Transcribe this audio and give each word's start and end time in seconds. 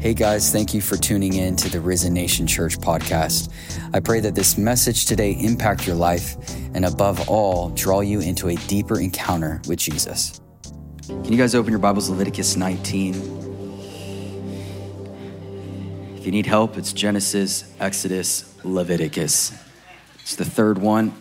Hey 0.00 0.14
guys, 0.14 0.50
thank 0.50 0.72
you 0.72 0.80
for 0.80 0.96
tuning 0.96 1.34
in 1.34 1.56
to 1.56 1.68
the 1.68 1.78
Risen 1.78 2.14
Nation 2.14 2.46
Church 2.46 2.78
podcast. 2.78 3.52
I 3.92 4.00
pray 4.00 4.20
that 4.20 4.34
this 4.34 4.56
message 4.56 5.04
today 5.04 5.32
impact 5.32 5.86
your 5.86 5.94
life 5.94 6.36
and 6.74 6.86
above 6.86 7.28
all, 7.28 7.68
draw 7.68 8.00
you 8.00 8.20
into 8.20 8.48
a 8.48 8.54
deeper 8.66 8.98
encounter 8.98 9.60
with 9.68 9.78
Jesus. 9.78 10.40
Can 11.06 11.30
you 11.30 11.36
guys 11.36 11.54
open 11.54 11.70
your 11.70 11.80
Bibles 11.80 12.08
Leviticus 12.08 12.56
19? 12.56 13.14
If 16.16 16.24
you 16.24 16.32
need 16.32 16.46
help, 16.46 16.78
it's 16.78 16.94
Genesis, 16.94 17.70
Exodus, 17.78 18.54
Leviticus. 18.64 19.52
It's 20.22 20.34
the 20.34 20.46
third 20.46 20.78
one. 20.78 21.12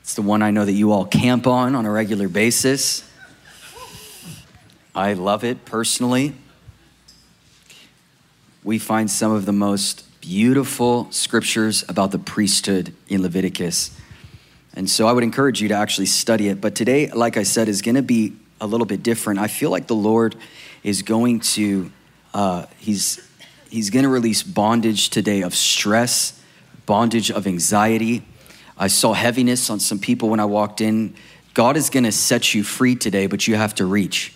It's 0.00 0.14
the 0.14 0.22
one 0.22 0.40
I 0.40 0.50
know 0.50 0.64
that 0.64 0.72
you 0.72 0.92
all 0.92 1.04
camp 1.04 1.46
on 1.46 1.74
on 1.74 1.84
a 1.84 1.90
regular 1.90 2.28
basis. 2.28 3.06
I 4.94 5.12
love 5.12 5.44
it 5.44 5.66
personally 5.66 6.36
we 8.64 8.78
find 8.78 9.10
some 9.10 9.32
of 9.32 9.44
the 9.44 9.52
most 9.52 10.04
beautiful 10.20 11.10
scriptures 11.10 11.84
about 11.88 12.12
the 12.12 12.18
priesthood 12.18 12.94
in 13.08 13.22
Leviticus. 13.22 13.96
And 14.74 14.88
so 14.88 15.06
I 15.06 15.12
would 15.12 15.24
encourage 15.24 15.60
you 15.60 15.68
to 15.68 15.74
actually 15.74 16.06
study 16.06 16.48
it. 16.48 16.60
But 16.60 16.74
today, 16.74 17.10
like 17.10 17.36
I 17.36 17.42
said, 17.42 17.68
is 17.68 17.82
going 17.82 17.96
to 17.96 18.02
be 18.02 18.34
a 18.60 18.66
little 18.66 18.86
bit 18.86 19.02
different. 19.02 19.40
I 19.40 19.48
feel 19.48 19.70
like 19.70 19.88
the 19.88 19.96
Lord 19.96 20.36
is 20.84 21.02
going 21.02 21.40
to, 21.40 21.90
uh, 22.32 22.66
he's, 22.78 23.20
he's 23.68 23.90
going 23.90 24.04
to 24.04 24.08
release 24.08 24.42
bondage 24.42 25.10
today 25.10 25.42
of 25.42 25.54
stress, 25.54 26.40
bondage 26.86 27.30
of 27.30 27.46
anxiety. 27.46 28.22
I 28.78 28.86
saw 28.86 29.12
heaviness 29.12 29.68
on 29.70 29.80
some 29.80 29.98
people 29.98 30.28
when 30.28 30.40
I 30.40 30.44
walked 30.44 30.80
in. 30.80 31.14
God 31.52 31.76
is 31.76 31.90
going 31.90 32.04
to 32.04 32.12
set 32.12 32.54
you 32.54 32.62
free 32.62 32.94
today, 32.94 33.26
but 33.26 33.46
you 33.48 33.56
have 33.56 33.74
to 33.74 33.84
reach. 33.84 34.32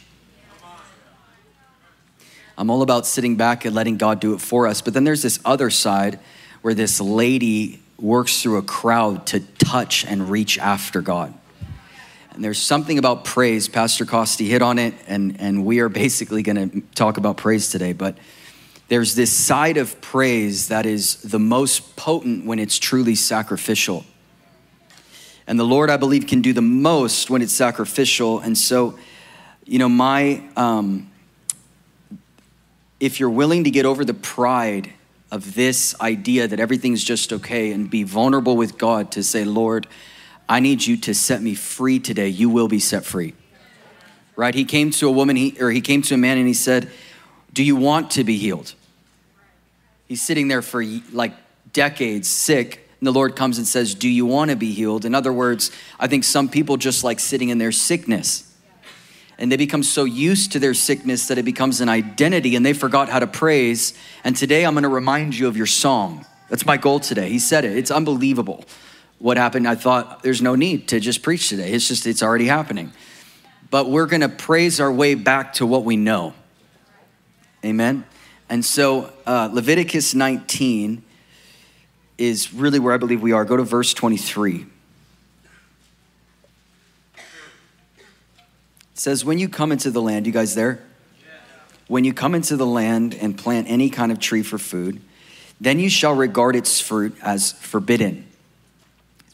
I'm 2.58 2.70
all 2.70 2.82
about 2.82 3.06
sitting 3.06 3.36
back 3.36 3.64
and 3.64 3.74
letting 3.74 3.98
God 3.98 4.18
do 4.20 4.32
it 4.32 4.40
for 4.40 4.66
us. 4.66 4.80
But 4.80 4.94
then 4.94 5.04
there's 5.04 5.22
this 5.22 5.38
other 5.44 5.68
side 5.68 6.18
where 6.62 6.72
this 6.72 7.00
lady 7.00 7.82
works 7.98 8.42
through 8.42 8.56
a 8.58 8.62
crowd 8.62 9.26
to 9.26 9.40
touch 9.40 10.04
and 10.06 10.30
reach 10.30 10.58
after 10.58 11.02
God. 11.02 11.34
And 12.30 12.42
there's 12.42 12.58
something 12.58 12.98
about 12.98 13.24
praise. 13.24 13.68
Pastor 13.68 14.04
Costi 14.04 14.48
hit 14.48 14.62
on 14.62 14.78
it, 14.78 14.94
and, 15.06 15.36
and 15.38 15.64
we 15.64 15.80
are 15.80 15.88
basically 15.88 16.42
going 16.42 16.70
to 16.70 16.80
talk 16.94 17.18
about 17.18 17.36
praise 17.36 17.70
today. 17.70 17.92
But 17.92 18.16
there's 18.88 19.14
this 19.14 19.32
side 19.32 19.76
of 19.76 20.00
praise 20.00 20.68
that 20.68 20.86
is 20.86 21.16
the 21.16 21.38
most 21.38 21.96
potent 21.96 22.46
when 22.46 22.58
it's 22.58 22.78
truly 22.78 23.14
sacrificial. 23.14 24.04
And 25.46 25.58
the 25.58 25.64
Lord, 25.64 25.90
I 25.90 25.96
believe, 25.98 26.26
can 26.26 26.42
do 26.42 26.52
the 26.52 26.62
most 26.62 27.28
when 27.30 27.42
it's 27.42 27.52
sacrificial. 27.52 28.40
And 28.40 28.56
so, 28.56 28.98
you 29.66 29.78
know, 29.78 29.90
my. 29.90 30.42
Um, 30.56 31.10
if 33.00 33.20
you're 33.20 33.30
willing 33.30 33.64
to 33.64 33.70
get 33.70 33.84
over 33.84 34.04
the 34.04 34.14
pride 34.14 34.92
of 35.30 35.54
this 35.54 35.98
idea 36.00 36.46
that 36.46 36.60
everything's 36.60 37.02
just 37.02 37.32
okay 37.32 37.72
and 37.72 37.90
be 37.90 38.02
vulnerable 38.02 38.56
with 38.56 38.78
God 38.78 39.10
to 39.12 39.22
say, 39.22 39.44
Lord, 39.44 39.86
I 40.48 40.60
need 40.60 40.86
you 40.86 40.96
to 40.98 41.14
set 41.14 41.42
me 41.42 41.54
free 41.54 41.98
today, 41.98 42.28
you 42.28 42.48
will 42.48 42.68
be 42.68 42.78
set 42.78 43.04
free. 43.04 43.34
Right? 44.36 44.54
He 44.54 44.64
came 44.64 44.90
to 44.92 45.08
a 45.08 45.10
woman, 45.10 45.36
he, 45.36 45.56
or 45.60 45.70
he 45.70 45.80
came 45.80 46.02
to 46.02 46.14
a 46.14 46.18
man 46.18 46.38
and 46.38 46.46
he 46.46 46.54
said, 46.54 46.90
Do 47.52 47.64
you 47.64 47.74
want 47.74 48.12
to 48.12 48.24
be 48.24 48.36
healed? 48.36 48.74
He's 50.06 50.22
sitting 50.22 50.48
there 50.48 50.62
for 50.62 50.84
like 51.12 51.32
decades 51.72 52.28
sick. 52.28 52.88
And 53.00 53.06
the 53.06 53.12
Lord 53.12 53.34
comes 53.34 53.58
and 53.58 53.66
says, 53.66 53.94
Do 53.94 54.08
you 54.08 54.26
want 54.26 54.50
to 54.50 54.56
be 54.56 54.72
healed? 54.72 55.04
In 55.04 55.14
other 55.14 55.32
words, 55.32 55.70
I 55.98 56.06
think 56.06 56.22
some 56.22 56.48
people 56.48 56.76
just 56.76 57.02
like 57.02 57.18
sitting 57.18 57.48
in 57.48 57.58
their 57.58 57.72
sickness 57.72 58.55
and 59.38 59.52
they 59.52 59.56
become 59.56 59.82
so 59.82 60.04
used 60.04 60.52
to 60.52 60.58
their 60.58 60.74
sickness 60.74 61.28
that 61.28 61.38
it 61.38 61.44
becomes 61.44 61.80
an 61.80 61.88
identity 61.88 62.56
and 62.56 62.64
they 62.64 62.72
forgot 62.72 63.08
how 63.08 63.18
to 63.18 63.26
praise. 63.26 63.92
And 64.24 64.36
today 64.36 64.64
I'm 64.64 64.74
going 64.74 64.84
to 64.84 64.88
remind 64.88 65.36
you 65.36 65.46
of 65.46 65.56
your 65.56 65.66
song. 65.66 66.24
That's 66.48 66.64
my 66.64 66.76
goal 66.76 67.00
today. 67.00 67.28
He 67.28 67.38
said 67.38 67.64
it. 67.64 67.76
It's 67.76 67.90
unbelievable 67.90 68.64
what 69.18 69.36
happened. 69.36 69.68
I 69.68 69.74
thought 69.74 70.22
there's 70.22 70.40
no 70.40 70.54
need 70.54 70.88
to 70.88 71.00
just 71.00 71.22
preach 71.22 71.48
today. 71.48 71.72
It's 71.72 71.88
just, 71.88 72.06
it's 72.06 72.22
already 72.22 72.46
happening. 72.46 72.92
But 73.70 73.90
we're 73.90 74.06
going 74.06 74.20
to 74.20 74.28
praise 74.28 74.80
our 74.80 74.92
way 74.92 75.14
back 75.14 75.54
to 75.54 75.66
what 75.66 75.84
we 75.84 75.96
know. 75.96 76.34
Amen. 77.64 78.06
And 78.48 78.64
so 78.64 79.12
uh, 79.26 79.50
Leviticus 79.52 80.14
19 80.14 81.02
is 82.16 82.54
really 82.54 82.78
where 82.78 82.94
I 82.94 82.96
believe 82.96 83.20
we 83.20 83.32
are. 83.32 83.44
Go 83.44 83.56
to 83.56 83.64
verse 83.64 83.92
23. 83.92 84.66
It 88.96 89.00
says, 89.00 89.26
When 89.26 89.38
you 89.38 89.50
come 89.50 89.72
into 89.72 89.90
the 89.90 90.00
land, 90.00 90.26
you 90.26 90.32
guys 90.32 90.54
there? 90.54 90.82
When 91.86 92.04
you 92.04 92.14
come 92.14 92.34
into 92.34 92.56
the 92.56 92.64
land 92.64 93.14
and 93.14 93.36
plant 93.36 93.68
any 93.68 93.90
kind 93.90 94.10
of 94.10 94.18
tree 94.18 94.42
for 94.42 94.56
food, 94.56 95.02
then 95.60 95.78
you 95.78 95.90
shall 95.90 96.14
regard 96.14 96.56
its 96.56 96.80
fruit 96.80 97.14
as 97.20 97.52
forbidden. 97.52 98.26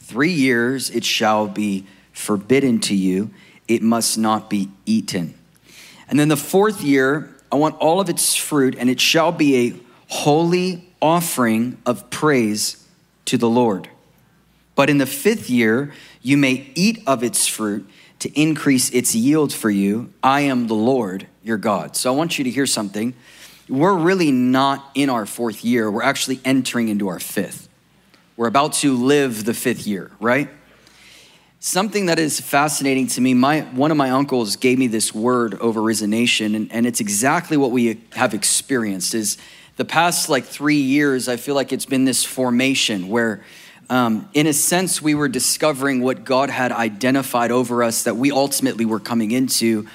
Three 0.01 0.33
years 0.33 0.91
it 0.91 1.05
shall 1.05 1.47
be 1.47 1.87
forbidden 2.13 2.81
to 2.81 2.97
you, 2.97 3.31
it 3.69 3.83
must 3.83 4.19
not 4.19 4.51
be 4.51 4.69
eaten. 4.85 5.35
And 6.09 6.19
then 6.19 6.27
the 6.27 6.37
fourth 6.37 6.83
year, 6.83 7.33
I 7.53 7.55
want 7.55 7.77
all 7.77 8.01
of 8.01 8.09
its 8.09 8.35
fruit, 8.35 8.75
and 8.77 8.91
it 8.91 9.01
shall 9.01 9.31
be 9.31 9.69
a 9.69 9.81
holy 10.09 10.93
offering 11.01 11.79
of 11.87 12.11
praise 12.11 12.85
to 13.27 13.39
the 13.39 13.49
Lord. 13.49 13.89
But 14.75 14.91
in 14.91 14.99
the 14.99 15.07
fifth 15.07 15.49
year, 15.49 15.93
you 16.21 16.37
may 16.37 16.69
eat 16.75 17.01
of 17.07 17.23
its 17.23 17.47
fruit 17.47 17.89
to 18.23 18.41
increase 18.41 18.89
its 18.91 19.15
yield 19.15 19.53
for 19.53 19.69
you. 19.69 20.13
I 20.23 20.43
am 20.43 20.69
the 20.69 20.75
Lord 20.75 21.27
your 21.43 21.57
God. 21.57 21.97
So 21.97 22.13
I 22.13 22.17
want 22.17 22.39
you 22.39 22.45
to 22.45 22.51
hear 22.51 22.67
something. 22.67 23.15
We're 23.69 23.97
really 23.97 24.31
not 24.31 24.91
in 24.95 25.11
our 25.11 25.27
fourth 25.27 25.65
year, 25.65 25.91
we're 25.91 26.03
actually 26.03 26.41
entering 26.45 26.89
into 26.89 27.09
our 27.09 27.19
fifth. 27.19 27.69
We're 28.37 28.47
about 28.47 28.75
to 28.75 28.95
live 28.97 29.45
the 29.45 29.55
fifth 29.55 29.87
year, 29.87 30.11
right? 30.21 30.49
Something 31.59 32.07
that 32.07 32.19
is 32.19 32.41
fascinating 32.41 33.09
to 33.09 33.21
me, 33.21 33.35
my, 33.35 33.61
one 33.61 33.91
of 33.91 33.97
my 33.97 34.11
uncles 34.11 34.57
gave 34.57 34.79
me 34.79 34.87
this 34.87 35.15
word 35.15 35.55
over 35.61 35.83
Risen 35.83 36.11
Nation, 36.11 36.55
and, 36.55 36.73
and 36.73 36.87
it's 36.87 37.01
exactly 37.01 37.57
what 37.57 37.71
we 37.71 38.01
have 38.13 38.35
experienced 38.35 39.15
is 39.15 39.37
the 39.77 39.85
past 39.85 40.29
like 40.29 40.45
three 40.45 40.81
years, 40.81 41.29
I 41.29 41.37
feel 41.37 41.55
like 41.55 41.73
it's 41.73 41.87
been 41.87 42.05
this 42.05 42.25
formation 42.25 43.09
where 43.09 43.43
um, 43.93 44.27
in 44.33 44.47
a 44.47 44.55
sense, 44.55 45.03
we 45.03 45.15
were 45.15 45.29
discovering 45.29 46.01
what 46.01 46.25
God 46.25 46.49
had 46.49 46.73
identified 46.73 47.51
over 47.51 47.83
us 47.83 48.05
that 48.05 48.17
we 48.17 48.33
ultimately 48.33 48.87
were 48.87 48.99
coming 48.99 49.33
into. 49.33 49.87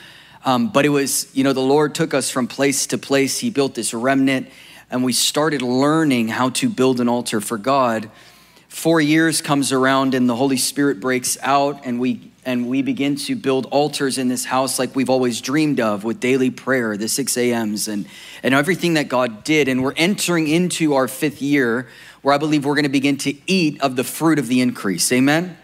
Um, 0.46 0.70
but 0.70 0.86
it 0.86 0.90
was, 0.90 1.36
you 1.36 1.44
know, 1.44 1.52
the 1.52 1.62
Lord 1.62 1.96
took 1.96 2.14
us 2.14 2.30
from 2.30 2.48
place 2.48 2.86
to 2.88 3.00
place. 3.00 3.40
He 3.40 3.50
built 3.50 3.74
this 3.74 3.96
remnant, 3.96 4.50
and 4.92 5.04
we 5.04 5.14
started 5.14 5.64
learning 5.64 6.28
how 6.28 6.52
to 6.52 6.70
build 6.70 7.00
an 7.00 7.10
altar 7.10 7.42
for 7.42 7.58
God. 7.58 8.12
Four 8.68 9.02
years 9.02 9.42
comes 9.42 9.72
around, 9.72 10.14
and 10.14 10.30
the 10.30 10.36
Holy 10.36 10.58
Spirit 10.58 11.00
breaks 11.00 11.36
out, 11.42 11.84
and 11.84 12.00
we 12.00 12.32
and 12.46 12.70
we 12.70 12.82
begin 12.82 13.18
to 13.18 13.36
build 13.36 13.66
altars 13.72 14.18
in 14.18 14.30
this 14.30 14.46
house 14.46 14.80
like 14.80 14.96
we've 14.96 15.10
always 15.10 15.42
dreamed 15.42 15.82
of 15.82 16.06
with 16.06 16.22
daily 16.22 16.50
prayer, 16.50 16.96
the 16.96 17.10
6 17.10 17.36
a.m.s, 17.36 17.90
and, 17.90 18.08
and 18.42 18.54
everything 18.54 18.94
that 18.94 19.10
God 19.10 19.44
did. 19.44 19.68
And 19.68 19.84
we're 19.84 19.94
entering 19.98 20.48
into 20.48 20.94
our 20.94 21.10
fifth 21.10 21.42
year 21.42 21.90
where 22.22 22.34
I 22.34 22.38
believe 22.38 22.66
we're 22.66 22.76
going 22.76 22.84
to 22.84 22.90
begin 22.90 23.18
to 23.18 23.34
eat 23.48 23.82
of 23.82 23.96
the 23.96 24.04
fruit 24.04 24.40
of 24.40 24.48
the 24.48 24.62
increase. 24.62 25.12
Amen. 25.12 25.58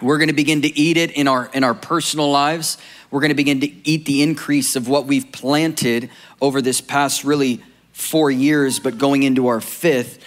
We're 0.00 0.18
going 0.18 0.28
to 0.28 0.34
begin 0.34 0.62
to 0.62 0.78
eat 0.78 0.96
it 0.96 1.10
in 1.10 1.28
our 1.28 1.50
in 1.52 1.62
our 1.62 1.74
personal 1.74 2.30
lives. 2.30 2.78
We're 3.10 3.20
going 3.20 3.30
to 3.30 3.34
begin 3.34 3.60
to 3.60 3.88
eat 3.88 4.06
the 4.06 4.22
increase 4.22 4.76
of 4.76 4.88
what 4.88 5.06
we've 5.06 5.30
planted 5.32 6.10
over 6.40 6.62
this 6.62 6.80
past 6.80 7.24
really 7.24 7.62
4 7.92 8.30
years 8.30 8.78
but 8.78 8.96
going 8.96 9.24
into 9.24 9.48
our 9.48 9.60
fifth 9.60 10.24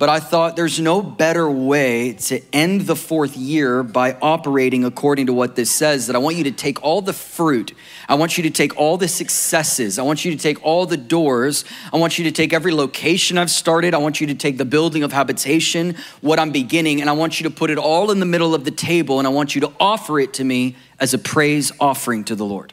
but 0.00 0.08
I 0.08 0.18
thought 0.18 0.56
there's 0.56 0.80
no 0.80 1.02
better 1.02 1.50
way 1.50 2.14
to 2.14 2.40
end 2.54 2.80
the 2.86 2.96
fourth 2.96 3.36
year 3.36 3.82
by 3.82 4.16
operating 4.22 4.82
according 4.82 5.26
to 5.26 5.34
what 5.34 5.56
this 5.56 5.70
says. 5.70 6.06
That 6.06 6.16
I 6.16 6.18
want 6.18 6.36
you 6.36 6.44
to 6.44 6.52
take 6.52 6.82
all 6.82 7.02
the 7.02 7.12
fruit, 7.12 7.74
I 8.08 8.14
want 8.14 8.38
you 8.38 8.44
to 8.44 8.50
take 8.50 8.78
all 8.78 8.96
the 8.96 9.08
successes, 9.08 9.98
I 9.98 10.02
want 10.02 10.24
you 10.24 10.30
to 10.30 10.38
take 10.38 10.64
all 10.64 10.86
the 10.86 10.96
doors, 10.96 11.66
I 11.92 11.98
want 11.98 12.16
you 12.16 12.24
to 12.24 12.32
take 12.32 12.54
every 12.54 12.72
location 12.72 13.36
I've 13.36 13.50
started, 13.50 13.92
I 13.92 13.98
want 13.98 14.22
you 14.22 14.26
to 14.28 14.34
take 14.34 14.56
the 14.56 14.64
building 14.64 15.02
of 15.02 15.12
habitation, 15.12 15.96
what 16.22 16.38
I'm 16.38 16.50
beginning, 16.50 17.02
and 17.02 17.10
I 17.10 17.12
want 17.12 17.38
you 17.38 17.44
to 17.50 17.54
put 17.54 17.68
it 17.68 17.76
all 17.76 18.10
in 18.10 18.20
the 18.20 18.26
middle 18.26 18.54
of 18.54 18.64
the 18.64 18.70
table, 18.70 19.18
and 19.18 19.28
I 19.28 19.30
want 19.30 19.54
you 19.54 19.60
to 19.60 19.72
offer 19.78 20.18
it 20.18 20.32
to 20.34 20.44
me 20.44 20.76
as 20.98 21.12
a 21.12 21.18
praise 21.18 21.72
offering 21.78 22.24
to 22.24 22.34
the 22.34 22.46
Lord. 22.46 22.72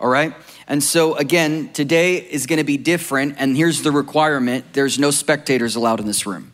All 0.00 0.08
right? 0.08 0.34
And 0.70 0.84
so, 0.84 1.16
again, 1.16 1.72
today 1.72 2.18
is 2.18 2.46
going 2.46 2.58
to 2.58 2.64
be 2.64 2.76
different. 2.76 3.34
And 3.38 3.56
here's 3.56 3.82
the 3.82 3.90
requirement 3.90 4.72
there's 4.72 5.00
no 5.00 5.10
spectators 5.10 5.74
allowed 5.74 5.98
in 5.98 6.06
this 6.06 6.26
room. 6.26 6.52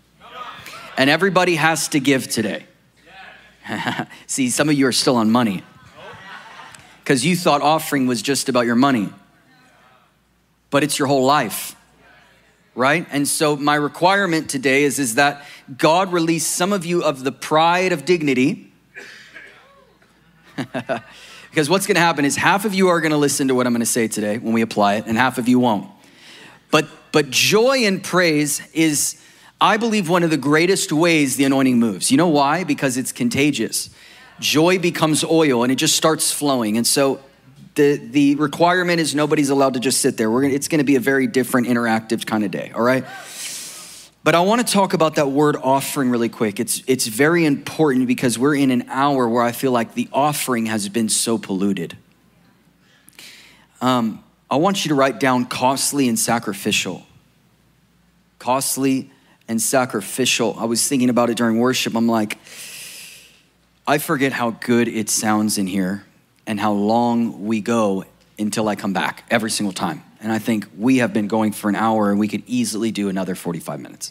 And 0.97 1.11
everybody 1.11 1.57
has 1.57 1.89
to 1.89 2.01
give 2.01 2.27
today. 2.27 2.65
See, 4.27 4.49
some 4.49 4.71
of 4.71 4.75
you 4.75 4.87
are 4.87 4.93
still 4.93 5.17
on 5.17 5.31
money 5.31 5.63
because 7.01 7.27
you 7.27 7.37
thought 7.37 7.61
offering 7.61 8.07
was 8.07 8.23
just 8.23 8.49
about 8.49 8.65
your 8.65 8.75
money, 8.75 9.11
but 10.71 10.83
it's 10.83 10.99
your 10.99 11.09
whole 11.09 11.27
life. 11.27 11.77
Right? 12.75 13.07
And 13.11 13.29
so 13.29 13.55
my 13.55 13.75
requirement 13.75 14.49
today 14.49 14.85
is, 14.85 14.99
is 14.99 15.17
that 15.17 15.45
God 15.77 16.11
release 16.11 16.47
some 16.47 16.73
of 16.73 16.87
you 16.87 17.05
of 17.05 17.23
the 17.23 17.33
pride 17.33 17.93
of 17.93 18.07
dignity 18.07 18.73
Because 21.57 21.71
what's 21.71 21.87
going 21.87 21.95
to 21.95 22.03
happen 22.03 22.27
is 22.27 22.37
half 22.37 22.67
of 22.67 22.75
you 22.75 22.89
are 22.89 23.01
going 23.01 23.13
to 23.13 23.17
listen 23.17 23.49
to 23.49 23.55
what 23.55 23.67
I'm 23.67 23.73
going 23.73 23.81
to 23.81 23.87
say 23.87 24.09
today 24.09 24.37
when 24.37 24.53
we 24.53 24.61
apply 24.61 24.97
it, 24.97 25.07
and 25.07 25.17
half 25.17 25.39
of 25.39 25.49
you 25.49 25.59
won't. 25.59 25.89
But 26.71 26.87
but 27.13 27.31
joy 27.31 27.87
and 27.87 28.05
praise 28.05 28.61
is 28.75 29.19
I 29.59 29.79
believe 29.79 30.11
one 30.11 30.23
of 30.23 30.29
the 30.29 30.37
greatest 30.37 30.93
ways 30.93 31.37
the 31.37 31.45
anointing 31.45 31.79
moves. 31.79 32.11
You 32.11 32.19
know 32.19 32.29
why? 32.29 32.65
Because 32.65 32.99
it's 32.99 33.11
contagious. 33.11 33.89
Joy 34.39 34.79
becomes 34.79 35.25
oil 35.25 35.63
and 35.63 35.73
it 35.73 35.77
just 35.77 35.97
starts 35.97 36.31
flowing. 36.31 36.77
And 36.77 36.87
so 36.87 37.21
the, 37.75 37.97
the 37.97 38.35
requirement 38.35 39.01
is 39.01 39.15
nobody's 39.15 39.49
allowed 39.49 39.73
to 39.75 39.81
just 39.81 40.03
sit 40.03 40.19
there. 40.19 40.31
We're 40.31 40.43
gonna, 40.43 40.53
it's 40.53 40.69
going 40.69 40.81
to 40.81 40.85
be 40.85 40.97
a 40.97 41.01
very 41.01 41.27
different 41.27 41.69
interactive 41.69 42.27
kind 42.27 42.45
of 42.45 42.51
day, 42.51 42.71
all 42.75 42.83
right? 42.83 43.07
But 44.27 44.35
I 44.35 44.41
want 44.41 44.67
to 44.67 44.73
talk 44.73 44.93
about 44.93 45.15
that 45.15 45.31
word 45.31 45.55
offering 45.55 46.11
really 46.11 46.29
quick. 46.29 46.59
It's, 46.59 46.83
it's 46.89 47.07
very 47.07 47.45
important 47.45 48.09
because 48.09 48.37
we're 48.37 48.57
in 48.57 48.73
an 48.73 48.87
hour 48.89 49.29
where 49.29 49.45
I 49.45 49.53
feel 49.53 49.71
like 49.71 49.95
the 49.95 50.09
offering 50.13 50.67
has 50.67 50.89
been 50.89 51.09
so 51.09 51.39
polluted. 51.39 51.97
Um, 53.81 54.25
I 54.51 54.57
want 54.57 54.85
you 54.85 54.89
to 54.89 54.97
write 54.97 55.21
down 55.21 55.45
costly 55.45 56.09
and 56.09 56.19
sacrificial. 56.19 57.07
Costly 58.41 59.13
and 59.47 59.63
sacrificial. 59.63 60.57
I 60.59 60.65
was 60.65 60.89
thinking 60.89 61.09
about 61.09 61.31
it 61.31 61.37
during 61.37 61.61
worship. 61.61 61.95
I'm 61.95 62.09
like, 62.09 62.39
I 63.87 63.99
forget 63.99 64.33
how 64.33 64.51
good 64.51 64.89
it 64.89 65.09
sounds 65.09 65.57
in 65.57 65.69
here 65.69 66.05
and 66.49 66.59
how 66.59 66.73
long 66.73 67.45
we 67.45 67.61
go 67.61 68.05
until 68.41 68.67
I 68.67 68.75
come 68.75 68.93
back 68.93 69.23
every 69.31 69.53
single 69.53 69.73
time. 69.73 70.03
And 70.27 70.33
I 70.33 70.41
think 70.41 70.67
we 70.77 70.97
have 70.97 71.13
been 71.13 71.29
going 71.29 71.53
for 71.53 71.69
an 71.69 71.77
hour 71.77 72.11
and 72.11 72.19
we 72.19 72.27
could 72.27 72.43
easily 72.49 72.91
do 72.91 73.09
another 73.09 73.37
45 73.37 73.79
minutes. 73.79 74.11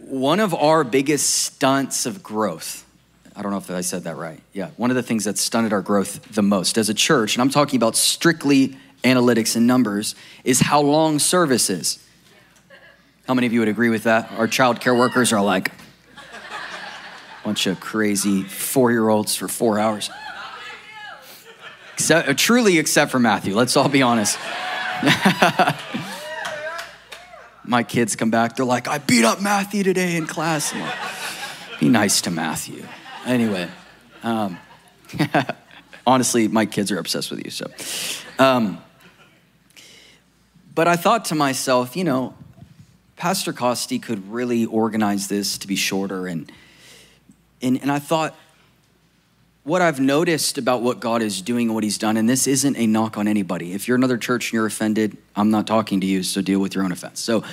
One 0.00 0.40
of 0.40 0.52
our 0.52 0.82
biggest 0.82 1.30
stunts 1.30 2.06
of 2.06 2.20
growth, 2.20 2.84
I 3.36 3.42
don't 3.42 3.52
know 3.52 3.58
if 3.58 3.70
I 3.70 3.82
said 3.82 4.02
that 4.02 4.16
right. 4.16 4.40
Yeah, 4.52 4.70
one 4.76 4.90
of 4.90 4.96
the 4.96 5.04
things 5.04 5.26
that 5.26 5.38
stunted 5.38 5.72
our 5.72 5.80
growth 5.80 6.34
the 6.34 6.42
most 6.42 6.76
as 6.76 6.88
a 6.88 6.94
church, 6.94 7.36
and 7.36 7.40
I'm 7.40 7.50
talking 7.50 7.76
about 7.76 7.94
strictly 7.94 8.76
analytics 9.04 9.54
and 9.54 9.68
numbers, 9.68 10.16
is 10.42 10.58
how 10.58 10.80
long 10.80 11.20
service 11.20 11.70
is. 11.70 12.04
How 13.28 13.34
many 13.34 13.46
of 13.46 13.52
you 13.52 13.60
would 13.60 13.68
agree 13.68 13.90
with 13.90 14.02
that? 14.02 14.32
Our 14.32 14.48
child 14.48 14.80
care 14.80 14.96
workers 14.96 15.32
are 15.32 15.40
like, 15.40 15.68
a 15.68 17.44
bunch 17.44 17.68
of 17.68 17.78
crazy 17.78 18.42
four 18.42 18.90
year 18.90 19.08
olds 19.08 19.36
for 19.36 19.46
four 19.46 19.78
hours. 19.78 20.10
Except, 22.00 22.28
uh, 22.30 22.34
truly, 22.34 22.78
except 22.78 23.10
for 23.10 23.18
Matthew. 23.18 23.54
Let's 23.54 23.76
all 23.76 23.90
be 23.90 24.00
honest. 24.00 24.38
My 27.64 27.82
kids 27.82 28.16
come 28.16 28.30
back, 28.30 28.56
they're 28.56 28.64
like, 28.64 28.88
I 28.88 28.96
beat 28.96 29.26
up 29.26 29.42
Matthew 29.42 29.82
today 29.82 30.16
in 30.16 30.26
class. 30.26 30.74
Like, 30.74 30.94
be 31.78 31.90
nice 31.90 32.22
to 32.22 32.30
Matthew. 32.30 32.86
Anyway, 33.26 33.68
um, 34.22 34.56
honestly, 36.06 36.48
my 36.48 36.64
kids 36.64 36.90
are 36.90 36.98
obsessed 36.98 37.30
with 37.30 37.44
you, 37.44 37.50
so. 37.50 37.66
Um, 38.38 38.82
but 40.74 40.88
I 40.88 40.96
thought 40.96 41.26
to 41.26 41.34
myself, 41.34 41.96
you 41.96 42.04
know, 42.04 42.34
Pastor 43.16 43.52
Costi 43.52 43.98
could 43.98 44.32
really 44.32 44.64
organize 44.64 45.28
this 45.28 45.58
to 45.58 45.68
be 45.68 45.76
shorter. 45.76 46.26
And, 46.26 46.50
and, 47.60 47.78
and 47.82 47.92
I 47.92 47.98
thought, 47.98 48.34
what 49.64 49.82
I've 49.82 50.00
noticed 50.00 50.58
about 50.58 50.82
what 50.82 51.00
God 51.00 51.22
is 51.22 51.42
doing 51.42 51.68
and 51.68 51.74
what 51.74 51.84
He's 51.84 51.98
done, 51.98 52.16
and 52.16 52.28
this 52.28 52.46
isn't 52.46 52.76
a 52.76 52.86
knock 52.86 53.16
on 53.18 53.28
anybody. 53.28 53.72
If 53.72 53.88
you're 53.88 53.96
another 53.96 54.16
church 54.16 54.48
and 54.48 54.54
you're 54.54 54.66
offended, 54.66 55.16
I'm 55.36 55.50
not 55.50 55.66
talking 55.66 56.00
to 56.00 56.06
you, 56.06 56.22
so 56.22 56.40
deal 56.40 56.60
with 56.60 56.74
your 56.74 56.84
own 56.84 56.92
offense. 56.92 57.20
So, 57.20 57.44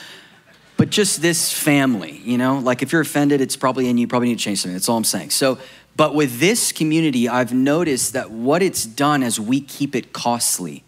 but 0.77 0.89
just 0.89 1.21
this 1.21 1.51
family, 1.51 2.21
you 2.23 2.37
know, 2.37 2.59
like 2.59 2.81
if 2.81 2.91
you're 2.91 3.01
offended, 3.01 3.41
it's 3.41 3.55
probably 3.55 3.89
in 3.89 3.97
you, 3.97 4.07
probably 4.07 4.29
need 4.29 4.37
to 4.37 4.43
change 4.43 4.61
something. 4.61 4.73
That's 4.73 4.87
all 4.87 4.97
I'm 4.97 5.03
saying. 5.03 5.31
So, 5.31 5.57
but 5.95 6.13
with 6.13 6.39
this 6.39 6.71
community, 6.71 7.27
I've 7.27 7.53
noticed 7.53 8.13
that 8.13 8.29
what 8.29 8.61
it's 8.61 8.85
done 8.85 9.23
as 9.23 9.39
we 9.39 9.59
keep 9.59 9.95
it 9.95 10.13
costly 10.13 10.83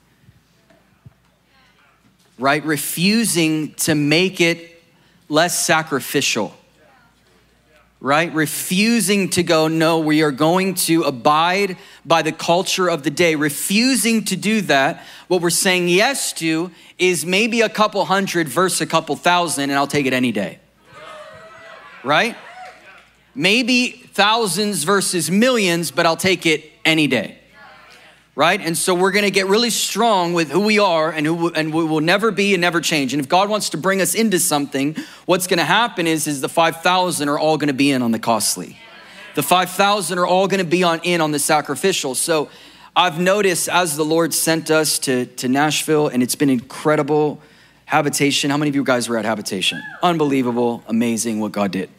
right? 2.39 2.63
Refusing 2.63 3.73
to 3.73 3.93
make 3.93 4.41
it 4.41 4.81
less 5.27 5.63
sacrificial, 5.63 6.55
right? 8.01 8.33
Refusing 8.33 9.29
to 9.31 9.43
go, 9.43 9.67
no, 9.67 9.99
we 9.99 10.21
are 10.21 10.31
going 10.31 10.73
to 10.73 11.03
abide 11.03 11.77
by 12.05 12.21
the 12.21 12.31
culture 12.31 12.87
of 12.87 13.03
the 13.03 13.09
day. 13.09 13.35
Refusing 13.35 14.23
to 14.25 14.35
do 14.35 14.61
that, 14.61 15.03
what 15.27 15.41
we're 15.41 15.49
saying 15.49 15.87
yes 15.89 16.33
to 16.33 16.71
is 16.97 17.25
maybe 17.25 17.61
a 17.61 17.69
couple 17.69 18.05
hundred 18.05 18.47
versus 18.47 18.81
a 18.81 18.85
couple 18.85 19.15
thousand, 19.15 19.69
and 19.69 19.73
I'll 19.73 19.87
take 19.87 20.05
it 20.05 20.13
any 20.13 20.31
day, 20.31 20.59
right? 22.03 22.35
Maybe 23.35 23.89
thousands 24.13 24.83
versus 24.83 25.29
millions, 25.31 25.91
but 25.91 26.05
I'll 26.05 26.17
take 26.17 26.45
it 26.45 26.71
any 26.85 27.07
day 27.07 27.38
right? 28.39 28.61
And 28.61 28.77
so 28.77 28.95
we're 28.95 29.11
going 29.11 29.25
to 29.25 29.31
get 29.31 29.47
really 29.47 29.69
strong 29.69 30.31
with 30.31 30.49
who 30.49 30.61
we 30.61 30.79
are 30.79 31.11
and 31.11 31.25
who 31.25 31.49
and 31.49 31.73
we 31.73 31.83
will 31.83 31.99
never 31.99 32.31
be 32.31 32.53
and 32.53 32.61
never 32.61 32.79
change. 32.79 33.13
And 33.13 33.21
if 33.21 33.27
God 33.27 33.49
wants 33.49 33.71
to 33.71 33.77
bring 33.77 33.99
us 33.99 34.15
into 34.15 34.39
something, 34.39 34.95
what's 35.25 35.45
going 35.45 35.57
to 35.57 35.65
happen 35.65 36.07
is 36.07 36.25
is 36.25 36.39
the 36.39 36.47
5000 36.47 37.27
are 37.27 37.37
all 37.37 37.57
going 37.57 37.67
to 37.67 37.73
be 37.73 37.91
in 37.91 38.01
on 38.01 38.11
the 38.11 38.17
costly. 38.17 38.77
The 39.35 39.43
5000 39.43 40.17
are 40.17 40.25
all 40.25 40.47
going 40.47 40.63
to 40.63 40.65
be 40.65 40.83
on 40.83 41.01
in 41.03 41.19
on 41.19 41.31
the 41.33 41.37
sacrificial. 41.37 42.15
So 42.15 42.47
I've 42.95 43.19
noticed 43.19 43.67
as 43.67 43.97
the 43.97 44.05
Lord 44.05 44.33
sent 44.33 44.71
us 44.71 44.99
to 44.99 45.25
to 45.25 45.49
Nashville 45.49 46.07
and 46.07 46.23
it's 46.23 46.35
been 46.35 46.49
incredible 46.49 47.41
habitation. 47.83 48.51
How 48.51 48.57
many 48.57 48.69
of 48.69 48.75
you 48.75 48.85
guys 48.85 49.09
were 49.09 49.17
at 49.17 49.25
habitation? 49.25 49.83
Unbelievable, 50.01 50.81
amazing 50.87 51.41
what 51.41 51.51
God 51.51 51.71
did. 51.71 51.89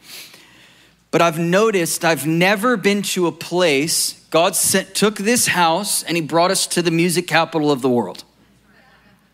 But 1.11 1.21
I've 1.21 1.37
noticed 1.37 2.03
I've 2.03 2.25
never 2.25 2.77
been 2.77 3.03
to 3.13 3.27
a 3.27 3.31
place 3.31 4.20
God 4.31 4.55
sent, 4.55 4.95
took 4.95 5.17
this 5.17 5.47
house 5.47 6.03
and 6.03 6.15
he 6.15 6.21
brought 6.21 6.51
us 6.51 6.65
to 6.67 6.81
the 6.81 6.89
music 6.89 7.27
capital 7.27 7.69
of 7.69 7.81
the 7.81 7.89
world. 7.89 8.23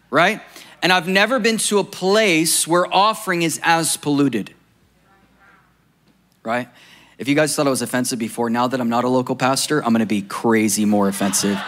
Right? 0.10 0.42
And 0.82 0.92
I've 0.92 1.08
never 1.08 1.40
been 1.40 1.58
to 1.60 1.80
a 1.80 1.84
place 1.84 2.68
where 2.68 2.92
offering 2.94 3.44
is 3.44 3.60
as 3.64 3.96
polluted. 3.96 4.54
Right? 6.44 6.68
If 7.20 7.28
you 7.28 7.36
guys 7.36 7.56
thought 7.56 7.68
I 7.68 7.70
was 7.70 7.82
offensive 7.82 8.20
before, 8.20 8.50
now 8.50 8.68
that 8.68 8.80
I'm 8.80 8.90
not 8.90 9.04
a 9.04 9.10
local 9.10 9.36
pastor, 9.36 9.84
I'm 9.84 9.92
gonna 9.92 10.06
be 10.06 10.24
crazy 10.24 10.86
more 10.86 11.08
offensive. 11.08 11.60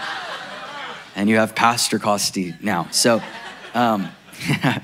and 1.16 1.30
you 1.30 1.38
have 1.38 1.54
Pastor 1.54 2.00
Costi 2.00 2.56
now. 2.62 2.88
So, 2.92 3.22
um, 3.76 4.10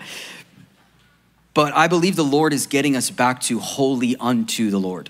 but 1.56 1.74
I 1.74 1.88
believe 1.88 2.16
the 2.16 2.24
Lord 2.24 2.54
is 2.54 2.68
getting 2.68 2.96
us 2.96 3.10
back 3.10 3.42
to 3.42 3.58
holy 3.60 4.16
unto 4.18 4.70
the 4.70 4.80
Lord. 4.80 5.10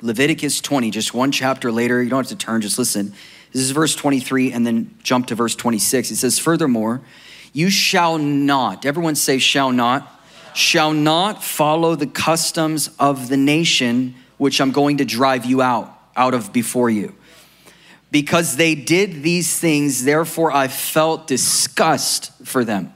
Leviticus 0.00 0.60
20, 0.60 0.90
just 0.90 1.12
one 1.12 1.32
chapter 1.32 1.72
later. 1.72 2.02
You 2.02 2.08
don't 2.08 2.18
have 2.18 2.28
to 2.28 2.36
turn, 2.36 2.60
just 2.60 2.78
listen. 2.78 3.12
This 3.52 3.62
is 3.62 3.70
verse 3.72 3.94
23, 3.94 4.52
and 4.52 4.66
then 4.66 4.94
jump 5.02 5.26
to 5.28 5.34
verse 5.34 5.54
26. 5.56 6.10
It 6.10 6.16
says, 6.16 6.38
Furthermore, 6.38 7.00
you 7.52 7.70
shall 7.70 8.18
not, 8.18 8.84
everyone 8.84 9.14
say, 9.14 9.38
shall 9.38 9.72
not, 9.72 10.22
shall 10.54 10.92
not 10.92 11.42
follow 11.42 11.94
the 11.94 12.06
customs 12.06 12.90
of 12.98 13.28
the 13.28 13.36
nation 13.36 14.14
which 14.36 14.60
I'm 14.60 14.70
going 14.70 14.98
to 14.98 15.04
drive 15.04 15.44
you 15.44 15.62
out, 15.62 15.92
out 16.16 16.34
of 16.34 16.52
before 16.52 16.90
you. 16.90 17.14
Because 18.10 18.56
they 18.56 18.74
did 18.74 19.22
these 19.22 19.58
things, 19.58 20.04
therefore 20.04 20.52
I 20.52 20.68
felt 20.68 21.26
disgust 21.26 22.32
for 22.46 22.64
them. 22.64 22.92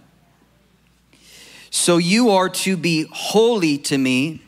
So 1.71 1.97
you 1.97 2.31
are 2.31 2.49
to 2.49 2.77
be 2.77 3.07
holy 3.11 3.79
to 3.79 3.99
me 3.99 4.43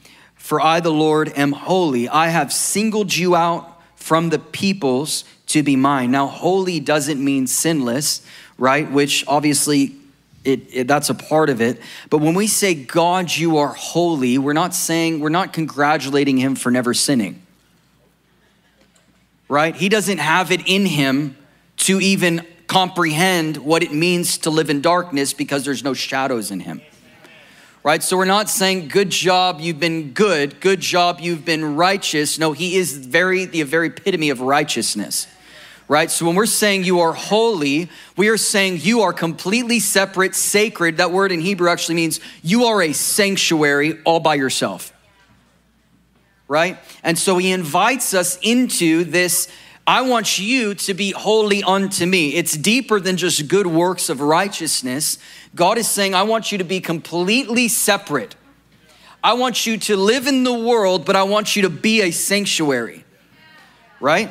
for 0.44 0.60
I, 0.60 0.80
the 0.80 0.92
Lord, 0.92 1.32
am 1.36 1.52
holy. 1.52 2.06
I 2.06 2.28
have 2.28 2.52
singled 2.52 3.16
you 3.16 3.34
out 3.34 3.80
from 3.96 4.28
the 4.28 4.38
peoples 4.38 5.24
to 5.46 5.62
be 5.62 5.74
mine. 5.74 6.10
Now, 6.10 6.26
holy 6.26 6.80
doesn't 6.80 7.18
mean 7.18 7.46
sinless, 7.46 8.20
right? 8.58 8.90
Which 8.92 9.24
obviously 9.26 9.94
it, 10.44 10.60
it, 10.70 10.86
that's 10.86 11.08
a 11.08 11.14
part 11.14 11.48
of 11.48 11.62
it. 11.62 11.80
But 12.10 12.18
when 12.18 12.34
we 12.34 12.46
say, 12.46 12.74
God, 12.74 13.34
you 13.34 13.56
are 13.56 13.72
holy, 13.72 14.36
we're 14.36 14.52
not 14.52 14.74
saying, 14.74 15.20
we're 15.20 15.30
not 15.30 15.54
congratulating 15.54 16.36
him 16.36 16.56
for 16.56 16.70
never 16.70 16.92
sinning, 16.92 17.40
right? 19.48 19.74
He 19.74 19.88
doesn't 19.88 20.18
have 20.18 20.50
it 20.50 20.60
in 20.66 20.84
him 20.84 21.38
to 21.78 22.00
even 22.00 22.46
comprehend 22.66 23.56
what 23.56 23.82
it 23.82 23.94
means 23.94 24.36
to 24.38 24.50
live 24.50 24.68
in 24.68 24.82
darkness 24.82 25.32
because 25.32 25.64
there's 25.64 25.82
no 25.82 25.94
shadows 25.94 26.50
in 26.50 26.60
him 26.60 26.82
right? 27.84 28.02
So 28.02 28.16
we're 28.16 28.24
not 28.24 28.48
saying, 28.48 28.88
good 28.88 29.10
job, 29.10 29.60
you've 29.60 29.78
been 29.78 30.12
good, 30.12 30.58
good 30.60 30.80
job, 30.80 31.20
you've 31.20 31.44
been 31.44 31.76
righteous. 31.76 32.38
No, 32.38 32.52
he 32.52 32.76
is 32.76 32.96
very, 32.96 33.44
the 33.44 33.62
very 33.62 33.88
epitome 33.88 34.30
of 34.30 34.40
righteousness, 34.40 35.28
right? 35.86 36.10
So 36.10 36.24
when 36.24 36.34
we're 36.34 36.46
saying 36.46 36.84
you 36.84 37.00
are 37.00 37.12
holy, 37.12 37.90
we 38.16 38.28
are 38.28 38.38
saying 38.38 38.78
you 38.80 39.02
are 39.02 39.12
completely 39.12 39.80
separate, 39.80 40.34
sacred. 40.34 40.96
That 40.96 41.12
word 41.12 41.30
in 41.30 41.40
Hebrew 41.40 41.68
actually 41.68 41.96
means 41.96 42.20
you 42.42 42.64
are 42.64 42.80
a 42.80 42.94
sanctuary 42.94 44.00
all 44.04 44.18
by 44.18 44.36
yourself, 44.36 44.94
right? 46.48 46.78
And 47.02 47.18
so 47.18 47.36
he 47.36 47.52
invites 47.52 48.14
us 48.14 48.38
into 48.40 49.04
this 49.04 49.46
I 49.86 50.00
want 50.02 50.38
you 50.38 50.74
to 50.74 50.94
be 50.94 51.10
holy 51.10 51.62
unto 51.62 52.06
me. 52.06 52.34
It's 52.34 52.56
deeper 52.56 52.98
than 53.00 53.18
just 53.18 53.48
good 53.48 53.66
works 53.66 54.08
of 54.08 54.20
righteousness. 54.20 55.18
God 55.54 55.76
is 55.76 55.88
saying, 55.88 56.14
I 56.14 56.22
want 56.22 56.50
you 56.50 56.58
to 56.58 56.64
be 56.64 56.80
completely 56.80 57.68
separate. 57.68 58.34
I 59.22 59.34
want 59.34 59.66
you 59.66 59.76
to 59.78 59.96
live 59.96 60.26
in 60.26 60.42
the 60.42 60.54
world, 60.54 61.04
but 61.04 61.16
I 61.16 61.22
want 61.24 61.54
you 61.54 61.62
to 61.62 61.70
be 61.70 62.02
a 62.02 62.10
sanctuary, 62.10 63.04
right? 64.00 64.30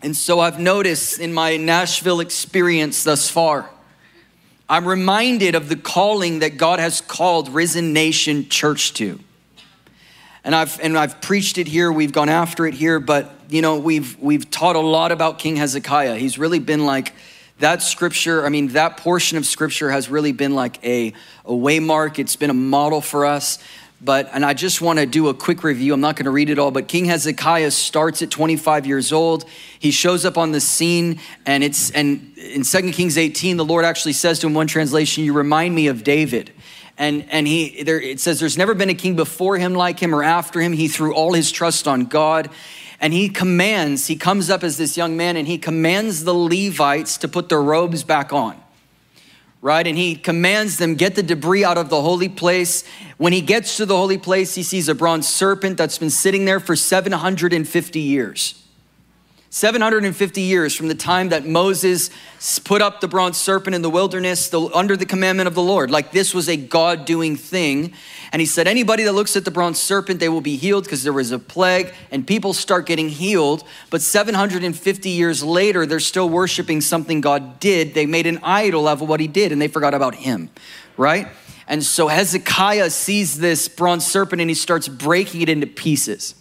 And 0.00 0.16
so 0.16 0.38
I've 0.38 0.60
noticed 0.60 1.18
in 1.18 1.32
my 1.32 1.56
Nashville 1.56 2.20
experience 2.20 3.02
thus 3.02 3.28
far, 3.28 3.70
I'm 4.68 4.86
reminded 4.86 5.54
of 5.54 5.68
the 5.68 5.76
calling 5.76 6.40
that 6.40 6.56
God 6.56 6.78
has 6.78 7.00
called 7.00 7.48
Risen 7.48 7.92
Nation 7.92 8.48
Church 8.48 8.92
to. 8.94 9.18
And 10.48 10.54
I've, 10.54 10.80
and 10.80 10.96
I've 10.96 11.20
preached 11.20 11.58
it 11.58 11.66
here, 11.66 11.92
we've 11.92 12.10
gone 12.10 12.30
after 12.30 12.64
it 12.64 12.72
here, 12.72 13.00
but 13.00 13.30
you 13.50 13.60
know, 13.60 13.76
we've, 13.76 14.18
we've 14.18 14.50
taught 14.50 14.76
a 14.76 14.80
lot 14.80 15.12
about 15.12 15.38
King 15.38 15.56
Hezekiah. 15.56 16.16
He's 16.16 16.38
really 16.38 16.58
been 16.58 16.86
like, 16.86 17.12
that 17.58 17.82
scripture, 17.82 18.46
I 18.46 18.48
mean, 18.48 18.68
that 18.68 18.96
portion 18.96 19.36
of 19.36 19.44
scripture 19.44 19.90
has 19.90 20.08
really 20.08 20.32
been 20.32 20.54
like 20.54 20.82
a, 20.82 21.08
a 21.44 21.50
waymark. 21.50 22.18
It's 22.18 22.36
been 22.36 22.48
a 22.48 22.54
model 22.54 23.02
for 23.02 23.26
us. 23.26 23.58
But, 24.00 24.30
and 24.32 24.42
I 24.42 24.54
just 24.54 24.80
want 24.80 24.98
to 25.00 25.04
do 25.04 25.28
a 25.28 25.34
quick 25.34 25.62
review. 25.62 25.92
I'm 25.92 26.00
not 26.00 26.16
going 26.16 26.24
to 26.24 26.30
read 26.30 26.48
it 26.48 26.58
all, 26.58 26.70
but 26.70 26.88
King 26.88 27.04
Hezekiah 27.04 27.70
starts 27.70 28.22
at 28.22 28.30
25 28.30 28.86
years 28.86 29.12
old. 29.12 29.44
He 29.78 29.90
shows 29.90 30.24
up 30.24 30.38
on 30.38 30.52
the 30.52 30.60
scene, 30.60 31.20
and 31.44 31.62
it's, 31.62 31.90
and 31.90 32.32
in 32.38 32.62
2 32.62 32.92
Kings 32.92 33.18
18, 33.18 33.58
the 33.58 33.66
Lord 33.66 33.84
actually 33.84 34.14
says 34.14 34.38
to 34.38 34.46
him, 34.46 34.54
one 34.54 34.66
translation, 34.66 35.24
You 35.24 35.34
remind 35.34 35.74
me 35.74 35.88
of 35.88 36.04
David. 36.04 36.52
And, 36.98 37.24
and 37.30 37.46
he, 37.46 37.84
there, 37.84 38.00
it 38.00 38.20
says, 38.20 38.40
There's 38.40 38.58
never 38.58 38.74
been 38.74 38.90
a 38.90 38.94
king 38.94 39.16
before 39.16 39.56
him 39.56 39.74
like 39.74 40.00
him 40.00 40.14
or 40.14 40.22
after 40.22 40.60
him. 40.60 40.72
He 40.72 40.88
threw 40.88 41.14
all 41.14 41.32
his 41.32 41.50
trust 41.50 41.86
on 41.86 42.06
God 42.06 42.50
and 43.00 43.12
he 43.12 43.28
commands, 43.28 44.08
he 44.08 44.16
comes 44.16 44.50
up 44.50 44.64
as 44.64 44.76
this 44.76 44.96
young 44.96 45.16
man 45.16 45.36
and 45.36 45.46
he 45.46 45.58
commands 45.58 46.24
the 46.24 46.34
Levites 46.34 47.18
to 47.18 47.28
put 47.28 47.48
their 47.48 47.62
robes 47.62 48.02
back 48.02 48.32
on. 48.32 48.60
Right? 49.60 49.86
And 49.86 49.96
he 49.96 50.14
commands 50.14 50.78
them 50.78 50.94
get 50.94 51.14
the 51.14 51.22
debris 51.22 51.64
out 51.64 51.78
of 51.78 51.88
the 51.88 52.00
holy 52.00 52.28
place. 52.28 52.84
When 53.16 53.32
he 53.32 53.40
gets 53.40 53.76
to 53.78 53.86
the 53.86 53.96
holy 53.96 54.18
place, 54.18 54.54
he 54.54 54.62
sees 54.62 54.88
a 54.88 54.94
bronze 54.94 55.28
serpent 55.28 55.76
that's 55.76 55.98
been 55.98 56.10
sitting 56.10 56.44
there 56.44 56.60
for 56.60 56.76
750 56.76 58.00
years. 58.00 58.67
750 59.50 60.42
years 60.42 60.74
from 60.74 60.88
the 60.88 60.94
time 60.94 61.30
that 61.30 61.46
Moses 61.46 62.10
put 62.64 62.82
up 62.82 63.00
the 63.00 63.08
bronze 63.08 63.38
serpent 63.38 63.74
in 63.74 63.80
the 63.80 63.88
wilderness 63.88 64.50
the, 64.50 64.60
under 64.74 64.94
the 64.94 65.06
commandment 65.06 65.46
of 65.46 65.54
the 65.54 65.62
Lord. 65.62 65.90
Like 65.90 66.12
this 66.12 66.34
was 66.34 66.50
a 66.50 66.56
God 66.56 67.06
doing 67.06 67.34
thing. 67.34 67.94
And 68.30 68.40
he 68.40 68.46
said, 68.46 68.68
anybody 68.68 69.04
that 69.04 69.14
looks 69.14 69.36
at 69.36 69.46
the 69.46 69.50
bronze 69.50 69.80
serpent, 69.80 70.20
they 70.20 70.28
will 70.28 70.42
be 70.42 70.56
healed 70.56 70.84
because 70.84 71.02
there 71.02 71.14
was 71.14 71.30
a 71.30 71.38
plague 71.38 71.94
and 72.10 72.26
people 72.26 72.52
start 72.52 72.84
getting 72.84 73.08
healed. 73.08 73.64
But 73.88 74.02
750 74.02 75.08
years 75.08 75.42
later, 75.42 75.86
they're 75.86 75.98
still 75.98 76.28
worshiping 76.28 76.82
something 76.82 77.22
God 77.22 77.58
did. 77.58 77.94
They 77.94 78.04
made 78.04 78.26
an 78.26 78.40
idol 78.42 78.86
of 78.86 79.00
what 79.00 79.18
he 79.18 79.28
did 79.28 79.50
and 79.50 79.62
they 79.62 79.68
forgot 79.68 79.94
about 79.94 80.14
him, 80.14 80.50
right? 80.98 81.26
And 81.66 81.82
so 81.82 82.08
Hezekiah 82.08 82.90
sees 82.90 83.38
this 83.38 83.66
bronze 83.66 84.06
serpent 84.06 84.42
and 84.42 84.50
he 84.50 84.54
starts 84.54 84.88
breaking 84.88 85.40
it 85.40 85.48
into 85.48 85.66
pieces. 85.66 86.34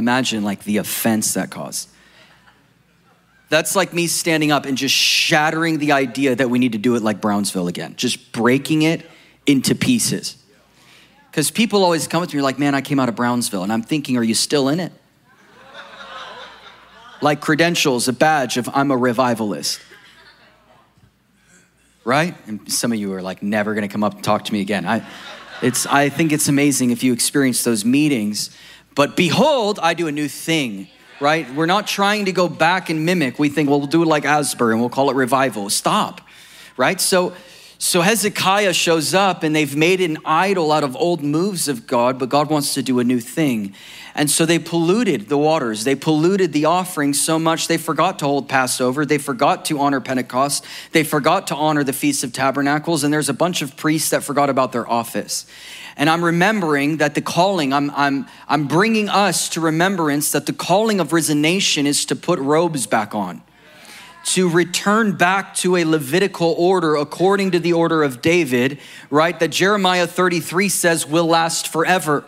Imagine 0.00 0.42
like 0.42 0.64
the 0.64 0.78
offense 0.78 1.34
that 1.34 1.50
caused. 1.50 1.90
That's 3.50 3.76
like 3.76 3.92
me 3.92 4.06
standing 4.06 4.50
up 4.50 4.64
and 4.64 4.78
just 4.78 4.94
shattering 4.94 5.76
the 5.76 5.92
idea 5.92 6.34
that 6.34 6.48
we 6.48 6.58
need 6.58 6.72
to 6.72 6.78
do 6.78 6.94
it 6.94 7.02
like 7.02 7.20
Brownsville 7.20 7.68
again, 7.68 7.96
just 7.96 8.32
breaking 8.32 8.80
it 8.80 9.04
into 9.44 9.74
pieces. 9.74 10.38
Because 11.30 11.50
people 11.50 11.84
always 11.84 12.08
come 12.08 12.26
to 12.26 12.36
me 12.36 12.40
like, 12.40 12.58
man, 12.58 12.74
I 12.74 12.80
came 12.80 12.98
out 12.98 13.10
of 13.10 13.14
Brownsville. 13.14 13.62
And 13.62 13.70
I'm 13.70 13.82
thinking, 13.82 14.16
are 14.16 14.22
you 14.22 14.32
still 14.32 14.70
in 14.70 14.80
it? 14.80 14.90
like 17.20 17.42
credentials, 17.42 18.08
a 18.08 18.14
badge 18.14 18.56
of 18.56 18.70
I'm 18.72 18.90
a 18.90 18.96
revivalist. 18.96 19.82
Right? 22.06 22.34
And 22.46 22.72
some 22.72 22.90
of 22.90 22.98
you 22.98 23.12
are 23.12 23.20
like, 23.20 23.42
never 23.42 23.74
gonna 23.74 23.88
come 23.88 24.02
up 24.02 24.14
and 24.14 24.24
talk 24.24 24.46
to 24.46 24.52
me 24.54 24.62
again. 24.62 24.86
I, 24.86 25.06
it's, 25.60 25.84
I 25.84 26.08
think 26.08 26.32
it's 26.32 26.48
amazing 26.48 26.90
if 26.90 27.04
you 27.04 27.12
experience 27.12 27.64
those 27.64 27.84
meetings 27.84 28.56
but 29.00 29.16
behold, 29.16 29.78
I 29.82 29.94
do 29.94 30.08
a 30.08 30.12
new 30.12 30.28
thing, 30.28 30.86
right? 31.20 31.50
We're 31.54 31.64
not 31.64 31.86
trying 31.86 32.26
to 32.26 32.32
go 32.32 32.48
back 32.50 32.90
and 32.90 33.06
mimic. 33.06 33.38
We 33.38 33.48
think, 33.48 33.70
well, 33.70 33.78
we'll 33.78 33.88
do 33.88 34.02
it 34.02 34.06
like 34.06 34.26
Asbury 34.26 34.74
and 34.74 34.80
we'll 34.82 34.90
call 34.90 35.08
it 35.08 35.16
revival. 35.16 35.70
Stop, 35.70 36.20
right? 36.76 37.00
So, 37.00 37.32
so 37.82 38.02
Hezekiah 38.02 38.74
shows 38.74 39.14
up 39.14 39.42
and 39.42 39.56
they've 39.56 39.74
made 39.74 40.02
an 40.02 40.18
idol 40.26 40.70
out 40.70 40.84
of 40.84 40.94
old 40.96 41.22
moves 41.22 41.66
of 41.66 41.86
God, 41.86 42.18
but 42.18 42.28
God 42.28 42.50
wants 42.50 42.74
to 42.74 42.82
do 42.82 42.98
a 42.98 43.04
new 43.04 43.20
thing. 43.20 43.74
And 44.14 44.30
so 44.30 44.44
they 44.44 44.58
polluted 44.58 45.30
the 45.30 45.38
waters. 45.38 45.84
They 45.84 45.94
polluted 45.94 46.52
the 46.52 46.66
offering 46.66 47.14
so 47.14 47.38
much 47.38 47.68
they 47.68 47.78
forgot 47.78 48.18
to 48.18 48.26
hold 48.26 48.50
Passover. 48.50 49.06
They 49.06 49.16
forgot 49.16 49.64
to 49.64 49.78
honor 49.78 50.02
Pentecost. 50.02 50.66
They 50.92 51.04
forgot 51.04 51.46
to 51.46 51.56
honor 51.56 51.82
the 51.82 51.94
Feast 51.94 52.22
of 52.22 52.34
Tabernacles. 52.34 53.02
And 53.02 53.14
there's 53.14 53.30
a 53.30 53.34
bunch 53.34 53.62
of 53.62 53.78
priests 53.78 54.10
that 54.10 54.22
forgot 54.22 54.50
about 54.50 54.72
their 54.72 54.86
office. 54.86 55.46
And 55.96 56.10
I'm 56.10 56.22
remembering 56.22 56.98
that 56.98 57.14
the 57.14 57.22
calling, 57.22 57.72
I'm, 57.72 57.90
I'm, 57.92 58.26
I'm 58.46 58.68
bringing 58.68 59.08
us 59.08 59.48
to 59.50 59.60
remembrance 59.62 60.32
that 60.32 60.44
the 60.44 60.52
calling 60.52 61.00
of 61.00 61.14
risen 61.14 61.40
nation 61.40 61.86
is 61.86 62.04
to 62.04 62.14
put 62.14 62.38
robes 62.40 62.86
back 62.86 63.14
on, 63.14 63.40
to 64.34 64.48
return 64.48 65.12
back 65.12 65.54
to 65.56 65.76
a 65.76 65.84
Levitical 65.84 66.54
order 66.58 66.96
according 66.96 67.50
to 67.52 67.58
the 67.58 67.72
order 67.72 68.02
of 68.02 68.22
David, 68.22 68.78
right? 69.10 69.38
That 69.38 69.48
Jeremiah 69.48 70.06
33 70.06 70.68
says 70.68 71.06
will 71.06 71.26
last 71.26 71.68
forever. 71.68 72.24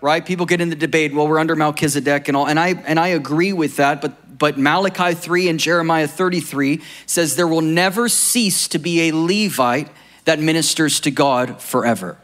Right? 0.00 0.24
People 0.24 0.46
get 0.46 0.60
in 0.60 0.68
the 0.68 0.76
debate, 0.76 1.14
well, 1.14 1.28
we're 1.28 1.38
under 1.38 1.54
Melchizedek 1.54 2.26
and 2.26 2.36
all, 2.36 2.48
and 2.48 2.58
I 2.58 2.70
and 2.70 2.98
I 2.98 3.08
agree 3.08 3.52
with 3.52 3.76
that, 3.76 4.00
but 4.00 4.38
but 4.38 4.58
Malachi 4.58 5.14
3 5.14 5.48
and 5.48 5.60
Jeremiah 5.60 6.08
33 6.08 6.82
says 7.06 7.36
there 7.36 7.46
will 7.46 7.60
never 7.60 8.08
cease 8.08 8.66
to 8.68 8.80
be 8.80 9.08
a 9.08 9.14
Levite 9.14 9.88
that 10.24 10.40
ministers 10.40 10.98
to 11.00 11.12
God 11.12 11.62
forever. 11.62 12.16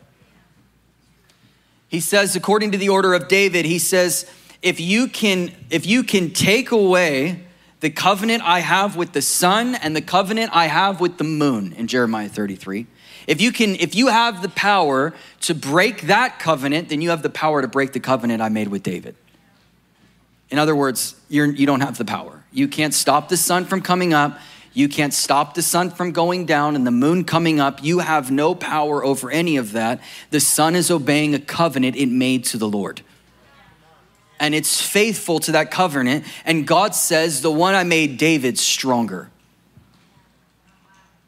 He 1.88 2.00
says, 2.00 2.34
according 2.34 2.72
to 2.72 2.78
the 2.78 2.88
order 2.88 3.14
of 3.14 3.28
David, 3.28 3.64
he 3.64 3.78
says, 3.78 4.28
if 4.62 4.80
you 4.80 5.06
can, 5.06 5.52
if 5.70 5.86
you 5.86 6.02
can 6.02 6.30
take 6.32 6.72
away 6.72 7.44
the 7.80 7.90
covenant 7.90 8.42
I 8.42 8.60
have 8.60 8.96
with 8.96 9.12
the 9.12 9.22
sun 9.22 9.74
and 9.76 9.94
the 9.94 10.02
covenant 10.02 10.50
I 10.52 10.66
have 10.66 11.00
with 11.00 11.18
the 11.18 11.24
moon 11.24 11.72
in 11.74 11.86
Jeremiah 11.86 12.28
33, 12.28 12.86
if 13.26 13.40
you 13.40 13.52
can, 13.52 13.76
if 13.76 13.94
you 13.94 14.08
have 14.08 14.42
the 14.42 14.48
power 14.48 15.14
to 15.42 15.54
break 15.54 16.02
that 16.02 16.38
covenant, 16.38 16.88
then 16.88 17.00
you 17.00 17.10
have 17.10 17.22
the 17.22 17.30
power 17.30 17.62
to 17.62 17.68
break 17.68 17.92
the 17.92 18.00
covenant 18.00 18.42
I 18.42 18.48
made 18.48 18.68
with 18.68 18.82
David. 18.82 19.14
In 20.50 20.58
other 20.58 20.74
words, 20.74 21.14
you're, 21.28 21.46
you 21.46 21.66
don't 21.66 21.82
have 21.82 21.98
the 21.98 22.04
power. 22.04 22.42
You 22.52 22.68
can't 22.68 22.94
stop 22.94 23.28
the 23.28 23.36
sun 23.36 23.64
from 23.66 23.82
coming 23.82 24.14
up. 24.14 24.38
You 24.72 24.88
can't 24.88 25.12
stop 25.12 25.54
the 25.54 25.62
sun 25.62 25.90
from 25.90 26.12
going 26.12 26.46
down 26.46 26.74
and 26.74 26.86
the 26.86 26.90
moon 26.90 27.24
coming 27.24 27.60
up. 27.60 27.82
You 27.82 27.98
have 27.98 28.30
no 28.30 28.54
power 28.54 29.04
over 29.04 29.30
any 29.30 29.56
of 29.56 29.72
that. 29.72 30.00
The 30.30 30.40
sun 30.40 30.74
is 30.74 30.90
obeying 30.90 31.34
a 31.34 31.38
covenant 31.38 31.96
it 31.96 32.08
made 32.08 32.44
to 32.44 32.56
the 32.56 32.68
Lord. 32.68 33.02
And 34.40 34.54
it's 34.54 34.80
faithful 34.80 35.40
to 35.40 35.52
that 35.52 35.70
covenant. 35.70 36.24
And 36.44 36.66
God 36.66 36.94
says, 36.94 37.42
The 37.42 37.50
one 37.50 37.74
I 37.74 37.84
made 37.84 38.18
David 38.18 38.58
stronger. 38.58 39.30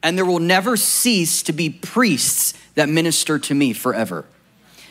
And 0.02 0.16
there 0.16 0.24
will 0.24 0.38
never 0.38 0.76
cease 0.76 1.42
to 1.42 1.52
be 1.52 1.68
priests 1.70 2.54
that 2.74 2.88
minister 2.88 3.38
to 3.38 3.54
me 3.54 3.72
forever. 3.72 4.24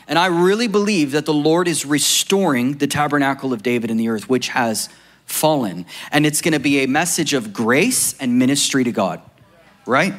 And 0.06 0.18
I 0.18 0.26
really 0.26 0.66
believe 0.66 1.12
that 1.12 1.24
the 1.24 1.34
Lord 1.34 1.68
is 1.68 1.86
restoring 1.86 2.78
the 2.78 2.86
tabernacle 2.86 3.52
of 3.52 3.62
David 3.62 3.90
in 3.90 3.96
the 3.96 4.08
earth, 4.08 4.28
which 4.28 4.48
has 4.48 4.88
fallen. 5.24 5.86
And 6.10 6.26
it's 6.26 6.40
going 6.40 6.52
to 6.52 6.60
be 6.60 6.80
a 6.80 6.86
message 6.86 7.32
of 7.32 7.52
grace 7.52 8.16
and 8.18 8.38
ministry 8.38 8.84
to 8.84 8.92
God, 8.92 9.20
right? 9.86 10.14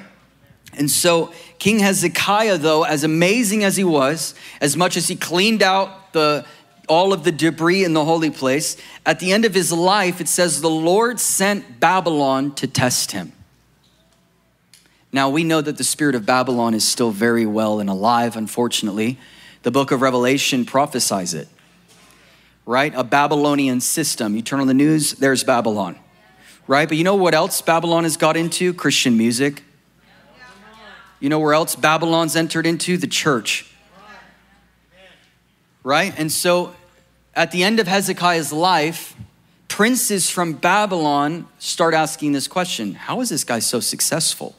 And 0.73 0.89
so, 0.89 1.33
King 1.59 1.79
Hezekiah, 1.79 2.57
though, 2.57 2.83
as 2.83 3.03
amazing 3.03 3.65
as 3.65 3.75
he 3.75 3.83
was, 3.83 4.33
as 4.61 4.77
much 4.77 4.95
as 4.95 5.09
he 5.09 5.15
cleaned 5.17 5.61
out 5.61 6.13
the 6.13 6.45
all 6.91 7.13
of 7.13 7.23
the 7.23 7.31
debris 7.31 7.83
in 7.83 7.93
the 7.93 8.03
holy 8.03 8.29
place, 8.29 8.75
at 9.05 9.19
the 9.19 9.31
end 9.31 9.45
of 9.45 9.53
his 9.53 9.71
life, 9.71 10.19
it 10.19 10.27
says 10.27 10.61
the 10.61 10.69
Lord 10.69 11.19
sent 11.19 11.79
Babylon 11.79 12.53
to 12.55 12.67
test 12.67 13.13
him. 13.13 13.31
Now, 15.13 15.29
we 15.29 15.43
know 15.43 15.61
that 15.61 15.77
the 15.77 15.83
spirit 15.83 16.15
of 16.15 16.25
Babylon 16.25 16.73
is 16.73 16.87
still 16.87 17.11
very 17.11 17.45
well 17.45 17.79
and 17.79 17.89
alive, 17.89 18.35
unfortunately. 18.35 19.17
The 19.63 19.71
book 19.71 19.91
of 19.91 20.01
Revelation 20.01 20.65
prophesies 20.65 21.33
it 21.33 21.47
right? 22.65 22.93
A 22.95 23.03
Babylonian 23.03 23.81
system. 23.81 24.35
You 24.35 24.41
turn 24.41 24.59
on 24.59 24.67
the 24.67 24.73
news, 24.73 25.13
there's 25.13 25.43
Babylon, 25.43 25.97
right? 26.67 26.87
But 26.87 26.97
you 26.97 27.03
know 27.03 27.15
what 27.15 27.33
else 27.33 27.61
Babylon 27.61 28.03
has 28.03 28.17
got 28.17 28.37
into? 28.37 28.73
Christian 28.73 29.17
music. 29.17 29.63
You 31.19 31.29
know 31.29 31.39
where 31.39 31.53
else 31.53 31.75
Babylon's 31.75 32.35
entered 32.35 32.65
into? 32.65 32.97
The 32.97 33.07
church. 33.07 33.67
Right? 35.83 36.13
And 36.17 36.31
so 36.31 36.75
at 37.33 37.51
the 37.51 37.63
end 37.63 37.79
of 37.79 37.87
Hezekiah's 37.87 38.51
life, 38.51 39.15
princes 39.67 40.29
from 40.29 40.53
Babylon 40.53 41.47
start 41.59 41.93
asking 41.93 42.33
this 42.33 42.47
question 42.47 42.93
How 42.93 43.21
is 43.21 43.29
this 43.29 43.43
guy 43.43 43.59
so 43.59 43.79
successful? 43.79 44.55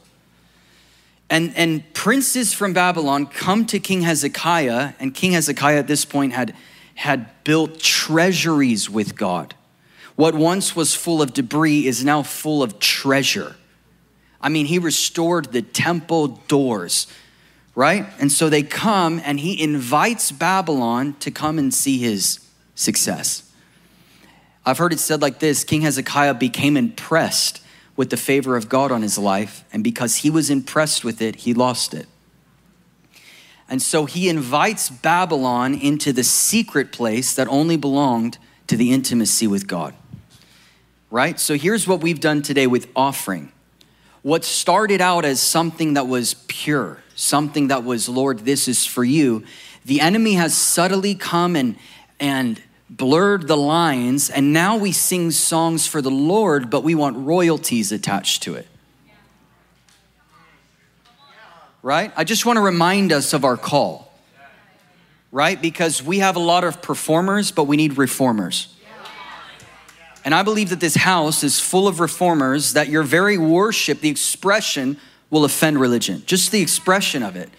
And, 1.29 1.55
and 1.55 1.93
princes 1.93 2.53
from 2.53 2.73
Babylon 2.73 3.25
come 3.25 3.65
to 3.67 3.79
King 3.79 4.01
Hezekiah, 4.01 4.93
and 4.99 5.15
King 5.15 5.31
Hezekiah 5.31 5.79
at 5.79 5.87
this 5.87 6.05
point 6.05 6.33
had 6.33 6.53
had 6.95 7.43
built 7.43 7.79
treasuries 7.79 8.89
with 8.89 9.15
God. 9.15 9.55
What 10.15 10.35
once 10.35 10.75
was 10.75 10.93
full 10.93 11.21
of 11.21 11.33
debris 11.33 11.87
is 11.87 12.05
now 12.05 12.21
full 12.21 12.61
of 12.61 12.79
treasure. 12.79 13.55
I 14.39 14.49
mean, 14.49 14.67
he 14.67 14.77
restored 14.77 15.51
the 15.51 15.61
temple 15.61 16.27
doors, 16.47 17.07
right? 17.73 18.05
And 18.19 18.31
so 18.31 18.49
they 18.49 18.61
come 18.61 19.21
and 19.23 19.39
he 19.39 19.61
invites 19.61 20.31
Babylon 20.31 21.15
to 21.21 21.31
come 21.31 21.57
and 21.57 21.73
see 21.73 21.97
his 21.97 22.42
success. 22.75 23.51
I've 24.65 24.77
heard 24.77 24.93
it 24.93 24.99
said 24.99 25.21
like 25.21 25.39
this 25.39 25.63
King 25.63 25.81
Hezekiah 25.81 26.35
became 26.35 26.77
impressed 26.77 27.61
with 27.95 28.09
the 28.09 28.17
favor 28.17 28.55
of 28.55 28.69
God 28.69 28.91
on 28.91 29.01
his 29.01 29.17
life, 29.17 29.65
and 29.71 29.83
because 29.83 30.17
he 30.17 30.29
was 30.29 30.49
impressed 30.49 31.03
with 31.03 31.21
it, 31.21 31.37
he 31.37 31.53
lost 31.53 31.93
it. 31.93 32.07
And 33.69 33.81
so 33.81 34.05
he 34.05 34.29
invites 34.29 34.89
Babylon 34.89 35.73
into 35.73 36.11
the 36.11 36.23
secret 36.23 36.91
place 36.91 37.35
that 37.35 37.47
only 37.47 37.77
belonged 37.77 38.37
to 38.67 38.75
the 38.75 38.91
intimacy 38.91 39.47
with 39.47 39.67
God. 39.67 39.93
Right? 41.11 41.39
So 41.39 41.55
here's 41.55 41.87
what 41.87 42.01
we've 42.01 42.19
done 42.19 42.41
today 42.41 42.67
with 42.67 42.87
offering. 42.95 43.51
What 44.23 44.43
started 44.43 45.01
out 45.01 45.25
as 45.25 45.39
something 45.39 45.93
that 45.93 46.07
was 46.07 46.33
pure, 46.47 47.03
something 47.15 47.67
that 47.67 47.83
was, 47.83 48.09
Lord, 48.09 48.39
this 48.39 48.67
is 48.67 48.85
for 48.85 49.03
you, 49.03 49.43
the 49.85 49.99
enemy 49.99 50.33
has 50.33 50.55
subtly 50.55 51.13
come 51.13 51.55
and, 51.55 51.75
and 52.19 52.61
blurred 52.89 53.47
the 53.47 53.57
lines, 53.57 54.29
and 54.29 54.53
now 54.53 54.77
we 54.77 54.91
sing 54.91 55.31
songs 55.31 55.87
for 55.87 56.01
the 56.01 56.11
Lord, 56.11 56.69
but 56.69 56.83
we 56.83 56.95
want 56.95 57.17
royalties 57.17 57.91
attached 57.91 58.43
to 58.43 58.55
it. 58.55 58.67
Right? 61.81 62.13
I 62.15 62.23
just 62.23 62.45
want 62.45 62.57
to 62.57 62.61
remind 62.61 63.11
us 63.11 63.33
of 63.33 63.43
our 63.43 63.57
call, 63.57 64.13
right? 65.31 65.61
Because 65.61 66.01
we 66.01 66.19
have 66.19 66.35
a 66.35 66.39
lot 66.39 66.63
of 66.63 66.81
performers, 66.81 67.51
but 67.51 67.65
we 67.65 67.75
need 67.75 67.97
reformers. 67.97 68.73
And 70.25 70.33
I 70.33 70.43
believe 70.43 70.69
that 70.69 70.79
this 70.79 70.95
house 70.95 71.43
is 71.43 71.59
full 71.59 71.87
of 71.87 71.99
reformers, 71.99 72.73
that 72.73 72.87
your 72.87 73.03
very 73.03 73.37
worship, 73.37 73.99
the 73.99 74.09
expression, 74.09 74.97
will 75.29 75.43
offend 75.43 75.79
religion. 75.79 76.23
Just 76.25 76.51
the 76.51 76.61
expression 76.61 77.23
of 77.23 77.35
it, 77.35 77.49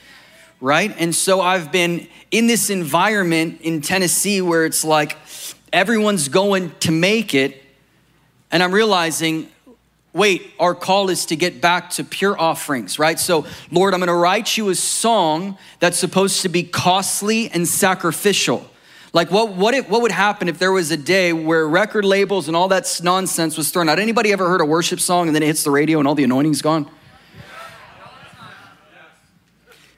right? 0.64 0.94
And 0.98 1.14
so 1.14 1.42
I've 1.42 1.70
been 1.70 2.08
in 2.30 2.46
this 2.46 2.70
environment 2.70 3.60
in 3.60 3.82
Tennessee 3.82 4.40
where 4.40 4.64
it's 4.64 4.82
like 4.82 5.18
everyone's 5.74 6.28
going 6.28 6.72
to 6.80 6.90
make 6.90 7.34
it. 7.34 7.62
And 8.50 8.62
I'm 8.62 8.72
realizing, 8.72 9.50
wait, 10.14 10.54
our 10.58 10.74
call 10.74 11.10
is 11.10 11.26
to 11.26 11.36
get 11.36 11.60
back 11.60 11.90
to 11.90 12.02
pure 12.02 12.40
offerings, 12.40 12.98
right? 12.98 13.20
So, 13.20 13.44
Lord, 13.70 13.92
I'm 13.92 14.00
gonna 14.00 14.16
write 14.16 14.56
you 14.56 14.70
a 14.70 14.74
song 14.74 15.58
that's 15.80 15.98
supposed 15.98 16.40
to 16.42 16.48
be 16.48 16.62
costly 16.62 17.50
and 17.50 17.68
sacrificial. 17.68 18.66
Like 19.12 19.30
what 19.30 19.50
what 19.50 19.74
it, 19.74 19.90
what 19.90 20.00
would 20.00 20.12
happen 20.12 20.48
if 20.48 20.58
there 20.58 20.72
was 20.72 20.90
a 20.90 20.96
day 20.96 21.34
where 21.34 21.68
record 21.68 22.06
labels 22.06 22.48
and 22.48 22.56
all 22.56 22.68
that 22.68 22.88
nonsense 23.02 23.58
was 23.58 23.68
thrown 23.68 23.90
out? 23.90 23.98
Anybody 23.98 24.32
ever 24.32 24.48
heard 24.48 24.62
a 24.62 24.64
worship 24.64 24.98
song 24.98 25.26
and 25.26 25.36
then 25.36 25.42
it 25.42 25.46
hits 25.46 25.62
the 25.62 25.70
radio 25.70 25.98
and 25.98 26.08
all 26.08 26.14
the 26.14 26.24
anointing's 26.24 26.62
gone? 26.62 26.88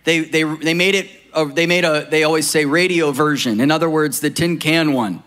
They 0.06 0.20
they 0.20 0.44
they 0.44 0.72
made 0.72 0.94
it. 0.94 1.10
They 1.54 1.66
made 1.66 1.84
a. 1.84 2.06
They 2.08 2.22
always 2.22 2.48
say 2.48 2.64
radio 2.64 3.10
version. 3.10 3.60
In 3.60 3.72
other 3.72 3.90
words, 3.90 4.20
the 4.20 4.30
tin 4.30 4.58
can 4.58 4.92
one. 4.92 5.22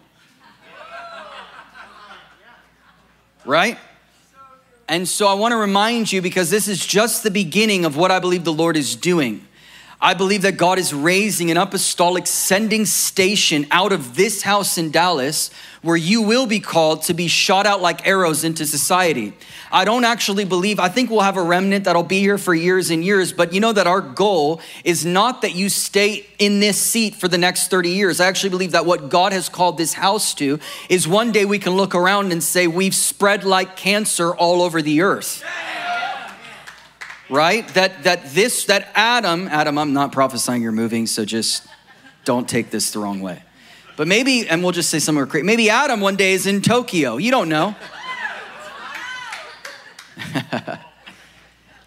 Right? 3.46 3.78
And 4.88 5.08
so 5.08 5.28
I 5.28 5.34
want 5.34 5.52
to 5.52 5.58
remind 5.58 6.12
you 6.12 6.22
because 6.22 6.50
this 6.50 6.68
is 6.70 6.84
just 6.86 7.24
the 7.24 7.30
beginning 7.30 7.84
of 7.84 7.98
what 7.98 8.10
I 8.10 8.20
believe 8.20 8.46
the 8.46 8.54
Lord 8.54 8.78
is 8.78 8.96
doing. 8.96 9.46
I 10.02 10.14
believe 10.14 10.44
that 10.44 10.56
God 10.56 10.80
is 10.80 10.94
raising 10.94 11.52
an 11.52 11.58
apostolic 11.58 12.26
sending 12.26 12.86
station 12.86 13.68
out 13.70 13.92
of 13.92 14.16
this 14.16 14.44
house 14.44 14.78
in 14.78 14.92
Dallas 14.92 15.52
where 15.82 15.98
you 15.98 16.22
will 16.22 16.46
be 16.46 16.62
called 16.62 17.04
to 17.04 17.14
be 17.14 17.28
shot 17.28 17.66
out 17.66 17.82
like 17.82 18.08
arrows 18.08 18.46
into 18.46 18.66
society. 18.66 19.34
I 19.74 19.84
don't 19.84 20.06
actually 20.06 20.46
believe, 20.46 20.80
I 20.80 20.88
think 20.88 21.10
we'll 21.10 21.20
have 21.20 21.36
a 21.36 21.44
remnant 21.44 21.84
that'll 21.84 22.04
be 22.04 22.20
here 22.20 22.38
for 22.38 22.54
years 22.54 22.92
and 22.92 23.04
years, 23.04 23.34
but 23.34 23.54
you 23.54 23.60
know 23.60 23.74
that 23.74 23.88
our 23.88 24.00
goal 24.00 24.62
is 24.86 25.06
not 25.06 25.42
that 25.42 25.54
you 25.54 25.68
stay 25.68 26.26
in 26.38 26.62
this 26.62 26.80
seat 26.80 27.16
for 27.16 27.28
the 27.28 27.38
next 27.38 27.68
30 27.68 27.90
years. 27.90 28.22
I 28.22 28.28
actually 28.28 28.52
believe 28.52 28.72
that 28.72 28.86
what 28.86 29.10
God 29.10 29.34
has 29.34 29.50
called 29.50 29.78
this 29.78 29.94
house 29.94 30.34
to 30.36 30.62
is 30.88 31.10
one 31.10 31.34
day 31.34 31.44
we 31.44 31.60
can 31.60 31.74
look 31.74 31.94
around 31.94 32.32
and 32.32 32.42
say, 32.42 32.68
we've 32.68 32.96
spread 32.96 33.44
like 33.44 33.76
cancer 33.76 34.34
all 34.34 34.62
over 34.62 34.82
the 34.82 35.02
earth. 35.02 35.44
Yeah 35.44 35.89
right? 37.30 37.68
That 37.70 38.04
that 38.04 38.32
this 38.34 38.66
that 38.66 38.90
Adam, 38.96 39.48
Adam, 39.48 39.78
I'm 39.78 39.94
not 39.94 40.12
prophesying 40.12 40.62
you're 40.62 40.72
moving, 40.72 41.08
so 41.08 41.26
just 41.26 41.68
don't 42.26 42.48
take 42.48 42.72
this 42.72 42.92
the 42.92 43.00
wrong 43.00 43.22
way. 43.22 43.44
But 43.96 44.08
maybe, 44.08 44.48
and 44.48 44.64
we'll 44.64 44.72
just 44.72 44.90
say 44.90 45.00
somewhere 45.00 45.26
crazy. 45.26 45.46
Maybe 45.46 45.70
Adam 45.70 46.00
one 46.00 46.16
day 46.16 46.34
is 46.34 46.48
in 46.48 46.62
Tokyo. 46.62 47.18
You 47.18 47.32
don't 47.32 47.50
know. 47.50 47.76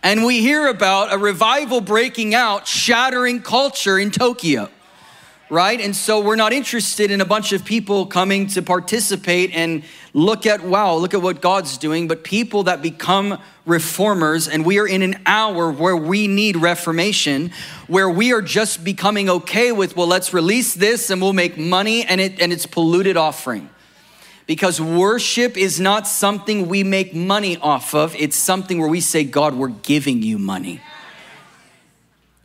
and 0.03 0.25
we 0.25 0.41
hear 0.41 0.67
about 0.67 1.13
a 1.13 1.19
revival 1.19 1.81
breaking 1.81 2.35
out, 2.35 2.67
shattering 2.67 3.41
culture 3.41 3.99
in 3.99 4.11
Tokyo 4.11 4.69
right? 5.53 5.83
And 5.83 5.95
so 5.95 6.19
we're 6.19 6.35
not 6.35 6.55
interested 6.55 7.11
in 7.11 7.21
a 7.21 7.27
bunch 7.27 7.53
of 7.53 7.63
people 7.63 8.07
coming 8.07 8.47
to 8.47 8.63
participate 8.63 9.53
and 9.53 9.85
look 10.15 10.47
at, 10.47 10.65
wow, 10.65 10.95
look 10.95 11.13
at 11.13 11.21
what 11.21 11.43
God's 11.43 11.77
doing, 11.77 12.09
but 12.09 12.25
people 12.25 12.63
that 12.63 12.81
become 12.81 13.39
reformers. 13.67 14.49
And 14.49 14.65
we 14.65 14.79
are 14.79 14.89
in 14.89 15.03
an 15.03 15.21
hour 15.27 15.71
where 15.71 15.95
we 15.95 16.27
need 16.27 16.57
reformation, 16.57 17.53
where 17.87 18.09
we 18.09 18.33
are 18.33 18.41
just 18.41 18.83
becoming 18.83 19.29
okay 19.29 19.73
with, 19.73 19.95
well, 19.95 20.07
let's 20.07 20.33
release 20.33 20.73
this 20.73 21.11
and 21.11 21.21
we'll 21.21 21.35
make 21.35 21.59
money 21.59 22.03
and, 22.03 22.19
it, 22.19 22.41
and 22.41 22.51
it's 22.51 22.65
polluted 22.65 23.19
offering. 23.19 23.69
Because 24.47 24.81
worship 24.81 25.59
is 25.59 25.79
not 25.79 26.07
something 26.07 26.67
we 26.67 26.83
make 26.83 27.15
money 27.15 27.59
off 27.59 27.95
of, 27.95 28.17
it's 28.17 28.37
something 28.37 28.79
where 28.79 28.89
we 28.89 29.03
say, 29.03 29.23
God, 29.23 29.53
we're 29.53 29.69
giving 29.69 30.23
you 30.23 30.39
money. 30.39 30.81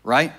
Right? 0.03 0.33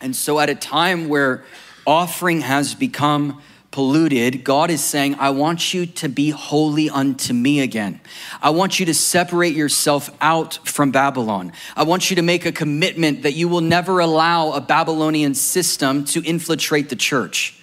And 0.00 0.14
so 0.14 0.38
at 0.38 0.48
a 0.48 0.54
time 0.54 1.08
where 1.08 1.42
offering 1.88 2.42
has 2.42 2.74
become 2.74 3.40
polluted, 3.70 4.44
God 4.44 4.70
is 4.70 4.84
saying, 4.84 5.16
I 5.18 5.30
want 5.30 5.72
you 5.72 5.86
to 5.86 6.08
be 6.08 6.28
holy 6.30 6.90
unto 6.90 7.32
me 7.32 7.60
again. 7.60 8.00
I 8.42 8.50
want 8.50 8.78
you 8.78 8.86
to 8.86 8.94
separate 8.94 9.54
yourself 9.54 10.10
out 10.20 10.58
from 10.66 10.90
Babylon. 10.90 11.52
I 11.74 11.84
want 11.84 12.10
you 12.10 12.16
to 12.16 12.22
make 12.22 12.44
a 12.44 12.52
commitment 12.52 13.22
that 13.22 13.32
you 13.32 13.48
will 13.48 13.62
never 13.62 14.00
allow 14.00 14.52
a 14.52 14.60
Babylonian 14.60 15.34
system 15.34 16.04
to 16.06 16.22
infiltrate 16.24 16.90
the 16.90 16.96
church, 16.96 17.58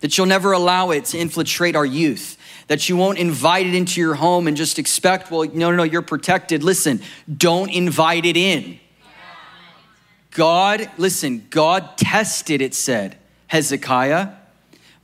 that 0.00 0.18
you'll 0.18 0.26
never 0.26 0.52
allow 0.52 0.90
it 0.90 1.04
to 1.06 1.18
infiltrate 1.18 1.76
our 1.76 1.86
youth. 1.86 2.38
That 2.68 2.88
you 2.88 2.96
won't 2.96 3.18
invite 3.18 3.66
it 3.66 3.74
into 3.74 4.00
your 4.00 4.14
home 4.14 4.46
and 4.46 4.56
just 4.56 4.78
expect, 4.78 5.30
well, 5.30 5.44
no, 5.44 5.70
no, 5.70 5.76
no, 5.78 5.82
you're 5.82 6.00
protected. 6.00 6.62
Listen, 6.62 7.02
don't 7.36 7.70
invite 7.70 8.24
it 8.24 8.36
in. 8.36 8.78
God, 10.30 10.90
listen, 10.96 11.46
God 11.50 11.98
tested, 11.98 12.62
it 12.62 12.74
said 12.74 13.18
Hezekiah 13.52 14.30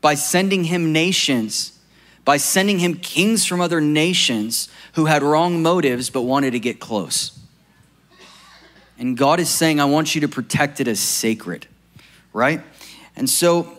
by 0.01 0.15
sending 0.15 0.65
him 0.65 0.91
nations, 0.91 1.79
by 2.25 2.39
sending 2.39 2.79
him 2.79 2.95
kings 2.95 3.45
from 3.45 3.61
other 3.61 3.79
nations 3.79 4.71
who 4.95 5.05
had 5.05 5.23
wrong 5.23 5.63
motives 5.63 6.09
but 6.09 6.23
wanted 6.23 6.53
to 6.53 6.59
get 6.59 6.81
close. 6.81 7.39
And 8.99 9.19
God 9.19 9.39
is 9.39 9.51
saying, 9.51 9.81
I 9.81 9.85
want 9.85 10.15
you 10.15 10.23
to 10.23 10.29
protect 10.29 10.81
it 10.81 10.89
as 10.89 10.99
sacred, 10.99 11.67
right? 12.33 12.63
And 13.17 13.29
so, 13.29 13.77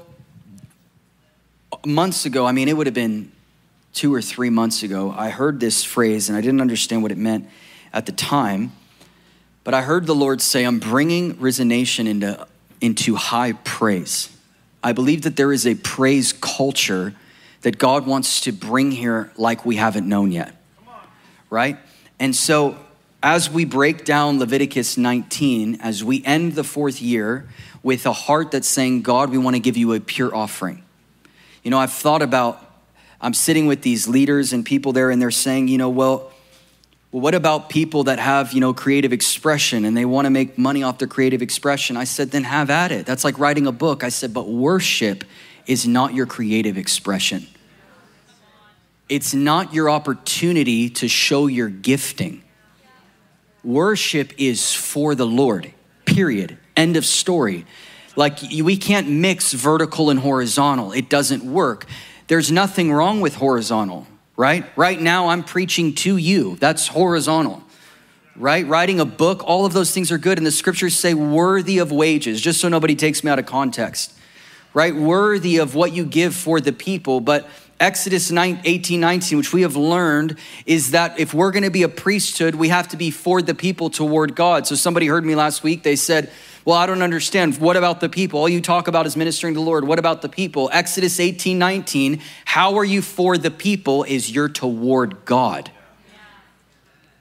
months 1.84 2.28
ago, 2.28 2.46
I 2.46 2.52
mean, 2.52 2.70
it 2.70 2.78
would 2.78 2.86
have 2.86 2.94
been 2.94 3.32
two 3.92 4.14
or 4.14 4.22
three 4.22 4.52
months 4.52 4.84
ago, 4.84 5.12
I 5.18 5.32
heard 5.32 5.60
this 5.60 5.84
phrase 5.84 6.30
and 6.30 6.38
I 6.38 6.42
didn't 6.42 6.62
understand 6.62 7.02
what 7.02 7.12
it 7.12 7.18
meant 7.18 7.50
at 7.92 8.06
the 8.06 8.12
time. 8.12 8.74
But 9.64 9.74
I 9.74 9.82
heard 9.82 10.06
the 10.06 10.14
Lord 10.14 10.42
say, 10.42 10.64
I'm 10.64 10.78
bringing 10.78 11.40
Risen 11.40 11.70
Nation 11.70 12.06
into, 12.06 12.48
into 12.82 13.16
high 13.16 13.54
praise. 13.54 14.30
I 14.84 14.94
believe 14.94 15.24
that 15.24 15.36
there 15.36 15.52
is 15.52 15.68
a 15.68 15.76
praise 15.76 16.34
culture 16.34 17.16
that 17.62 17.78
God 17.78 18.08
wants 18.08 18.42
to 18.42 18.52
bring 18.52 18.92
here 18.92 19.32
like 19.38 19.66
we 19.66 19.76
haven't 19.76 20.08
known 20.08 20.32
yet. 20.32 20.56
Right? 21.50 21.78
And 22.20 22.36
so, 22.36 22.78
as 23.22 23.50
we 23.50 23.66
break 23.66 24.06
down 24.06 24.40
Leviticus 24.40 24.98
19, 24.98 25.80
as 25.82 26.04
we 26.04 26.24
end 26.24 26.54
the 26.54 26.64
fourth 26.64 27.02
year 27.02 27.50
with 27.84 28.06
a 28.06 28.14
heart 28.14 28.52
that's 28.52 28.68
saying, 28.68 29.02
God, 29.02 29.30
we 29.30 29.38
want 29.38 29.56
to 29.56 29.60
give 29.60 29.76
you 29.76 29.94
a 29.94 30.00
pure 30.00 30.34
offering. 30.34 30.84
You 31.64 31.72
know, 31.72 31.80
I've 31.80 31.92
thought 31.92 32.22
about, 32.22 32.66
I'm 33.20 33.34
sitting 33.34 33.68
with 33.68 33.82
these 33.82 34.08
leaders 34.08 34.54
and 34.54 34.66
people 34.66 34.94
there, 34.94 35.10
and 35.10 35.22
they're 35.22 35.32
saying, 35.32 35.68
you 35.68 35.78
know, 35.78 35.90
well, 35.90 36.32
well, 37.12 37.22
what 37.22 37.34
about 37.34 37.70
people 37.70 38.04
that 38.04 38.20
have, 38.20 38.54
you 38.54 38.60
know, 38.60 38.74
creative 38.74 39.12
expression 39.12 39.84
and 39.86 39.98
they 39.98 40.06
want 40.06 40.26
to 40.26 40.30
make 40.30 40.58
money 40.58 40.84
off 40.84 41.00
their 41.00 41.08
creative 41.08 41.42
expression? 41.42 41.98
I 41.98 42.04
said, 42.04 42.30
then 42.30 42.44
have 42.44 42.70
at 42.70 42.92
it. 42.92 43.06
That's 43.06 43.24
like 43.24 43.40
writing 43.40 43.66
a 43.66 43.72
book. 43.72 44.04
I 44.04 44.10
said, 44.10 44.32
but 44.34 44.48
worship 44.48 45.24
is 45.66 45.88
not 45.88 46.14
your 46.14 46.28
creative 46.28 46.78
expression. 46.78 47.48
It's 49.08 49.34
not 49.34 49.74
your 49.74 49.90
opportunity 49.90 50.90
to 50.92 51.08
show 51.08 51.48
your 51.48 51.68
gifting. 51.68 52.44
Worship 53.64 54.32
is 54.38 54.74
for 54.74 55.16
the 55.16 55.26
Lord, 55.26 55.74
period. 56.06 56.60
End 56.78 56.96
of 56.96 57.06
story. 57.08 57.66
Like 58.16 58.40
we 58.42 58.78
can't 58.78 59.10
mix 59.10 59.54
vertical 59.54 60.12
and 60.12 60.20
horizontal, 60.20 60.92
it 60.92 61.10
doesn't 61.10 61.44
work. 61.44 61.88
There's 62.28 62.52
nothing 62.52 62.94
wrong 62.94 63.22
with 63.22 63.36
horizontal 63.36 64.06
right? 64.40 64.64
Right 64.78 65.02
now, 65.02 65.28
I'm 65.28 65.44
preaching 65.44 65.94
to 65.96 66.16
you. 66.16 66.56
That's 66.62 66.88
horizontal, 66.88 67.62
right? 68.38 68.66
Writing 68.66 69.02
a 69.02 69.06
book, 69.06 69.44
all 69.44 69.66
of 69.66 69.74
those 69.74 69.92
things 69.92 70.14
are 70.14 70.18
good. 70.18 70.38
And 70.38 70.48
the 70.48 70.52
scriptures 70.52 70.98
say 70.98 71.14
worthy 71.14 71.78
of 71.80 71.92
wages, 71.92 72.40
just 72.40 72.62
so 72.62 72.70
nobody 72.70 72.96
takes 72.96 73.22
me 73.22 73.30
out 73.30 73.38
of 73.38 73.46
context, 73.46 74.14
right? 74.74 74.96
Worthy 74.96 75.58
of 75.58 75.76
what 75.76 75.92
you 75.92 76.06
give 76.06 76.34
for 76.34 76.62
the 76.62 76.72
people. 76.72 77.20
But 77.20 77.50
Exodus 77.82 78.32
9, 78.32 78.62
18, 78.64 79.02
19, 79.02 79.38
which 79.40 79.52
we 79.52 79.64
have 79.64 79.76
learned 79.76 80.38
is 80.66 80.92
that 80.92 81.20
if 81.20 81.34
we're 81.34 81.52
going 81.52 81.64
to 81.64 81.70
be 81.70 81.84
a 81.84 81.90
priesthood, 81.90 82.56
we 82.56 82.70
have 82.70 82.88
to 82.88 82.98
be 82.98 83.12
for 83.12 83.42
the 83.42 83.54
people 83.54 83.90
toward 83.90 84.38
God. 84.38 84.66
So 84.66 84.76
somebody 84.76 85.08
heard 85.08 85.26
me 85.26 85.36
last 85.36 85.64
week. 85.64 85.84
They 85.84 85.98
said, 85.98 86.32
Well, 86.66 86.76
I 86.76 86.86
don't 86.86 87.02
understand. 87.02 87.58
What 87.58 87.78
about 87.78 88.00
the 88.00 88.10
people? 88.10 88.40
All 88.40 88.50
you 88.50 88.62
talk 88.62 88.88
about 88.88 89.06
is 89.06 89.16
ministering 89.16 89.54
to 89.54 89.60
the 89.60 89.66
Lord. 89.66 89.86
What 89.86 90.00
about 90.00 90.22
the 90.22 90.30
people? 90.30 90.70
Exodus 90.74 91.20
18, 91.20 91.58
19, 91.58 92.22
how 92.46 92.78
are 92.78 92.86
you 92.86 93.02
for 93.02 93.38
the 93.38 93.52
people 93.52 94.04
is 94.04 94.30
you're 94.32 94.50
toward 94.50 95.26
God. 95.26 95.72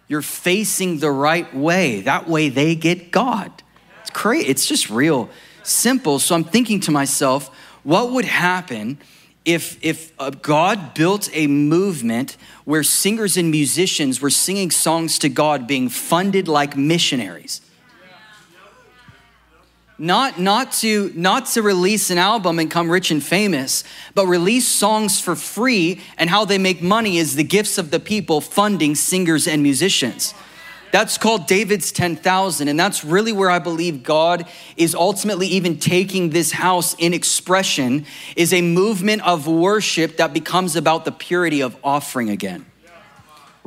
You're 0.09 0.23
facing 0.23 0.99
the 0.99 1.11
right 1.11 1.53
way. 1.55 2.01
That 2.01 2.29
way 2.29 2.49
they 2.49 2.75
get 2.75 3.11
God. 3.11 3.53
It's 4.01 4.11
crazy. 4.11 4.49
It's 4.49 4.67
just 4.67 4.89
real 4.91 5.29
simple. 5.63 6.19
So 6.19 6.35
I'm 6.35 6.45
thinking 6.45 6.81
to 6.81 6.91
myself, 6.91 7.55
what 7.85 8.11
would 8.13 8.25
happen 8.25 8.99
if, 9.45 9.79
if 9.85 10.13
uh, 10.19 10.31
God 10.31 10.95
built 10.95 11.29
a 11.33 11.47
movement 11.47 12.37
where 12.65 12.83
singers 12.83 13.37
and 13.37 13.51
musicians 13.51 14.21
were 14.21 14.31
singing 14.31 14.71
songs 14.71 15.19
to 15.21 15.29
God 15.29 15.67
being 15.67 15.89
funded 15.89 16.49
like 16.49 16.77
missionaries? 16.77 17.61
Not, 20.01 20.39
not, 20.39 20.73
to, 20.75 21.13
not 21.17 21.47
to 21.47 21.63
release 21.63 22.11
an 22.11 22.19
album 22.19 22.61
and 22.61 22.71
come 22.71 22.89
rich 22.89 23.11
and 23.11 23.23
famous, 23.23 23.83
but 24.15 24.27
release 24.27 24.69
songs 24.69 25.21
for 25.21 25.35
free, 25.35 26.01
and 26.17 26.31
how 26.31 26.45
they 26.45 26.59
make 26.59 26.81
money 26.81 27.19
is 27.19 27.35
the 27.35 27.43
gifts 27.43 27.79
of 27.79 27.91
the 27.91 27.99
people 27.99 28.41
funding 28.41 28.95
singers 28.95 29.49
and 29.49 29.61
musicians. 29.61 30.35
That's 30.91 31.19
called 31.19 31.47
David's 31.47 31.93
10,000. 31.93 32.69
And 32.69 32.79
that's 32.79 33.05
really 33.05 33.33
where 33.33 33.51
I 33.51 33.59
believe 33.59 34.03
God 34.03 34.47
is 34.77 34.95
ultimately 34.95 35.47
even 35.49 35.79
taking 35.79 36.31
this 36.31 36.53
house 36.53 36.95
in 36.95 37.13
expression 37.13 38.07
is 38.37 38.53
a 38.53 38.63
movement 38.63 39.27
of 39.27 39.47
worship 39.47 40.17
that 40.17 40.33
becomes 40.33 40.77
about 40.77 41.05
the 41.05 41.13
purity 41.13 41.61
of 41.61 41.77
offering 41.85 42.31
again. 42.31 42.65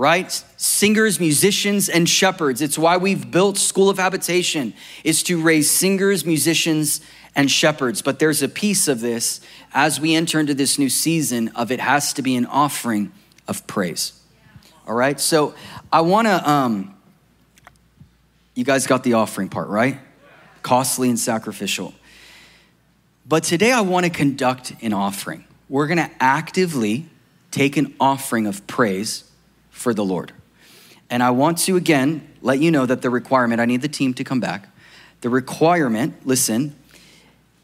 Right? 0.01 0.31
Singers, 0.57 1.19
musicians, 1.19 1.87
and 1.87 2.09
shepherds. 2.09 2.59
It's 2.63 2.75
why 2.75 2.97
we've 2.97 3.29
built 3.29 3.59
School 3.59 3.87
of 3.87 3.99
Habitation 3.99 4.73
is 5.03 5.21
to 5.21 5.39
raise 5.39 5.69
singers, 5.69 6.25
musicians, 6.25 7.01
and 7.35 7.51
shepherds. 7.51 8.01
But 8.01 8.17
there's 8.17 8.41
a 8.41 8.49
piece 8.49 8.87
of 8.87 8.99
this 8.99 9.41
as 9.75 10.01
we 10.01 10.15
enter 10.15 10.39
into 10.39 10.55
this 10.55 10.79
new 10.79 10.89
season 10.89 11.49
of 11.49 11.71
it 11.71 11.79
has 11.79 12.13
to 12.13 12.23
be 12.23 12.35
an 12.35 12.47
offering 12.47 13.11
of 13.47 13.67
praise. 13.67 14.19
All 14.87 14.95
right? 14.95 15.19
So 15.19 15.53
I 15.93 16.01
want 16.01 16.25
to 16.25 16.49
um 16.49 16.95
you 18.55 18.63
guys 18.63 18.87
got 18.87 19.03
the 19.03 19.13
offering 19.13 19.49
part, 19.49 19.67
right? 19.67 19.99
Costly 20.63 21.09
and 21.09 21.19
sacrificial. 21.19 21.93
But 23.27 23.43
today 23.43 23.71
I 23.71 23.81
want 23.81 24.07
to 24.07 24.09
conduct 24.09 24.73
an 24.81 24.93
offering. 24.93 25.45
We're 25.69 25.85
going 25.85 25.99
to 25.99 26.09
actively 26.19 27.05
take 27.51 27.77
an 27.77 27.93
offering 27.99 28.47
of 28.47 28.65
praise 28.65 29.25
for 29.81 29.93
the 29.93 30.05
Lord. 30.05 30.31
And 31.09 31.21
I 31.21 31.31
want 31.31 31.57
to 31.59 31.75
again 31.75 32.27
let 32.41 32.59
you 32.59 32.71
know 32.71 32.85
that 32.85 33.01
the 33.01 33.09
requirement, 33.09 33.59
I 33.59 33.65
need 33.65 33.81
the 33.81 33.89
team 33.89 34.13
to 34.13 34.23
come 34.23 34.39
back. 34.39 34.69
The 35.21 35.29
requirement, 35.29 36.25
listen, 36.25 36.75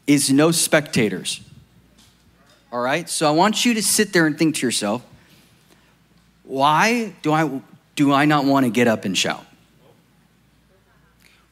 is 0.06 0.30
no 0.30 0.50
spectators. 0.50 1.40
All 2.70 2.80
right? 2.80 3.08
So 3.08 3.26
I 3.26 3.30
want 3.30 3.64
you 3.64 3.74
to 3.74 3.82
sit 3.82 4.12
there 4.12 4.26
and 4.26 4.38
think 4.38 4.56
to 4.56 4.66
yourself, 4.66 5.02
why 6.44 7.14
do 7.22 7.32
I 7.32 7.60
do 7.94 8.12
I 8.12 8.26
not 8.26 8.44
want 8.44 8.64
to 8.64 8.70
get 8.70 8.86
up 8.86 9.04
and 9.04 9.16
shout? 9.16 9.44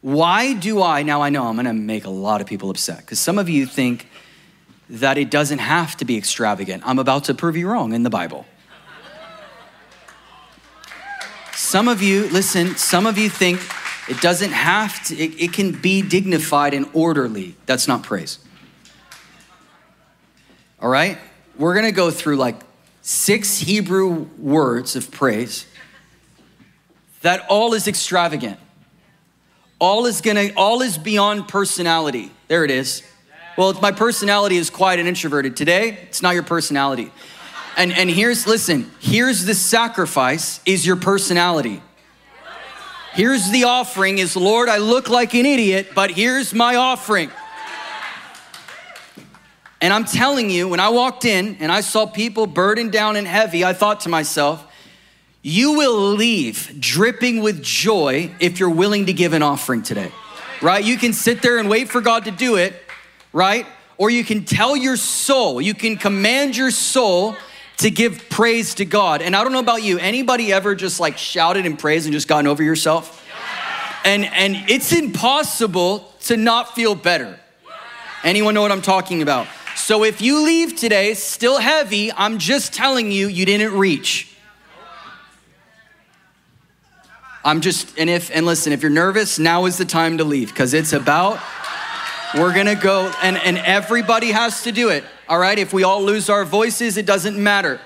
Why 0.00 0.55
do 0.55 0.83
I, 0.83 1.02
now 1.02 1.22
I 1.22 1.31
know 1.31 1.46
I'm 1.46 1.57
gonna 1.57 1.74
make 1.74 2.05
a 2.05 2.11
lot 2.11 2.40
of 2.40 2.46
people 2.46 2.70
upset, 2.70 2.98
because 2.98 3.18
some 3.18 3.38
of 3.38 3.48
you 3.48 3.66
think 3.66 4.09
that 4.88 5.18
it 5.18 5.31
doesn't 5.31 5.59
have 5.59 5.96
to 5.96 6.05
be 6.05 6.16
extravagant. 6.16 6.83
I'm 6.87 7.00
about 7.00 7.24
to 7.24 7.35
prove 7.35 7.57
you 7.57 7.68
wrong 7.68 7.92
in 7.92 8.05
the 8.05 8.11
Bible. 8.11 8.46
Some 11.77 11.89
of 11.89 12.01
you, 12.01 12.27
listen, 12.29 12.75
some 12.77 13.05
of 13.05 13.19
you 13.19 13.29
think 13.29 13.61
it 14.09 14.23
doesn't 14.23 14.53
have 14.53 15.05
to, 15.09 15.15
it, 15.15 15.39
it 15.39 15.53
can 15.53 15.73
be 15.73 16.01
dignified 16.01 16.73
and 16.73 16.89
orderly. 16.95 17.55
That's 17.67 17.87
not 17.87 18.03
praise. 18.03 18.39
All 20.81 20.89
right? 20.89 21.19
We're 21.59 21.75
gonna 21.75 21.93
go 21.93 22.11
through 22.11 22.37
like 22.37 22.57
six 23.03 23.59
Hebrew 23.59 24.27
words 24.39 24.97
of 24.97 25.11
praise 25.11 25.67
that 27.21 27.45
all 27.51 27.75
is 27.75 27.87
extravagant. 27.87 28.59
All 29.79 30.07
is 30.07 30.23
gonna, 30.23 30.53
all 30.57 30.81
is 30.81 30.97
beyond 30.97 31.47
personality. 31.47 32.33
There 32.49 32.65
it 32.65 32.71
is. 32.71 33.03
Well, 33.59 33.75
my 33.83 33.93
personality 33.93 34.57
is 34.57 34.71
quiet 34.71 34.99
and 34.99 35.07
introverted. 35.07 35.59
Today, 35.59 35.99
it's 36.09 36.23
not 36.23 36.33
your 36.33 36.43
personality. 36.43 37.12
And, 37.77 37.93
and 37.93 38.09
here's, 38.09 38.47
listen, 38.47 38.91
here's 39.01 39.45
the 39.45 39.55
sacrifice 39.55 40.61
is 40.65 40.87
your 40.87 40.97
personality. 40.97 41.83
Here's 43.12 43.51
the 43.51 43.65
offering 43.65 44.19
is, 44.19 44.35
Lord, 44.35 44.69
I 44.69 44.79
look 44.79 45.09
like 45.11 45.35
an 45.35 45.47
idiot, 45.47 45.89
but 45.95 46.11
here's 46.11 46.55
my 46.55 46.77
offering. 46.77 47.31
And 49.81 49.93
I'm 49.93 50.07
telling 50.07 50.49
you, 50.49 50.69
when 50.69 50.81
I 50.81 50.89
walked 50.89 51.27
in 51.27 51.57
and 51.61 51.71
I 51.71 51.83
saw 51.83 52.07
people 52.07 52.47
burdened 52.47 52.93
down 52.93 53.17
and 53.17 53.27
heavy, 53.27 53.62
I 53.62 53.75
thought 53.75 54.01
to 54.01 54.09
myself, 54.09 54.67
you 55.43 55.73
will 55.73 56.12
leave 56.12 56.77
dripping 56.81 57.43
with 57.43 57.62
joy 57.62 58.35
if 58.41 58.59
you're 58.59 58.71
willing 58.71 59.07
to 59.07 59.12
give 59.12 59.35
an 59.35 59.43
offering 59.43 59.83
today, 59.83 60.11
right? 60.62 60.83
You 60.83 60.97
can 60.97 61.12
sit 61.12 61.43
there 61.43 61.59
and 61.59 61.69
wait 61.69 61.89
for 61.89 62.01
God 62.01 62.25
to 62.25 62.31
do 62.31 62.57
it, 62.57 62.75
right? 63.33 63.67
Or 63.99 64.09
you 64.11 64.25
can 64.25 64.45
tell 64.45 64.77
your 64.77 64.97
soul, 64.97 65.61
you 65.61 65.75
can 65.75 65.97
command 65.97 66.57
your 66.57 66.71
soul 66.71 67.37
to 67.79 67.91
give 67.91 68.29
praise 68.31 68.75
to 68.77 68.85
God. 68.85 69.23
And 69.23 69.37
I 69.37 69.43
don't 69.43 69.53
know 69.53 69.61
about 69.61 69.83
you, 69.83 69.99
anybody 69.99 70.53
ever 70.53 70.75
just 70.75 71.01
like 71.01 71.19
shouted 71.19 71.67
in 71.67 71.77
praise 71.77 72.07
and 72.07 72.12
just 72.12 72.29
gotten 72.29 72.47
over 72.47 72.62
yourself? 72.62 73.23
And 74.05 74.25
and 74.25 74.57
it's 74.69 74.93
impossible 74.93 76.12
to 76.23 76.37
not 76.37 76.75
feel 76.75 76.95
better. 76.95 77.39
Anyone 78.23 78.55
know 78.55 78.62
what 78.62 78.73
I'm 78.73 78.83
talking 78.83 79.23
about? 79.23 79.47
So 79.77 80.05
if 80.05 80.21
you 80.21 80.43
leave 80.43 80.75
today 80.75 81.15
still 81.15 81.59
heavy, 81.59 82.11
I'm 82.12 82.39
just 82.39 82.73
telling 82.73 83.12
you 83.12 83.29
you 83.29 83.45
didn't 83.45 83.75
reach. 83.75 84.35
I'm 87.45 87.61
just, 87.61 87.97
and 87.97 88.11
if, 88.11 88.35
and 88.35 88.45
listen, 88.45 88.73
if 88.73 88.83
you're 88.83 88.91
nervous, 88.91 89.39
now 89.39 89.67
is 89.67 89.79
the 89.79 89.85
time 89.85 90.19
to 90.19 90.25
leave 90.25 90.49
because 90.49 90.75
it's 90.75 90.93
about, 90.93 91.39
we're 92.35 92.53
gonna 92.53 92.75
go, 92.75 93.12
and, 93.23 93.37
and 93.37 93.59
everybody 93.59 94.33
has 94.33 94.65
to 94.65 94.73
do 94.73 94.89
it, 94.89 95.05
all 95.29 95.39
right? 95.39 95.59
If 95.59 95.73
we 95.73 95.83
all 95.83 96.03
lose 96.03 96.31
our 96.31 96.45
voices, 96.45 96.97
it 96.97 97.07
doesn't 97.07 97.37
matter, 97.37 97.81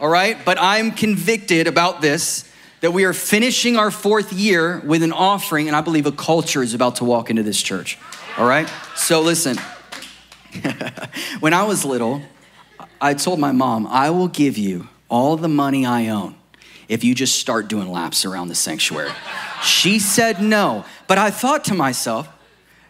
all 0.00 0.08
right? 0.08 0.42
But 0.44 0.58
I'm 0.60 0.92
convicted 0.92 1.66
about 1.66 2.00
this 2.00 2.50
that 2.80 2.92
we 2.92 3.04
are 3.04 3.14
finishing 3.14 3.76
our 3.76 3.90
fourth 3.90 4.32
year 4.32 4.80
with 4.80 5.02
an 5.02 5.12
offering, 5.12 5.68
and 5.68 5.76
I 5.76 5.80
believe 5.80 6.04
a 6.04 6.12
culture 6.12 6.62
is 6.62 6.74
about 6.74 6.96
to 6.96 7.04
walk 7.04 7.30
into 7.30 7.42
this 7.42 7.62
church, 7.62 7.98
all 8.36 8.46
right? 8.46 8.70
So 8.94 9.22
listen, 9.22 9.56
when 11.40 11.54
I 11.54 11.64
was 11.64 11.84
little, 11.84 12.20
I 13.00 13.14
told 13.14 13.40
my 13.40 13.52
mom, 13.52 13.86
I 13.86 14.10
will 14.10 14.28
give 14.28 14.58
you 14.58 14.88
all 15.08 15.36
the 15.36 15.48
money 15.48 15.86
I 15.86 16.08
own 16.08 16.34
if 16.88 17.04
you 17.04 17.14
just 17.14 17.38
start 17.38 17.68
doing 17.68 17.90
laps 17.90 18.24
around 18.24 18.48
the 18.48 18.54
sanctuary. 18.54 19.10
she 19.62 19.98
said 19.98 20.42
no. 20.42 20.84
But 21.06 21.18
I 21.18 21.30
thought 21.30 21.64
to 21.66 21.74
myself, 21.74 22.28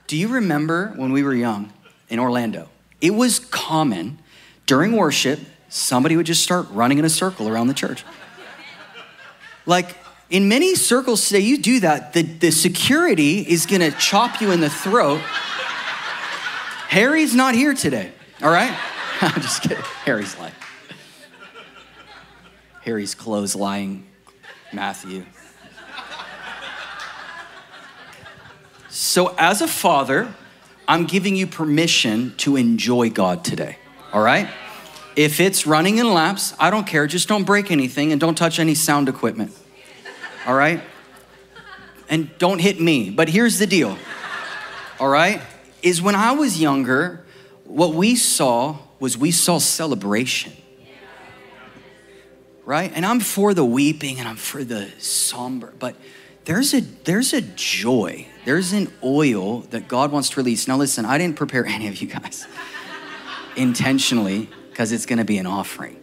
do 0.07 0.17
you 0.17 0.29
remember 0.29 0.93
when 0.97 1.13
we 1.13 1.23
were 1.23 1.35
young 1.35 1.73
in 2.09 2.19
Orlando? 2.19 2.69
It 3.05 3.15
was 3.15 3.39
common 3.39 4.19
during 4.65 4.93
worship, 4.93 5.39
somebody 5.69 6.17
would 6.17 6.25
just 6.25 6.43
start 6.43 6.67
running 6.71 6.99
in 6.99 7.05
a 7.05 7.11
circle 7.11 7.51
around 7.51 7.67
the 7.67 7.75
church. 7.75 8.03
Like 9.67 9.95
in 10.31 10.49
many 10.49 10.75
circles 10.75 11.29
today, 11.29 11.41
you 11.41 11.59
do 11.59 11.81
that, 11.81 12.15
the, 12.15 12.23
the 12.23 12.51
security 12.51 13.41
is 13.41 13.67
gonna 13.67 13.91
chop 13.91 14.41
you 14.41 14.53
in 14.53 14.61
the 14.61 14.71
throat. 14.71 15.21
Harry's 16.89 17.35
not 17.35 17.55
here 17.55 17.75
today, 17.75 18.11
all 18.43 18.51
right? 18.51 18.75
I'm 19.21 19.43
just 19.43 19.61
kidding. 19.61 19.85
Harry's 20.07 20.39
like, 20.39 20.55
Harry's 22.81 23.15
clothes 23.15 23.55
lying, 23.55 24.07
Matthew. 24.73 25.27
So, 28.89 29.35
as 29.37 29.61
a 29.61 29.69
father, 29.69 30.35
I'm 30.87 31.07
giving 31.07 31.37
you 31.37 31.47
permission 31.47 32.35
to 32.39 32.57
enjoy 32.57 33.11
God 33.11 33.45
today, 33.45 33.79
all 34.13 34.23
right? 34.23 34.49
If 35.17 35.41
it's 35.41 35.67
running 35.67 35.99
in 35.99 36.13
laps, 36.13 36.55
I 36.59 36.71
don't 36.71 36.87
care. 36.87 37.07
Just 37.07 37.29
don't 37.29 37.45
break 37.45 37.71
anything 37.71 38.13
and 38.13 38.21
don't 38.21 38.37
touch 38.37 38.59
any 38.59 38.75
sound 38.75 39.09
equipment, 39.09 39.53
all 40.47 40.55
right? 40.55 40.83
And 42.09 42.37
don't 42.39 42.61
hit 42.61 42.81
me. 42.81 43.11
But 43.11 43.29
here's 43.29 43.59
the 43.59 43.67
deal, 43.67 43.97
all 45.01 45.09
right? 45.09 45.41
Is 45.83 46.03
when 46.03 46.15
I 46.15 46.33
was 46.33 46.61
younger, 46.61 47.25
what 47.65 47.95
we 47.95 48.17
saw 48.17 48.79
was 49.01 49.17
we 49.17 49.31
saw 49.31 49.59
celebration 49.59 50.53
right? 52.65 52.91
And 52.95 53.05
I'm 53.05 53.21
for 53.21 53.55
the 53.55 53.65
weeping 53.65 54.19
and 54.19 54.29
I'm 54.29 54.37
for 54.37 54.65
the 54.65 54.91
somber, 54.99 55.73
but 55.79 55.97
there's 56.45 56.75
a 56.75 56.81
there's 56.81 57.33
a 57.33 57.41
joy. 57.41 58.27
There's 58.45 58.73
an 58.73 58.93
oil 59.03 59.61
that 59.71 59.89
God 59.89 60.13
wants 60.13 60.31
to 60.31 60.37
release. 60.37 60.69
Now 60.69 60.77
listen, 60.77 61.05
I 61.05 61.19
didn't 61.19 61.37
prepare 61.37 61.65
any 61.77 61.89
of 61.89 62.01
you 62.01 62.09
guys 62.09 62.47
intentionally 63.57 64.49
because 64.71 64.93
it's 64.93 65.07
going 65.07 65.19
to 65.19 65.25
be 65.25 65.39
an 65.39 65.47
offering. 65.47 66.01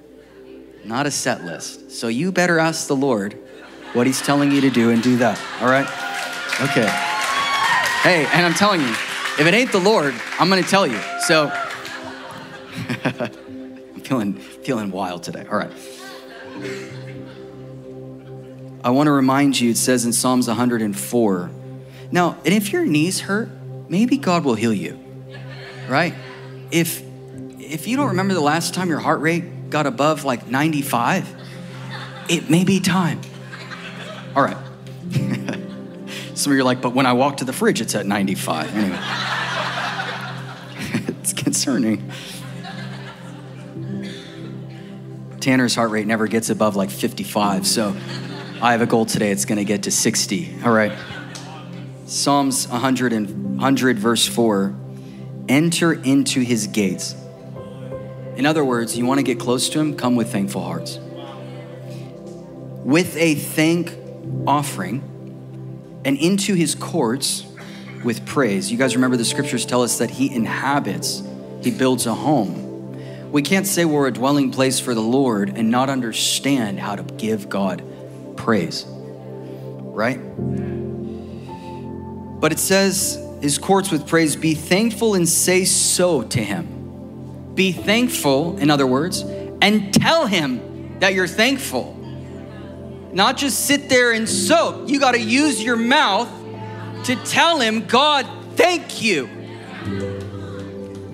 not 0.85 1.05
a 1.05 1.11
set 1.11 1.43
list. 1.43 1.91
So 1.91 2.07
you 2.07 2.31
better 2.31 2.57
ask 2.59 2.87
the 2.87 2.95
Lord 2.95 3.37
what 3.93 4.07
He's 4.07 4.21
telling 4.21 4.51
you 4.51 4.61
to 4.61 4.69
do 4.69 4.89
and 4.89 5.03
do 5.03 5.17
that. 5.17 5.39
All 5.61 5.67
right? 5.67 5.85
Okay. 6.61 6.89
Hey, 8.01 8.25
and 8.33 8.45
I'm 8.45 8.53
telling 8.53 8.81
you, 8.81 8.87
if 8.87 9.41
it 9.41 9.53
ain't 9.53 9.71
the 9.71 9.79
Lord, 9.79 10.15
I'm 10.39 10.49
gonna 10.49 10.63
tell 10.63 10.87
you. 10.87 10.99
So 11.27 11.51
I'm 13.03 14.01
feeling 14.01 14.33
feeling 14.33 14.91
wild 14.91 15.23
today. 15.23 15.45
All 15.49 15.57
right. 15.57 15.71
I 18.83 18.89
want 18.89 19.07
to 19.07 19.11
remind 19.11 19.59
you, 19.59 19.71
it 19.71 19.77
says 19.77 20.05
in 20.05 20.13
Psalms 20.13 20.47
104. 20.47 21.51
Now, 22.11 22.37
and 22.45 22.53
if 22.53 22.73
your 22.73 22.85
knees 22.85 23.21
hurt, 23.21 23.49
maybe 23.89 24.17
God 24.17 24.43
will 24.43 24.55
heal 24.55 24.73
you. 24.73 24.99
Right? 25.87 26.13
If 26.71 27.01
if 27.59 27.87
you 27.87 27.95
don't 27.95 28.09
remember 28.09 28.33
the 28.33 28.41
last 28.41 28.73
time 28.73 28.89
your 28.89 28.99
heart 28.99 29.21
rate 29.21 29.69
got 29.69 29.87
above 29.87 30.25
like 30.25 30.47
95, 30.47 31.33
it 32.27 32.49
may 32.49 32.65
be 32.65 32.79
time. 32.79 33.21
All 34.35 34.43
right. 34.43 34.57
Some 36.33 36.51
of 36.51 36.57
you 36.57 36.61
are 36.61 36.65
like, 36.65 36.81
but 36.81 36.93
when 36.93 37.05
I 37.05 37.13
walk 37.13 37.37
to 37.37 37.45
the 37.45 37.53
fridge, 37.53 37.81
it's 37.81 37.95
at 37.95 38.05
95. 38.05 38.75
Anyway, 38.75 38.99
it's 41.19 41.33
concerning. 41.33 42.11
Tanner's 45.39 45.75
heart 45.75 45.91
rate 45.91 46.07
never 46.07 46.27
gets 46.27 46.49
above 46.49 46.75
like 46.75 46.89
55, 46.89 47.65
so 47.65 47.95
I 48.61 48.73
have 48.73 48.81
a 48.81 48.85
goal 48.85 49.05
today. 49.05 49.31
It's 49.31 49.45
going 49.45 49.57
to 49.57 49.65
get 49.65 49.83
to 49.83 49.91
60. 49.91 50.57
All 50.63 50.71
right. 50.71 50.91
Psalms 52.11 52.67
100, 52.67 53.13
and, 53.13 53.51
100, 53.51 53.97
verse 53.97 54.27
4 54.27 54.75
enter 55.47 55.93
into 55.93 56.41
his 56.41 56.67
gates. 56.67 57.15
In 58.35 58.45
other 58.45 58.65
words, 58.65 58.97
you 58.97 59.05
want 59.05 59.19
to 59.19 59.23
get 59.23 59.39
close 59.39 59.69
to 59.69 59.79
him, 59.79 59.95
come 59.95 60.17
with 60.17 60.29
thankful 60.29 60.61
hearts. 60.61 60.99
With 62.83 63.15
a 63.15 63.35
thank 63.35 63.93
offering 64.45 65.01
and 66.03 66.17
into 66.17 66.53
his 66.53 66.75
courts 66.75 67.45
with 68.03 68.25
praise. 68.25 68.69
You 68.69 68.77
guys 68.77 68.93
remember 68.93 69.15
the 69.15 69.23
scriptures 69.23 69.65
tell 69.65 69.81
us 69.81 69.99
that 69.99 70.09
he 70.09 70.35
inhabits, 70.35 71.23
he 71.61 71.71
builds 71.71 72.07
a 72.07 72.13
home. 72.13 73.31
We 73.31 73.41
can't 73.41 73.65
say 73.65 73.85
we're 73.85 74.07
a 74.07 74.11
dwelling 74.11 74.51
place 74.51 74.81
for 74.81 74.93
the 74.93 75.01
Lord 75.01 75.57
and 75.57 75.71
not 75.71 75.89
understand 75.89 76.77
how 76.77 76.97
to 76.97 77.03
give 77.03 77.47
God 77.47 77.81
praise, 78.35 78.85
right? 78.85 80.19
But 82.41 82.51
it 82.51 82.59
says, 82.59 83.23
his 83.39 83.57
courts 83.57 83.91
with 83.91 84.07
praise, 84.07 84.35
be 84.35 84.55
thankful 84.55 85.13
and 85.13 85.29
say 85.29 85.63
so 85.63 86.23
to 86.23 86.43
him. 86.43 87.53
Be 87.55 87.71
thankful, 87.71 88.57
in 88.57 88.69
other 88.69 88.87
words, 88.87 89.21
and 89.61 89.93
tell 89.93 90.25
him 90.25 90.99
that 90.99 91.13
you're 91.13 91.27
thankful. 91.27 91.95
Not 93.13 93.37
just 93.37 93.67
sit 93.67 93.89
there 93.89 94.11
and 94.11 94.27
soak. 94.27 94.89
You 94.89 94.99
got 94.99 95.13
to 95.13 95.19
use 95.19 95.63
your 95.63 95.75
mouth 95.75 96.29
to 97.05 97.15
tell 97.25 97.59
him, 97.59 97.85
God, 97.85 98.27
thank 98.55 99.01
you. 99.01 99.29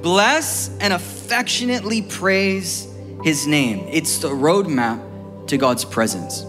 Bless 0.01 0.69
and 0.79 0.93
affectionately 0.93 2.03
praise 2.03 2.87
his 3.23 3.47
name. 3.47 3.85
It's 3.91 4.19
the 4.19 4.29
roadmap 4.29 5.47
to 5.47 5.57
God's 5.57 5.83
presence. 5.83 6.45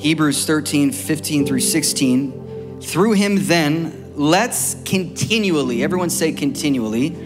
Hebrews 0.00 0.46
13, 0.46 0.92
15 0.92 1.46
through 1.46 1.60
16. 1.60 2.42
Through 2.82 3.12
him, 3.12 3.46
then, 3.46 4.12
let's 4.16 4.76
continually, 4.84 5.82
everyone 5.82 6.10
say 6.10 6.32
continually, 6.32 7.16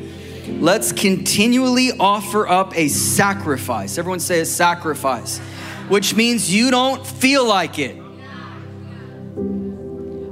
let's 0.61 0.92
continually 0.92 1.92
offer 1.99 2.47
up 2.47 2.77
a 2.77 2.88
sacrifice. 2.88 3.99
Everyone 3.99 4.21
say 4.21 4.40
a 4.40 4.47
sacrifice 4.47 5.40
which 5.88 6.14
means 6.16 6.53
you 6.53 6.71
don't 6.71 7.07
feel 7.07 7.47
like 7.47 7.79
it. 7.79 7.97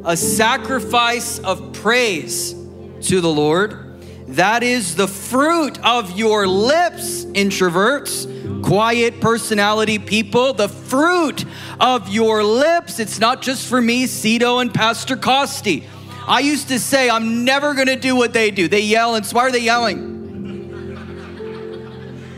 A 0.04 0.16
sacrifice 0.16 1.38
of 1.38 1.72
praise 1.72 2.54
to 3.02 3.20
the 3.20 3.30
Lord. 3.30 3.83
That 4.28 4.62
is 4.62 4.96
the 4.96 5.06
fruit 5.06 5.78
of 5.84 6.16
your 6.16 6.46
lips, 6.46 7.24
introverts, 7.26 8.62
quiet 8.62 9.20
personality 9.20 9.98
people. 9.98 10.54
The 10.54 10.68
fruit 10.68 11.44
of 11.78 12.08
your 12.08 12.42
lips. 12.42 12.98
It's 12.98 13.20
not 13.20 13.42
just 13.42 13.68
for 13.68 13.80
me, 13.80 14.06
Cito, 14.06 14.60
and 14.60 14.72
Pastor 14.72 15.16
Costi. 15.16 15.86
I 16.26 16.40
used 16.40 16.68
to 16.68 16.78
say, 16.78 17.10
I'm 17.10 17.44
never 17.44 17.74
gonna 17.74 17.96
do 17.96 18.16
what 18.16 18.32
they 18.32 18.50
do. 18.50 18.66
They 18.66 18.80
yell, 18.80 19.14
and 19.14 19.26
so 19.26 19.36
why 19.36 19.42
are 19.42 19.52
they 19.52 19.58
yelling? 19.58 20.12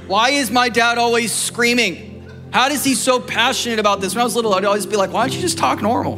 Why 0.08 0.30
is 0.30 0.50
my 0.50 0.68
dad 0.68 0.98
always 0.98 1.32
screaming? 1.32 2.28
How 2.52 2.68
is 2.68 2.82
he 2.84 2.94
so 2.94 3.20
passionate 3.20 3.78
about 3.78 4.00
this? 4.00 4.14
When 4.14 4.22
I 4.22 4.24
was 4.24 4.34
little, 4.34 4.54
I'd 4.54 4.64
always 4.64 4.86
be 4.86 4.96
like, 4.96 5.12
why 5.12 5.26
don't 5.26 5.36
you 5.36 5.40
just 5.40 5.58
talk 5.58 5.82
normal? 5.82 6.16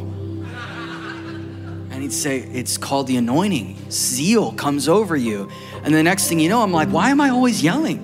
He'd 2.09 2.15
say, 2.15 2.39
it's 2.39 2.75
called 2.75 3.05
the 3.05 3.17
anointing. 3.17 3.91
Zeal 3.91 4.51
comes 4.53 4.89
over 4.89 5.15
you. 5.15 5.47
And 5.83 5.93
the 5.93 6.01
next 6.01 6.27
thing 6.27 6.39
you 6.39 6.49
know, 6.49 6.63
I'm 6.63 6.71
like, 6.71 6.89
why 6.89 7.11
am 7.11 7.21
I 7.21 7.29
always 7.29 7.61
yelling? 7.61 8.03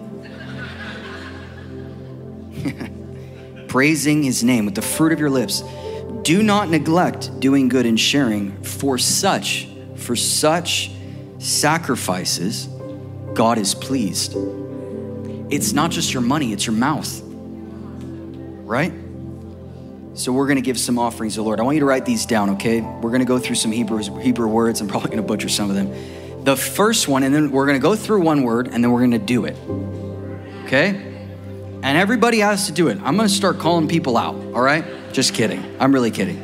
Praising 3.68 4.22
his 4.22 4.44
name 4.44 4.65
with 4.65 4.76
the 4.76 4.84
fruit 4.84 5.12
of 5.12 5.20
your 5.20 5.32
lips. 5.32 5.63
Do 6.22 6.44
not 6.44 6.70
neglect 6.70 7.39
doing 7.39 7.68
good 7.68 7.88
and 7.88 8.00
sharing, 8.00 8.62
for 8.62 9.00
such, 9.00 9.68
for 9.96 10.15
such 10.15 10.91
sacrifices, 11.39 12.70
God 13.34 13.58
is 13.58 13.74
pleased. 13.74 14.36
It's 15.50 15.74
not 15.74 15.89
just 15.89 16.13
your 16.13 16.22
money, 16.22 16.54
it's 16.54 16.68
your 16.68 16.76
mouth 16.76 17.24
right? 18.65 18.91
So 20.15 20.32
we're 20.32 20.47
going 20.47 20.56
to 20.56 20.62
give 20.62 20.80
some 20.80 20.97
offerings 20.97 21.34
to 21.34 21.41
the 21.41 21.43
Lord. 21.43 21.60
I 21.60 21.63
want 21.63 21.75
you 21.75 21.82
to 21.82 21.86
write 21.86 22.06
these 22.06 22.25
down, 22.25 22.51
okay? 22.51 22.80
We're 22.80 23.10
going 23.10 23.19
to 23.19 23.25
go 23.25 23.38
through 23.38 23.58
some 23.58 23.73
Hebrew 23.73 24.01
Hebrew 24.21 24.47
words. 24.47 24.80
I'm 24.80 24.88
probably 24.88 25.10
going 25.10 25.21
to 25.21 25.28
butcher 25.28 25.49
some 25.49 25.69
of 25.69 25.75
them. 25.75 26.43
The 26.45 26.56
first 26.56 27.10
one, 27.10 27.23
and 27.23 27.36
then 27.36 27.51
we're 27.51 27.65
going 27.65 27.78
to 27.78 27.82
go 27.82 27.97
through 27.97 28.21
one 28.21 28.43
word, 28.43 28.69
and 28.71 28.82
then 28.82 28.91
we're 28.91 29.01
going 29.01 29.12
to 29.12 29.19
do 29.19 29.43
it, 29.43 29.58
okay? 30.65 30.89
And 31.84 31.97
everybody 31.97 32.39
has 32.39 32.67
to 32.67 32.71
do 32.71 32.88
it. 32.88 32.97
I'm 33.04 33.17
going 33.17 33.28
to 33.28 33.34
start 33.34 33.60
calling 33.60 33.89
people 33.89 34.15
out, 34.15 34.36
all 34.36 34.62
right? 34.62 34.86
Just 35.12 35.34
kidding. 35.34 35.75
I'm 35.82 35.91
really 35.93 36.12
kidding. 36.12 36.39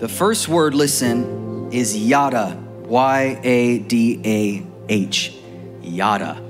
The 0.00 0.08
first 0.08 0.48
word, 0.48 0.74
listen, 0.74 1.72
is 1.72 1.96
yada. 1.96 2.60
Y 2.86 3.40
A 3.44 3.78
D 3.78 4.20
A 4.24 4.66
H. 4.92 5.32
Yada. 5.80 6.43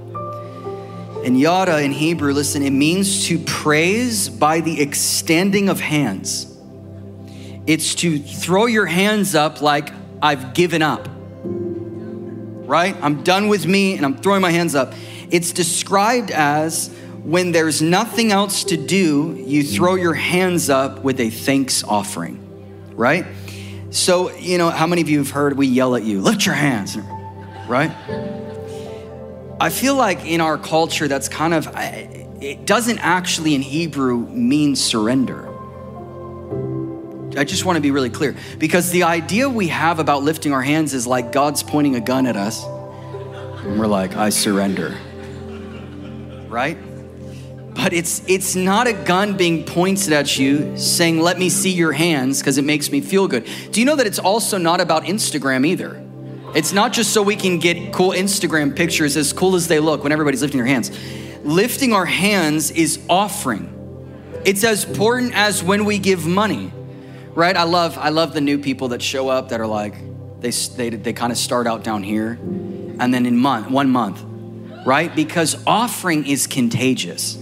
And 1.24 1.40
yada 1.40 1.82
in 1.82 1.92
Hebrew, 1.92 2.34
listen, 2.34 2.62
it 2.62 2.70
means 2.70 3.26
to 3.28 3.38
praise 3.38 4.28
by 4.28 4.60
the 4.60 4.82
extending 4.82 5.70
of 5.70 5.80
hands. 5.80 6.46
It's 7.66 7.94
to 7.96 8.18
throw 8.18 8.66
your 8.66 8.84
hands 8.84 9.34
up 9.34 9.62
like 9.62 9.90
I've 10.20 10.52
given 10.52 10.82
up. 10.82 11.08
Right? 11.42 12.94
I'm 13.00 13.22
done 13.22 13.48
with 13.48 13.66
me 13.66 13.96
and 13.96 14.04
I'm 14.04 14.18
throwing 14.18 14.42
my 14.42 14.50
hands 14.50 14.74
up. 14.74 14.92
It's 15.30 15.52
described 15.52 16.30
as 16.30 16.94
when 17.22 17.52
there's 17.52 17.80
nothing 17.80 18.30
else 18.30 18.64
to 18.64 18.76
do, 18.76 19.42
you 19.46 19.62
throw 19.62 19.94
your 19.94 20.12
hands 20.12 20.68
up 20.68 21.02
with 21.02 21.20
a 21.20 21.30
thanks 21.30 21.82
offering. 21.84 22.38
Right? 22.94 23.24
So, 23.88 24.30
you 24.32 24.58
know, 24.58 24.68
how 24.68 24.86
many 24.86 25.00
of 25.00 25.08
you 25.08 25.18
have 25.18 25.30
heard 25.30 25.56
we 25.56 25.68
yell 25.68 25.96
at 25.96 26.02
you, 26.02 26.20
lift 26.20 26.44
your 26.44 26.54
hands, 26.54 26.98
right? 27.66 27.92
I 29.60 29.70
feel 29.70 29.94
like 29.94 30.24
in 30.24 30.40
our 30.40 30.58
culture, 30.58 31.08
that's 31.08 31.28
kind 31.28 31.54
of, 31.54 31.68
it 31.74 32.66
doesn't 32.66 32.98
actually 32.98 33.54
in 33.54 33.62
Hebrew 33.62 34.18
mean 34.28 34.76
surrender. 34.76 35.48
I 37.36 37.44
just 37.44 37.64
want 37.64 37.76
to 37.76 37.80
be 37.80 37.90
really 37.90 38.10
clear 38.10 38.36
because 38.58 38.90
the 38.90 39.04
idea 39.04 39.48
we 39.48 39.68
have 39.68 39.98
about 39.98 40.22
lifting 40.22 40.52
our 40.52 40.62
hands 40.62 40.94
is 40.94 41.06
like 41.06 41.32
God's 41.32 41.62
pointing 41.62 41.96
a 41.96 42.00
gun 42.00 42.26
at 42.26 42.36
us 42.36 42.64
and 42.64 43.78
we're 43.78 43.86
like, 43.86 44.14
I 44.14 44.28
surrender. 44.28 44.96
Right? 46.48 46.78
But 47.74 47.92
it's 47.92 48.22
it's 48.28 48.54
not 48.54 48.86
a 48.86 48.92
gun 48.92 49.36
being 49.36 49.64
pointed 49.64 50.12
at 50.12 50.38
you 50.38 50.76
saying, 50.78 51.20
"Let 51.20 51.40
me 51.40 51.48
see 51.48 51.72
your 51.72 51.90
hands" 51.90 52.38
because 52.38 52.56
it 52.56 52.62
makes 52.62 52.92
me 52.92 53.00
feel 53.00 53.26
good. 53.26 53.48
Do 53.72 53.80
you 53.80 53.86
know 53.86 53.96
that 53.96 54.06
it's 54.06 54.20
also 54.20 54.58
not 54.58 54.80
about 54.80 55.04
Instagram 55.04 55.66
either? 55.66 56.03
It's 56.54 56.72
not 56.72 56.92
just 56.92 57.12
so 57.12 57.20
we 57.20 57.34
can 57.34 57.58
get 57.58 57.92
cool 57.92 58.10
Instagram 58.10 58.76
pictures 58.76 59.16
as 59.16 59.32
cool 59.32 59.56
as 59.56 59.66
they 59.66 59.80
look 59.80 60.04
when 60.04 60.12
everybody's 60.12 60.40
lifting 60.40 60.58
their 60.58 60.66
hands. 60.68 60.90
Lifting 61.42 61.92
our 61.92 62.06
hands 62.06 62.70
is 62.70 63.00
offering. 63.10 63.70
It's 64.44 64.62
as 64.62 64.84
important 64.84 65.34
as 65.34 65.64
when 65.64 65.84
we 65.84 65.98
give 65.98 66.26
money, 66.26 66.70
right? 67.34 67.56
I 67.56 67.64
love 67.64 67.98
I 67.98 68.10
love 68.10 68.34
the 68.34 68.40
new 68.40 68.58
people 68.58 68.88
that 68.88 69.02
show 69.02 69.28
up 69.28 69.48
that 69.48 69.60
are 69.60 69.66
like 69.66 69.94
they 70.40 70.50
they 70.50 70.90
they 70.90 71.12
kind 71.12 71.32
of 71.32 71.38
start 71.38 71.66
out 71.66 71.82
down 71.82 72.04
here 72.04 72.38
and 73.00 73.12
then 73.12 73.26
in 73.26 73.36
month 73.36 73.68
one 73.68 73.90
month, 73.90 74.22
right? 74.86 75.14
Because 75.14 75.56
offering 75.66 76.26
is 76.26 76.46
contagious, 76.46 77.36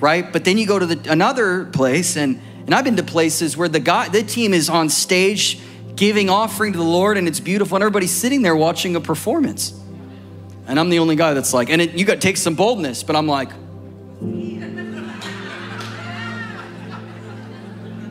right? 0.00 0.30
But 0.32 0.44
then 0.44 0.58
you 0.58 0.66
go 0.66 0.78
to 0.78 0.86
the, 0.86 1.12
another 1.12 1.66
place 1.66 2.16
and 2.16 2.40
and 2.66 2.74
I've 2.74 2.84
been 2.84 2.96
to 2.96 3.02
places 3.04 3.56
where 3.56 3.68
the 3.68 3.80
guy 3.80 4.08
the 4.08 4.24
team 4.24 4.52
is 4.54 4.68
on 4.68 4.88
stage 4.88 5.60
giving 6.00 6.30
offering 6.30 6.72
to 6.72 6.78
the 6.78 6.82
Lord 6.84 7.18
and 7.18 7.28
it's 7.28 7.40
beautiful, 7.40 7.76
and 7.76 7.82
everybody's 7.82 8.10
sitting 8.10 8.40
there 8.40 8.56
watching 8.56 8.96
a 8.96 9.00
performance. 9.02 9.78
And 10.66 10.80
I'm 10.80 10.88
the 10.88 10.98
only 10.98 11.14
guy 11.14 11.34
that's 11.34 11.52
like, 11.52 11.68
and 11.68 11.82
it, 11.82 11.92
you 11.92 12.06
got 12.06 12.14
to 12.14 12.20
take 12.20 12.38
some 12.38 12.54
boldness, 12.54 13.02
but 13.02 13.16
I'm 13.16 13.26
like, 13.26 13.50
and 14.20 14.64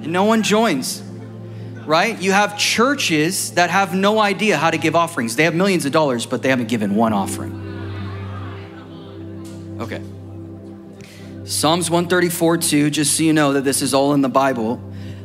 no 0.05 0.25
one 0.25 0.43
joins, 0.43 1.01
right? 1.87 2.21
You 2.21 2.31
have 2.31 2.59
churches 2.59 3.53
that 3.53 3.71
have 3.71 3.95
no 3.95 4.19
idea 4.19 4.55
how 4.55 4.69
to 4.69 4.77
give 4.77 4.95
offerings. 4.95 5.35
They 5.35 5.45
have 5.45 5.55
millions 5.55 5.87
of 5.87 5.91
dollars, 5.91 6.27
but 6.27 6.43
they 6.43 6.49
haven't 6.49 6.67
given 6.67 6.93
one 6.93 7.11
offering. 7.11 7.55
Okay. 9.79 10.03
Psalms 11.43 11.89
134 11.89 12.57
2, 12.57 12.91
just 12.91 13.17
so 13.17 13.23
you 13.23 13.33
know 13.33 13.53
that 13.53 13.63
this 13.63 13.81
is 13.81 13.95
all 13.95 14.13
in 14.13 14.21
the 14.21 14.29
Bible. 14.29 14.79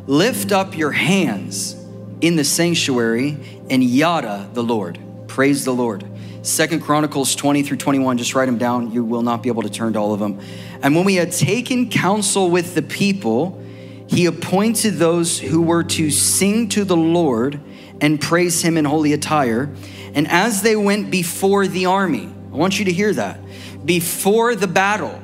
Lift 0.07 0.51
up 0.51 0.75
your 0.79 0.93
hands 0.93 1.84
in 2.25 2.37
the 2.37 2.45
sanctuary 2.45 3.37
and 3.69 3.85
yada 3.85 4.49
the 4.55 4.63
Lord. 4.63 4.99
Praise 5.29 5.67
the 5.67 5.75
Lord. 5.75 6.09
Second 6.41 6.81
Chronicles 6.81 7.37
20 7.37 7.63
through 7.63 7.77
21, 7.77 8.17
just 8.17 8.35
write 8.35 8.47
them 8.47 8.57
down. 8.57 8.91
You 8.93 9.05
will 9.05 9.21
not 9.21 9.43
be 9.43 9.51
able 9.51 9.61
to 9.61 9.69
turn 9.69 9.93
to 9.93 9.99
all 9.99 10.15
of 10.15 10.21
them. 10.21 10.41
And 10.83 10.97
when 10.97 11.05
we 11.05 11.17
had 11.17 11.33
taken 11.33 11.91
counsel 11.91 12.51
with 12.51 12.75
the 12.75 12.81
people, 12.81 13.63
he 14.07 14.25
appointed 14.25 14.95
those 14.95 15.39
who 15.39 15.61
were 15.61 15.85
to 15.85 16.11
sing 16.11 16.71
to 16.71 16.85
the 16.85 16.97
Lord 16.97 17.61
and 18.01 18.19
praise 18.19 18.63
him 18.63 18.79
in 18.79 18.87
holy 18.87 19.13
attire. 19.13 19.71
And 20.15 20.27
as 20.27 20.63
they 20.63 20.77
went 20.77 21.11
before 21.11 21.67
the 21.67 21.85
army, 21.87 22.33
I 22.53 22.57
want 22.57 22.79
you 22.79 22.87
to 22.87 22.93
hear 22.93 23.13
that. 23.13 23.39
Before 23.85 24.55
the 24.55 24.67
battle. 24.67 25.21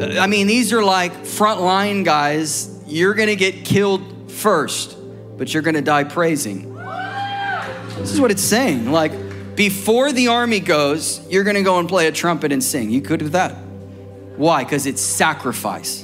I 0.00 0.26
mean, 0.26 0.46
these 0.46 0.72
are 0.72 0.82
like 0.82 1.12
frontline 1.24 2.02
guys. 2.02 2.82
You're 2.86 3.12
going 3.12 3.28
to 3.28 3.36
get 3.36 3.66
killed 3.66 4.30
first, 4.30 4.96
but 5.36 5.52
you're 5.52 5.62
to 5.74 5.82
die 5.82 6.04
praising. 6.04 6.74
This 7.96 8.12
is 8.12 8.20
what 8.20 8.30
it's 8.30 8.42
saying. 8.42 8.90
Like, 8.90 9.12
before 9.56 10.12
the 10.12 10.28
army 10.28 10.60
goes, 10.60 11.24
you're 11.28 11.44
to 11.56 11.62
go 11.62 11.78
and 11.78 11.88
play 11.88 12.06
a 12.06 12.12
trumpet 12.12 12.52
and 12.52 12.62
sing. 12.62 12.90
You 12.90 13.00
could 13.00 13.20
do 13.20 13.28
that. 13.30 13.52
Why? 14.36 14.64
Because 14.64 14.86
it's 14.86 15.00
sacrifice. 15.00 16.02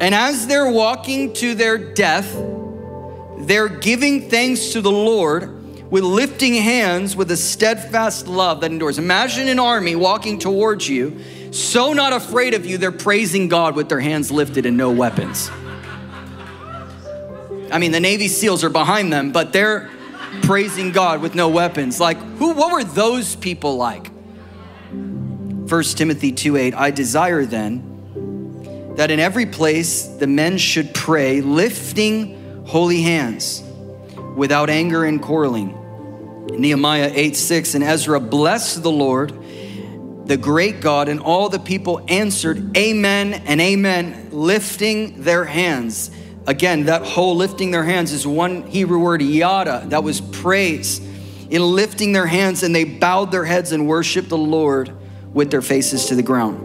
And 0.00 0.14
as 0.14 0.46
they're 0.46 0.70
walking 0.70 1.32
to 1.34 1.54
their 1.54 1.76
death, 1.76 2.32
they're 3.38 3.68
giving 3.68 4.30
thanks 4.30 4.72
to 4.74 4.80
the 4.80 4.92
Lord 4.92 5.90
with 5.90 6.04
lifting 6.04 6.54
hands 6.54 7.16
with 7.16 7.30
a 7.30 7.36
steadfast 7.36 8.28
love 8.28 8.60
that 8.60 8.70
endures. 8.70 8.98
Imagine 8.98 9.48
an 9.48 9.58
army 9.58 9.96
walking 9.96 10.38
towards 10.38 10.88
you, 10.88 11.18
so 11.50 11.92
not 11.92 12.12
afraid 12.12 12.54
of 12.54 12.66
you, 12.66 12.78
they're 12.78 12.92
praising 12.92 13.48
God 13.48 13.74
with 13.74 13.88
their 13.88 14.00
hands 14.00 14.30
lifted 14.30 14.66
and 14.66 14.76
no 14.76 14.92
weapons. 14.92 15.50
I 17.70 17.78
mean, 17.78 17.92
the 17.92 18.00
Navy 18.00 18.28
SEALs 18.28 18.64
are 18.64 18.70
behind 18.70 19.12
them, 19.12 19.32
but 19.32 19.52
they're 19.52 19.90
praising 20.42 20.92
God 20.92 21.20
with 21.20 21.34
no 21.34 21.48
weapons. 21.48 22.00
Like, 22.00 22.18
who, 22.38 22.52
what 22.52 22.72
were 22.72 22.84
those 22.84 23.36
people 23.36 23.76
like? 23.76 24.10
1 24.90 25.82
Timothy 25.82 26.32
2 26.32 26.56
8, 26.56 26.74
I 26.74 26.90
desire 26.90 27.44
then 27.44 28.94
that 28.96 29.10
in 29.10 29.20
every 29.20 29.46
place 29.46 30.06
the 30.06 30.26
men 30.26 30.58
should 30.58 30.94
pray, 30.94 31.40
lifting 31.40 32.64
holy 32.66 33.02
hands 33.02 33.62
without 34.34 34.70
anger 34.70 35.04
and 35.04 35.20
quarreling. 35.20 35.74
Nehemiah 36.58 37.12
8 37.14 37.36
6 37.36 37.74
and 37.74 37.84
Ezra 37.84 38.18
blessed 38.18 38.82
the 38.82 38.90
Lord, 38.90 39.34
the 40.26 40.36
great 40.36 40.80
God, 40.80 41.08
and 41.08 41.20
all 41.20 41.48
the 41.48 41.58
people 41.58 42.02
answered, 42.08 42.76
Amen 42.76 43.34
and 43.34 43.60
Amen, 43.60 44.30
lifting 44.32 45.22
their 45.22 45.44
hands. 45.44 46.10
Again, 46.48 46.86
that 46.86 47.02
whole 47.02 47.36
lifting 47.36 47.72
their 47.72 47.84
hands 47.84 48.10
is 48.10 48.26
one 48.26 48.62
Hebrew 48.62 48.98
word, 48.98 49.20
yada, 49.20 49.84
that 49.88 50.02
was 50.02 50.22
praise. 50.22 50.98
In 51.50 51.60
lifting 51.60 52.12
their 52.12 52.26
hands, 52.26 52.62
and 52.62 52.74
they 52.74 52.84
bowed 52.84 53.30
their 53.30 53.44
heads 53.44 53.72
and 53.72 53.86
worshiped 53.86 54.30
the 54.30 54.38
Lord 54.38 54.90
with 55.34 55.50
their 55.50 55.60
faces 55.60 56.06
to 56.06 56.14
the 56.14 56.22
ground. 56.22 56.64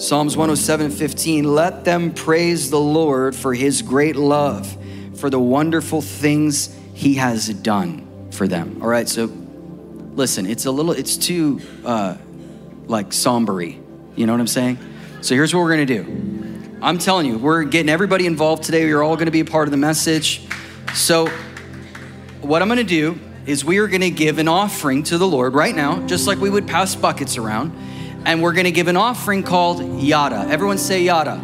Psalms 0.00 0.36
107 0.36 0.92
15, 0.92 1.54
let 1.56 1.84
them 1.84 2.14
praise 2.14 2.70
the 2.70 2.78
Lord 2.78 3.34
for 3.34 3.52
his 3.52 3.82
great 3.82 4.14
love, 4.14 4.76
for 5.16 5.28
the 5.28 5.40
wonderful 5.40 6.00
things 6.00 6.72
he 6.94 7.14
has 7.14 7.48
done 7.48 8.30
for 8.30 8.46
them. 8.46 8.78
All 8.80 8.88
right, 8.88 9.08
so 9.08 9.24
listen, 10.14 10.46
it's 10.46 10.66
a 10.66 10.70
little, 10.70 10.92
it's 10.92 11.16
too 11.16 11.60
uh, 11.84 12.16
like 12.86 13.08
sombery. 13.08 13.82
You 14.14 14.26
know 14.26 14.32
what 14.32 14.40
I'm 14.40 14.46
saying? 14.46 14.78
So 15.20 15.34
here's 15.34 15.52
what 15.52 15.62
we're 15.62 15.70
gonna 15.70 15.86
do. 15.86 16.35
I'm 16.82 16.98
telling 16.98 17.26
you, 17.26 17.38
we're 17.38 17.64
getting 17.64 17.88
everybody 17.88 18.26
involved 18.26 18.64
today. 18.64 18.86
You're 18.86 19.02
all 19.02 19.16
gonna 19.16 19.30
be 19.30 19.40
a 19.40 19.46
part 19.46 19.66
of 19.66 19.70
the 19.70 19.78
message. 19.78 20.42
So, 20.94 21.28
what 22.42 22.60
I'm 22.60 22.68
gonna 22.68 22.84
do 22.84 23.18
is 23.46 23.64
we 23.64 23.78
are 23.78 23.88
gonna 23.88 24.10
give 24.10 24.38
an 24.38 24.46
offering 24.46 25.02
to 25.04 25.16
the 25.16 25.26
Lord 25.26 25.54
right 25.54 25.74
now, 25.74 26.06
just 26.06 26.26
like 26.26 26.38
we 26.38 26.50
would 26.50 26.66
pass 26.66 26.94
buckets 26.94 27.38
around 27.38 27.72
and 28.26 28.42
we're 28.42 28.52
gonna 28.52 28.70
give 28.70 28.88
an 28.88 28.96
offering 28.96 29.42
called 29.42 30.02
yada. 30.02 30.46
Everyone 30.50 30.76
say 30.76 31.02
yada. 31.02 31.42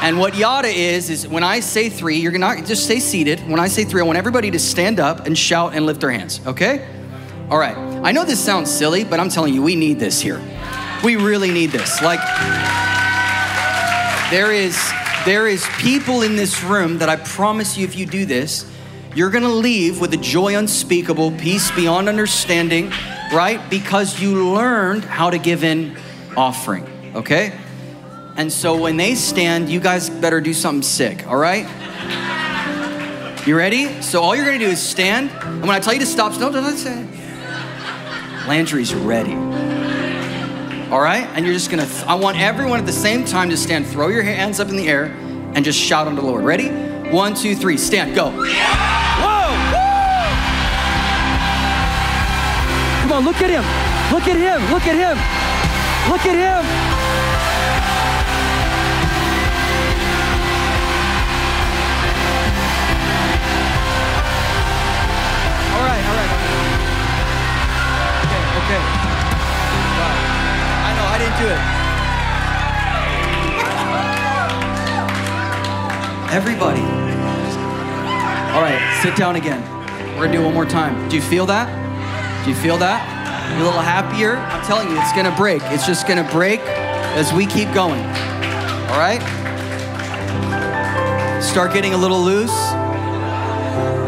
And 0.00 0.18
what 0.18 0.36
yada 0.36 0.68
is, 0.68 1.10
is 1.10 1.26
when 1.26 1.42
I 1.42 1.58
say 1.58 1.88
three, 1.88 2.18
you're 2.18 2.32
gonna 2.32 2.64
just 2.64 2.84
stay 2.84 3.00
seated. 3.00 3.40
When 3.48 3.58
I 3.58 3.66
say 3.66 3.84
three, 3.84 4.00
I 4.00 4.04
want 4.04 4.16
everybody 4.16 4.52
to 4.52 4.60
stand 4.60 5.00
up 5.00 5.26
and 5.26 5.36
shout 5.36 5.74
and 5.74 5.86
lift 5.86 6.00
their 6.00 6.12
hands, 6.12 6.40
okay? 6.46 6.86
All 7.50 7.58
right. 7.58 7.76
I 7.76 8.12
know 8.12 8.24
this 8.24 8.42
sounds 8.42 8.70
silly, 8.70 9.02
but 9.02 9.18
I'm 9.18 9.28
telling 9.28 9.54
you, 9.54 9.62
we 9.62 9.74
need 9.74 9.98
this 9.98 10.20
here. 10.20 10.40
We 11.02 11.16
really 11.16 11.50
need 11.50 11.70
this. 11.70 12.00
Like, 12.00 12.20
there 14.32 14.50
is 14.50 14.74
there 15.26 15.46
is 15.46 15.62
people 15.78 16.22
in 16.22 16.36
this 16.36 16.62
room 16.62 16.96
that 16.98 17.10
I 17.10 17.16
promise 17.16 17.76
you 17.76 17.84
if 17.84 17.94
you 17.94 18.06
do 18.06 18.24
this, 18.24 18.64
you're 19.14 19.28
gonna 19.28 19.46
leave 19.46 20.00
with 20.00 20.14
a 20.14 20.16
joy 20.16 20.56
unspeakable, 20.56 21.32
peace 21.32 21.70
beyond 21.72 22.08
understanding, 22.08 22.90
right? 23.30 23.60
Because 23.68 24.20
you 24.22 24.54
learned 24.54 25.04
how 25.04 25.28
to 25.28 25.36
give 25.36 25.64
in 25.64 25.98
offering, 26.34 26.86
okay? 27.14 27.52
And 28.38 28.50
so 28.50 28.74
when 28.74 28.96
they 28.96 29.16
stand, 29.16 29.68
you 29.68 29.80
guys 29.80 30.08
better 30.08 30.40
do 30.40 30.54
something 30.54 30.82
sick, 30.82 31.26
all 31.28 31.36
right? 31.36 31.66
You 33.46 33.54
ready? 33.54 34.00
So 34.00 34.22
all 34.22 34.34
you're 34.34 34.46
gonna 34.46 34.58
do 34.58 34.70
is 34.70 34.80
stand, 34.80 35.30
and 35.42 35.60
when 35.60 35.72
I 35.72 35.78
tell 35.78 35.92
you 35.92 36.00
to 36.00 36.06
stop, 36.06 36.32
no, 36.40 36.50
don't 36.50 36.78
say. 36.78 37.06
Landry's 38.48 38.94
ready. 38.94 39.51
All 40.92 41.00
right? 41.00 41.26
And 41.32 41.46
you're 41.46 41.54
just 41.54 41.70
gonna, 41.70 41.86
th- 41.86 42.04
I 42.04 42.14
want 42.14 42.38
everyone 42.38 42.78
at 42.78 42.84
the 42.84 42.92
same 42.92 43.24
time 43.24 43.48
to 43.48 43.56
stand, 43.56 43.86
throw 43.86 44.08
your 44.08 44.22
hands 44.22 44.60
up 44.60 44.68
in 44.68 44.76
the 44.76 44.86
air, 44.88 45.06
and 45.54 45.64
just 45.64 45.78
shout 45.78 46.06
unto 46.06 46.20
the 46.20 46.26
Lord. 46.26 46.44
Ready? 46.44 46.68
One, 47.08 47.34
two, 47.34 47.56
three, 47.56 47.78
stand, 47.78 48.14
go. 48.14 48.30
Whoa! 48.30 48.42
Come 53.00 53.12
on, 53.12 53.24
look 53.24 53.40
at 53.40 53.48
him. 53.48 53.64
Look 54.12 54.28
at 54.28 54.36
him. 54.36 54.70
Look 54.70 54.86
at 54.86 54.96
him. 54.96 55.16
Look 56.12 56.26
at 56.26 56.36
him. 56.36 57.01
It. 71.46 71.82
Everybody. 76.32 76.80
All 78.52 78.60
right, 78.60 79.00
sit 79.02 79.16
down 79.16 79.36
again. 79.36 79.60
We're 80.16 80.26
gonna 80.26 80.32
do 80.32 80.42
it 80.42 80.44
one 80.44 80.54
more 80.54 80.66
time. 80.66 81.08
Do 81.08 81.16
you 81.16 81.22
feel 81.22 81.46
that? 81.46 81.68
Do 82.44 82.50
you 82.50 82.56
feel 82.56 82.78
that? 82.78 83.08
You're 83.52 83.62
a 83.62 83.64
little 83.64 83.80
happier? 83.80 84.36
I'm 84.36 84.64
telling 84.64 84.88
you, 84.88 84.98
it's 85.00 85.12
gonna 85.12 85.34
break. 85.36 85.62
It's 85.66 85.86
just 85.86 86.06
gonna 86.06 86.28
break 86.30 86.60
as 86.60 87.32
we 87.32 87.46
keep 87.46 87.72
going. 87.72 88.02
All 88.02 88.98
right? 88.98 89.20
Start 91.42 91.72
getting 91.72 91.92
a 91.92 91.96
little 91.96 92.20
loose. 92.20 92.54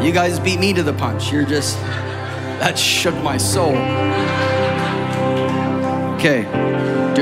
You 0.04 0.12
guys 0.12 0.38
beat 0.38 0.60
me 0.60 0.72
to 0.74 0.82
the 0.82 0.92
punch. 0.92 1.32
You're 1.32 1.46
just, 1.46 1.78
that 2.60 2.78
shook 2.78 3.14
my 3.22 3.36
soul. 3.38 3.74
Okay, 6.16 6.44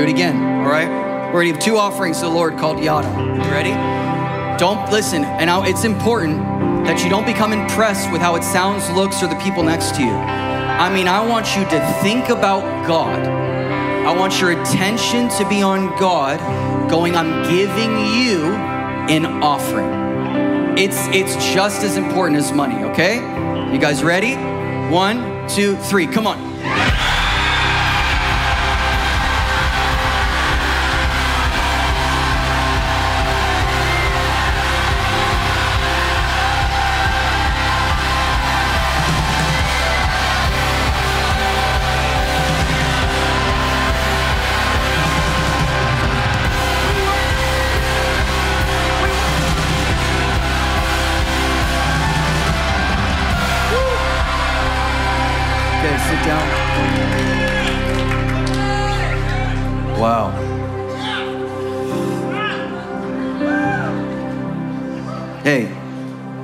do 0.03 0.09
it 0.09 0.13
again, 0.13 0.63
all 0.63 0.69
right? 0.69 0.87
We're 1.33 1.43
gonna 1.43 1.53
give 1.53 1.59
two 1.59 1.77
offerings 1.77 2.19
to 2.19 2.25
the 2.25 2.31
Lord 2.31 2.57
called 2.57 2.83
Yada. 2.83 3.07
You 3.07 3.51
ready? 3.51 3.71
Don't 4.59 4.91
listen, 4.91 5.23
and 5.23 5.49
it's 5.67 5.83
important 5.83 6.39
that 6.85 7.03
you 7.03 7.09
don't 7.09 7.25
become 7.25 7.53
impressed 7.53 8.11
with 8.11 8.21
how 8.21 8.35
it 8.35 8.43
sounds, 8.43 8.89
looks, 8.91 9.23
or 9.23 9.27
the 9.27 9.35
people 9.35 9.63
next 9.63 9.95
to 9.95 10.01
you. 10.01 10.11
I 10.11 10.93
mean, 10.93 11.07
I 11.07 11.25
want 11.25 11.55
you 11.55 11.63
to 11.63 11.99
think 12.01 12.29
about 12.29 12.61
God. 12.85 13.19
I 13.25 14.13
want 14.17 14.41
your 14.41 14.51
attention 14.51 15.29
to 15.37 15.47
be 15.47 15.61
on 15.61 15.97
God, 15.97 16.39
going, 16.89 17.15
I'm 17.15 17.49
giving 17.49 17.97
you 18.21 18.43
an 19.09 19.25
offering. 19.41 20.77
It's 20.77 21.07
it's 21.07 21.35
just 21.53 21.83
as 21.83 21.97
important 21.97 22.37
as 22.39 22.51
money, 22.51 22.83
okay? 22.91 23.15
You 23.71 23.79
guys 23.79 24.03
ready? 24.03 24.35
One, 24.93 25.47
two, 25.47 25.77
three, 25.77 26.07
come 26.07 26.27
on. 26.27 27.02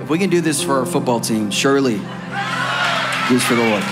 We 0.10 0.18
can 0.18 0.30
do 0.30 0.42
this 0.42 0.62
for 0.62 0.80
our 0.80 0.86
football 0.86 1.20
team, 1.20 1.52
surely 1.52 1.98
do 1.98 3.36
this 3.36 3.46
for 3.46 3.56
the 3.56 3.64
Lord. 3.64 3.84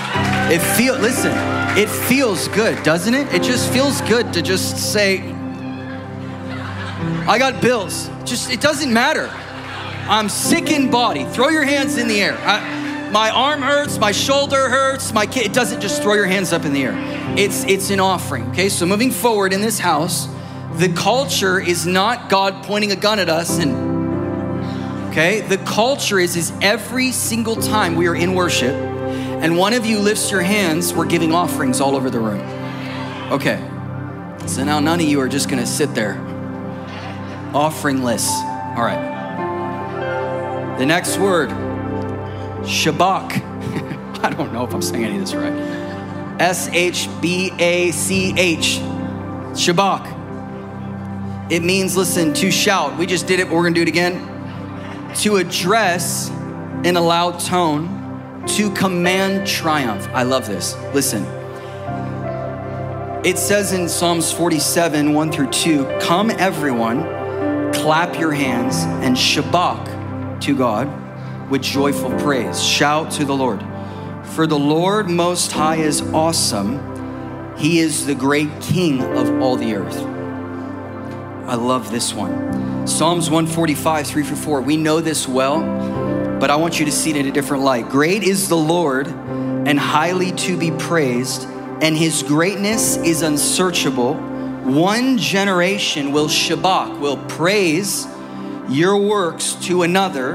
It 0.50 0.60
feel 0.60 0.96
listen, 0.98 1.32
it 1.78 1.88
feels 1.88 2.48
good, 2.48 2.82
doesn't 2.82 3.14
it? 3.14 3.32
It 3.32 3.42
just 3.42 3.72
feels 3.72 4.00
good 4.02 4.32
to 4.32 4.42
just 4.42 4.92
say, 4.92 5.20
I 7.26 7.38
got 7.38 7.62
bills. 7.62 8.10
Just 8.24 8.50
it 8.50 8.60
doesn't 8.60 8.92
matter. 8.92 9.30
I'm 10.08 10.28
sick 10.28 10.70
in 10.70 10.90
body. 10.90 11.24
Throw 11.24 11.50
your 11.50 11.64
hands 11.64 11.98
in 11.98 12.08
the 12.08 12.20
air. 12.20 12.36
I, 12.40 13.10
my 13.10 13.30
arm 13.30 13.62
hurts, 13.62 13.98
my 13.98 14.12
shoulder 14.12 14.68
hurts, 14.68 15.12
my 15.12 15.26
kid. 15.26 15.46
It 15.46 15.52
doesn't 15.52 15.80
just 15.80 16.02
throw 16.02 16.14
your 16.14 16.26
hands 16.26 16.52
up 16.52 16.64
in 16.64 16.72
the 16.72 16.82
air. 16.82 16.94
It's 17.38 17.64
it's 17.64 17.90
an 17.90 18.00
offering. 18.00 18.48
Okay, 18.48 18.68
so 18.68 18.86
moving 18.86 19.10
forward 19.10 19.52
in 19.52 19.60
this 19.60 19.78
house, 19.78 20.26
the 20.74 20.88
culture 20.94 21.60
is 21.60 21.86
not 21.86 22.28
God 22.28 22.64
pointing 22.64 22.92
a 22.92 22.96
gun 22.96 23.18
at 23.18 23.28
us 23.28 23.58
and 23.58 23.87
okay? 25.18 25.40
The 25.40 25.58
culture 25.58 26.20
is 26.20 26.36
is 26.36 26.52
every 26.62 27.10
single 27.10 27.56
time 27.56 27.96
we 27.96 28.06
are 28.06 28.14
in 28.14 28.34
worship 28.34 28.72
and 28.72 29.56
one 29.56 29.72
of 29.72 29.84
you 29.84 29.98
lifts 29.98 30.30
your 30.30 30.42
hands 30.42 30.94
we're 30.94 31.06
giving 31.06 31.34
offerings 31.34 31.80
all 31.80 31.96
over 31.96 32.08
the 32.08 32.20
room. 32.20 32.40
Okay. 33.32 33.58
So 34.46 34.62
now 34.62 34.78
none 34.78 35.00
of 35.00 35.06
you 35.06 35.18
are 35.20 35.28
just 35.28 35.48
gonna 35.48 35.66
sit 35.66 35.92
there. 35.94 36.14
Offeringless. 37.52 38.28
All 38.76 38.84
right. 38.84 39.16
The 40.78 40.86
next 40.86 41.18
word 41.18 41.50
shabach 42.62 43.42
i 44.22 44.30
don't 44.30 44.52
know 44.52 44.64
if 44.64 44.74
i'm 44.74 44.82
saying 44.82 45.04
any 45.04 45.14
of 45.14 45.20
this 45.22 45.34
right. 45.34 45.52
S-h-b-a-c-h 46.40 47.08
shabach 49.54 50.14
it 51.50 51.62
means 51.62 51.96
listen 51.96 52.34
to 52.34 52.50
shout. 52.52 52.96
We 52.98 53.06
just 53.06 53.26
did 53.26 53.40
it 53.40 53.48
but 53.48 53.54
we're 53.56 53.64
gonna 53.64 53.74
do 53.74 53.82
it 53.82 53.88
again 53.88 54.37
to 55.16 55.36
address 55.36 56.30
in 56.84 56.96
a 56.96 57.00
loud 57.00 57.40
tone, 57.40 58.44
to 58.46 58.70
command 58.72 59.46
triumph. 59.46 60.08
I 60.12 60.22
love 60.22 60.46
this. 60.46 60.76
Listen. 60.94 61.24
It 63.24 63.36
says 63.36 63.72
in 63.72 63.88
Psalms 63.88 64.32
47, 64.32 65.12
1 65.12 65.32
through 65.32 65.50
2, 65.50 65.98
come 66.00 66.30
everyone, 66.30 67.02
clap 67.72 68.18
your 68.18 68.32
hands, 68.32 68.76
and 69.04 69.16
shabach 69.16 70.40
to 70.42 70.56
God 70.56 70.88
with 71.50 71.62
joyful 71.62 72.10
praise. 72.18 72.62
Shout 72.62 73.10
to 73.12 73.24
the 73.24 73.34
Lord. 73.34 73.62
For 74.22 74.46
the 74.46 74.58
Lord 74.58 75.10
Most 75.10 75.50
High 75.50 75.76
is 75.76 76.00
awesome. 76.12 77.56
He 77.56 77.80
is 77.80 78.06
the 78.06 78.14
great 78.14 78.50
King 78.60 79.02
of 79.02 79.42
all 79.42 79.56
the 79.56 79.74
earth. 79.74 80.17
I 81.48 81.54
love 81.54 81.90
this 81.90 82.12
one. 82.12 82.86
Psalms 82.86 83.30
145, 83.30 84.06
3 84.06 84.22
through 84.22 84.36
4. 84.36 84.60
We 84.60 84.76
know 84.76 85.00
this 85.00 85.26
well, 85.26 85.60
but 86.38 86.50
I 86.50 86.56
want 86.56 86.78
you 86.78 86.84
to 86.84 86.92
see 86.92 87.08
it 87.08 87.16
in 87.16 87.26
a 87.26 87.32
different 87.32 87.62
light. 87.62 87.88
Great 87.88 88.22
is 88.22 88.50
the 88.50 88.56
Lord 88.56 89.06
and 89.06 89.78
highly 89.78 90.32
to 90.32 90.58
be 90.58 90.70
praised, 90.72 91.44
and 91.80 91.96
his 91.96 92.22
greatness 92.22 92.98
is 92.98 93.22
unsearchable. 93.22 94.14
One 94.14 95.16
generation 95.16 96.12
will 96.12 96.28
shabach, 96.28 97.00
will 97.00 97.16
praise 97.16 98.06
your 98.68 98.98
works 98.98 99.54
to 99.62 99.84
another, 99.84 100.34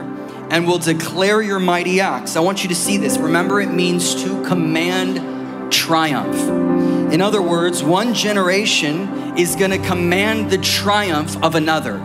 and 0.50 0.68
will 0.68 0.80
declare 0.80 1.44
your 1.44 1.60
mighty 1.60 2.02
acts. 2.02 2.36
I 2.36 2.40
want 2.40 2.64
you 2.64 2.70
to 2.70 2.76
see 2.76 2.98
this. 2.98 3.20
Remember, 3.20 3.62
it 3.62 3.72
means 3.72 4.16
to 4.24 4.44
command 4.46 5.72
triumph. 5.72 6.73
In 7.14 7.22
other 7.22 7.44
words, 7.44 7.84
one 7.84 8.16
generation 8.16 9.38
is 9.38 9.56
going 9.56 9.70
to 9.70 9.78
command 9.78 10.50
the 10.50 10.58
triumph 10.58 11.38
of 11.44 11.54
another. 11.54 12.00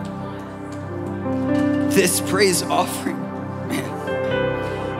This 1.89 2.21
praise 2.21 2.61
offering, 2.61 3.17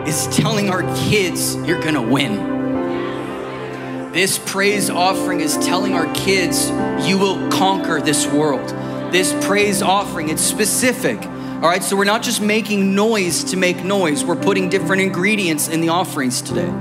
is 0.07 0.25
telling 0.35 0.71
our 0.71 0.81
kids 0.95 1.55
you're 1.57 1.79
going 1.79 1.93
to 1.93 2.01
win. 2.01 4.11
This 4.11 4.39
praise 4.39 4.89
offering 4.89 5.41
is 5.41 5.55
telling 5.59 5.93
our 5.93 6.11
kids 6.15 6.71
you 7.07 7.19
will 7.19 7.47
conquer 7.51 8.01
this 8.01 8.25
world. 8.25 8.67
This 9.13 9.31
praise 9.45 9.83
offering, 9.83 10.29
it's 10.29 10.41
specific. 10.41 11.23
All 11.23 11.69
right, 11.69 11.83
so 11.83 11.95
we're 11.95 12.05
not 12.05 12.23
just 12.23 12.41
making 12.41 12.95
noise 12.95 13.43
to 13.43 13.57
make 13.57 13.83
noise, 13.83 14.25
we're 14.25 14.35
putting 14.35 14.69
different 14.69 15.03
ingredients 15.03 15.67
in 15.67 15.81
the 15.81 15.89
offerings 15.89 16.41
today. 16.41 16.71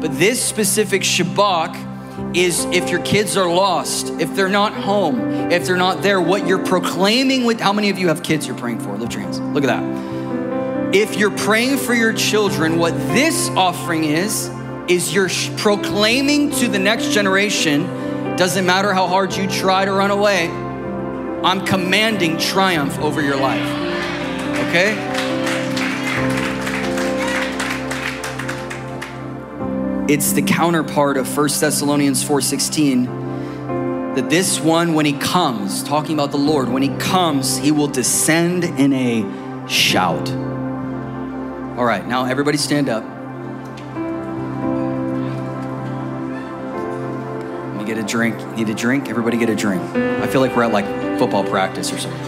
But 0.00 0.16
this 0.16 0.40
specific 0.40 1.02
shabach 1.02 1.97
is 2.34 2.64
if 2.66 2.90
your 2.90 3.00
kids 3.02 3.36
are 3.36 3.48
lost, 3.48 4.10
if 4.20 4.34
they're 4.34 4.48
not 4.48 4.74
home, 4.74 5.50
if 5.50 5.64
they're 5.64 5.76
not 5.76 6.02
there, 6.02 6.20
what 6.20 6.46
you're 6.46 6.64
proclaiming 6.64 7.44
with 7.44 7.60
how 7.60 7.72
many 7.72 7.90
of 7.90 7.98
you 7.98 8.08
have 8.08 8.22
kids 8.22 8.46
you're 8.46 8.56
praying 8.56 8.80
for? 8.80 8.96
Lift 8.96 9.14
your 9.14 9.22
hands. 9.22 9.40
Look 9.40 9.64
at 9.64 9.68
that. 9.68 10.94
If 10.94 11.16
you're 11.16 11.36
praying 11.36 11.78
for 11.78 11.94
your 11.94 12.12
children, 12.12 12.78
what 12.78 12.94
this 13.08 13.48
offering 13.50 14.04
is, 14.04 14.50
is 14.88 15.12
you're 15.12 15.28
proclaiming 15.58 16.50
to 16.52 16.68
the 16.68 16.78
next 16.78 17.12
generation, 17.12 17.86
doesn't 18.36 18.64
matter 18.64 18.92
how 18.94 19.06
hard 19.06 19.34
you 19.36 19.46
try 19.48 19.84
to 19.84 19.92
run 19.92 20.10
away, 20.10 20.48
I'm 21.44 21.64
commanding 21.64 22.38
triumph 22.38 22.98
over 22.98 23.20
your 23.20 23.36
life. 23.36 23.66
Okay? 24.68 25.27
It's 30.08 30.32
the 30.32 30.40
counterpart 30.40 31.18
of 31.18 31.28
1 31.28 31.60
Thessalonians 31.60 32.24
4:16 32.24 34.14
that 34.14 34.30
this 34.30 34.58
one 34.58 34.94
when 34.94 35.04
he 35.04 35.12
comes, 35.12 35.82
talking 35.82 36.14
about 36.14 36.30
the 36.30 36.38
Lord, 36.38 36.70
when 36.70 36.82
he 36.82 36.88
comes, 36.96 37.58
he 37.58 37.70
will 37.72 37.88
descend 37.88 38.64
in 38.64 38.94
a 38.94 39.68
shout. 39.68 40.30
All 41.76 41.84
right, 41.84 42.08
now 42.08 42.24
everybody 42.24 42.56
stand 42.56 42.88
up. 42.88 43.04
Let 47.66 47.76
me 47.76 47.84
get 47.84 47.98
a 47.98 48.02
drink. 48.02 48.34
Need 48.56 48.70
a 48.70 48.74
drink? 48.74 49.10
Everybody 49.10 49.36
get 49.36 49.50
a 49.50 49.54
drink. 49.54 49.82
I 49.94 50.26
feel 50.26 50.40
like 50.40 50.56
we're 50.56 50.64
at 50.64 50.72
like 50.72 50.86
football 51.18 51.44
practice 51.44 51.92
or 51.92 51.98
something. 51.98 52.18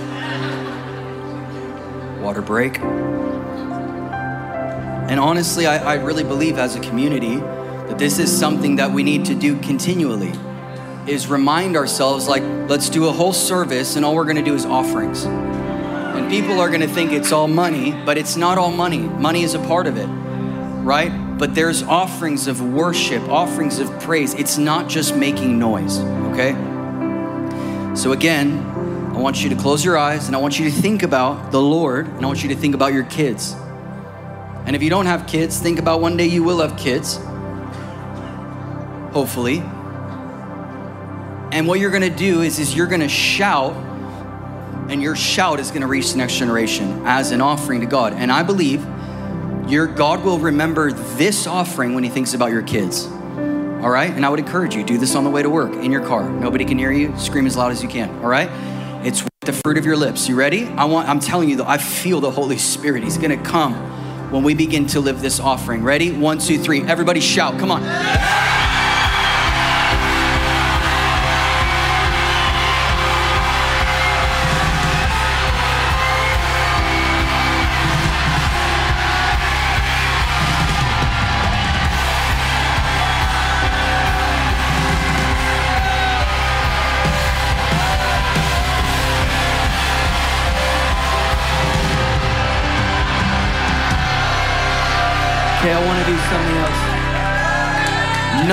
Water 2.21 2.43
break. 2.43 2.79
And 5.09 5.19
honestly, 5.19 5.67
I, 5.67 5.95
I 5.95 5.95
really 5.95 6.25
believe 6.25 6.59
as 6.59 6.77
a 6.77 6.81
community, 6.81 7.43
this 7.99 8.19
is 8.19 8.31
something 8.31 8.77
that 8.77 8.91
we 8.91 9.03
need 9.03 9.25
to 9.27 9.35
do 9.35 9.59
continually 9.61 10.33
is 11.07 11.27
remind 11.27 11.77
ourselves 11.77 12.29
like 12.29 12.43
let's 12.69 12.89
do 12.89 13.09
a 13.09 13.13
whole 13.13 13.33
service 13.33 13.97
and 13.97 14.05
all 14.05 14.15
we're 14.15 14.25
going 14.25 14.37
to 14.37 14.43
do 14.43 14.55
is 14.55 14.65
offerings. 14.65 15.25
And 15.25 16.31
people 16.31 16.61
are 16.61 16.69
going 16.69 16.83
to 16.83 16.89
think 16.89 17.13
it's 17.13 17.33
all 17.33 17.49
money 17.49 17.93
but 18.05 18.19
it's 18.19 18.37
not 18.37 18.59
all 18.59 18.71
money. 18.71 18.99
Money 18.99 19.43
is 19.43 19.55
a 19.55 19.59
part 19.61 19.87
of 19.87 19.97
it 19.97 20.09
right? 20.83 21.11
But 21.39 21.55
there's 21.55 21.83
offerings 21.83 22.47
of 22.47 22.61
worship 22.63 23.23
offerings 23.29 23.79
of 23.79 24.01
praise. 24.01 24.35
It's 24.35 24.59
not 24.59 24.89
just 24.89 25.15
making 25.17 25.59
noise 25.59 26.01
okay? 26.33 26.53
So 27.95 28.13
again 28.13 28.67
i 29.11 29.19
want 29.23 29.43
you 29.43 29.51
to 29.51 29.57
close 29.57 29.85
your 29.85 29.99
eyes 29.99 30.29
and 30.29 30.37
i 30.37 30.39
want 30.39 30.59
you 30.59 30.71
to 30.71 30.71
think 30.71 31.03
about 31.03 31.51
the 31.51 31.61
lord 31.61 32.07
and 32.07 32.25
i 32.25 32.27
want 32.27 32.43
you 32.45 32.49
to 32.51 32.55
think 32.55 32.75
about 32.75 32.93
your 32.93 33.05
kids. 33.05 33.55
And 34.67 34.77
if 34.77 34.83
you 34.83 34.91
don't 34.91 35.07
have 35.07 35.27
kids 35.27 35.59
think 35.59 35.79
about 35.79 36.01
one 36.01 36.17
day 36.17 36.27
you 36.27 36.43
will 36.43 36.61
have 36.61 36.79
kids 36.79 37.19
hopefully. 39.13 39.63
And 41.53 41.67
what 41.67 41.81
you're 41.81 41.91
gonna 41.91 42.15
do 42.15 42.43
is, 42.43 42.59
is 42.59 42.75
you're 42.75 42.87
gonna 42.87 43.09
shout, 43.09 43.75
and 44.89 45.03
your 45.03 45.17
shout 45.17 45.61
is 45.61 45.71
gonna 45.71 45.87
reach 45.87 46.13
the 46.13 46.19
next 46.19 46.37
generation 46.37 47.03
as 47.07 47.33
an 47.33 47.41
offering 47.41 47.81
to 47.81 47.87
God. 47.87 48.13
And 48.13 48.31
I 48.31 48.43
believe 48.43 48.87
your 49.69 49.87
God 49.87 50.25
will 50.25 50.39
remember 50.39 50.93
this 50.93 51.47
offering 51.47 51.95
when 51.95 52.05
He 52.05 52.11
thinks 52.11 52.35
about 52.35 52.51
your 52.51 52.63
kids. 52.63 53.07
All 53.07 53.91
right? 53.91 54.11
And 54.11 54.27
I 54.27 54.29
would 54.29 54.39
encourage 54.39 54.75
you, 54.75 54.85
do 54.85 54.99
this 54.99 55.15
on 55.15 55.25
the 55.25 55.31
way 55.31 55.43
to 55.43 55.51
work, 55.51 55.73
in 55.73 55.91
your 55.91 56.05
car. 56.05 56.29
Nobody 56.29 56.65
can 56.65 56.79
hear 56.79 56.93
you, 56.93 57.17
scream 57.17 57.47
as 57.47 57.57
loud 57.57 57.73
as 57.73 57.83
you 57.83 57.89
can. 57.89 58.11
All 58.23 58.29
right? 58.29 58.51
It's 59.05 59.25
the 59.41 59.53
fruit 59.53 59.79
of 59.79 59.87
your 59.87 59.97
lips. 59.97 60.29
You 60.29 60.35
ready? 60.35 60.67
I 60.67 60.85
want, 60.85 61.09
I'm 61.09 61.19
telling 61.19 61.49
you, 61.49 61.57
though, 61.57 61.67
I 61.67 61.79
feel 61.79 62.21
the 62.21 62.31
Holy 62.31 62.59
Spirit. 62.59 63.03
He's 63.03 63.17
gonna 63.17 63.43
come 63.43 63.75
when 64.31 64.43
we 64.43 64.55
begin 64.55 64.87
to 64.89 65.01
live 65.01 65.23
this 65.23 65.41
offering. 65.41 65.83
Ready? 65.83 66.13
One, 66.13 66.39
two, 66.39 66.59
three. 66.59 66.83
Everybody 66.83 67.21
shout. 67.21 67.59
Come 67.59 67.71
on. 67.71 67.83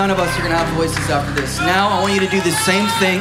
None 0.07 0.17
of 0.17 0.25
us 0.25 0.33
are 0.37 0.39
going 0.39 0.51
to 0.51 0.57
have 0.57 0.73
voices 0.77 1.09
after 1.09 1.41
this. 1.41 1.59
Now, 1.59 1.89
I 1.89 1.99
want 2.01 2.13
you 2.13 2.21
to 2.21 2.29
do 2.29 2.39
the 2.39 2.51
same 2.51 2.87
thing 2.97 3.19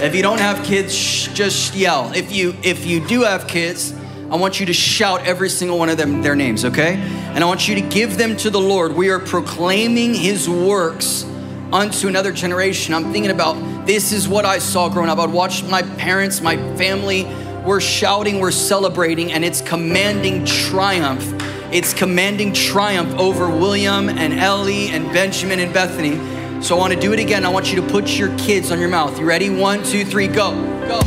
If 0.00 0.14
you 0.14 0.22
don't 0.22 0.38
have 0.38 0.64
kids, 0.64 0.94
shh, 0.94 1.26
just 1.34 1.74
yell. 1.74 2.12
If 2.14 2.30
you 2.30 2.54
if 2.62 2.86
you 2.86 3.04
do 3.04 3.22
have 3.22 3.48
kids, 3.48 3.92
I 4.30 4.36
want 4.36 4.60
you 4.60 4.66
to 4.66 4.72
shout 4.72 5.26
every 5.26 5.48
single 5.48 5.76
one 5.76 5.88
of 5.88 5.96
them 5.96 6.22
their 6.22 6.36
names, 6.36 6.64
okay? 6.64 6.94
And 7.34 7.42
I 7.42 7.48
want 7.48 7.66
you 7.66 7.74
to 7.74 7.80
give 7.80 8.16
them 8.16 8.36
to 8.36 8.50
the 8.50 8.60
Lord. 8.60 8.94
We 8.94 9.10
are 9.10 9.18
proclaiming 9.18 10.14
his 10.14 10.48
works 10.48 11.24
unto 11.72 12.06
another 12.06 12.30
generation. 12.30 12.94
I'm 12.94 13.10
thinking 13.10 13.32
about 13.32 13.84
this 13.84 14.12
is 14.12 14.28
what 14.28 14.44
I 14.44 14.60
saw 14.60 14.88
growing 14.88 15.10
up. 15.10 15.18
I'd 15.18 15.32
watch 15.32 15.64
my 15.64 15.82
parents, 15.82 16.40
my 16.40 16.56
family, 16.76 17.24
we're 17.66 17.80
shouting, 17.80 18.38
we're 18.38 18.52
celebrating, 18.52 19.32
and 19.32 19.44
it's 19.44 19.62
commanding 19.62 20.44
triumph. 20.44 21.39
It's 21.72 21.94
commanding 21.94 22.52
triumph 22.52 23.16
over 23.16 23.48
William 23.48 24.08
and 24.08 24.34
Ellie 24.40 24.88
and 24.88 25.06
Benjamin 25.12 25.60
and 25.60 25.72
Bethany. 25.72 26.18
So 26.60 26.74
I 26.74 26.78
want 26.80 26.92
to 26.94 26.98
do 26.98 27.12
it 27.12 27.20
again. 27.20 27.44
I 27.44 27.48
want 27.48 27.72
you 27.72 27.80
to 27.80 27.86
put 27.86 28.18
your 28.18 28.36
kids 28.36 28.72
on 28.72 28.80
your 28.80 28.88
mouth. 28.88 29.20
You 29.20 29.24
ready? 29.24 29.50
One, 29.50 29.84
two, 29.84 30.04
three, 30.04 30.26
go. 30.26 30.50
Go. 30.88 30.98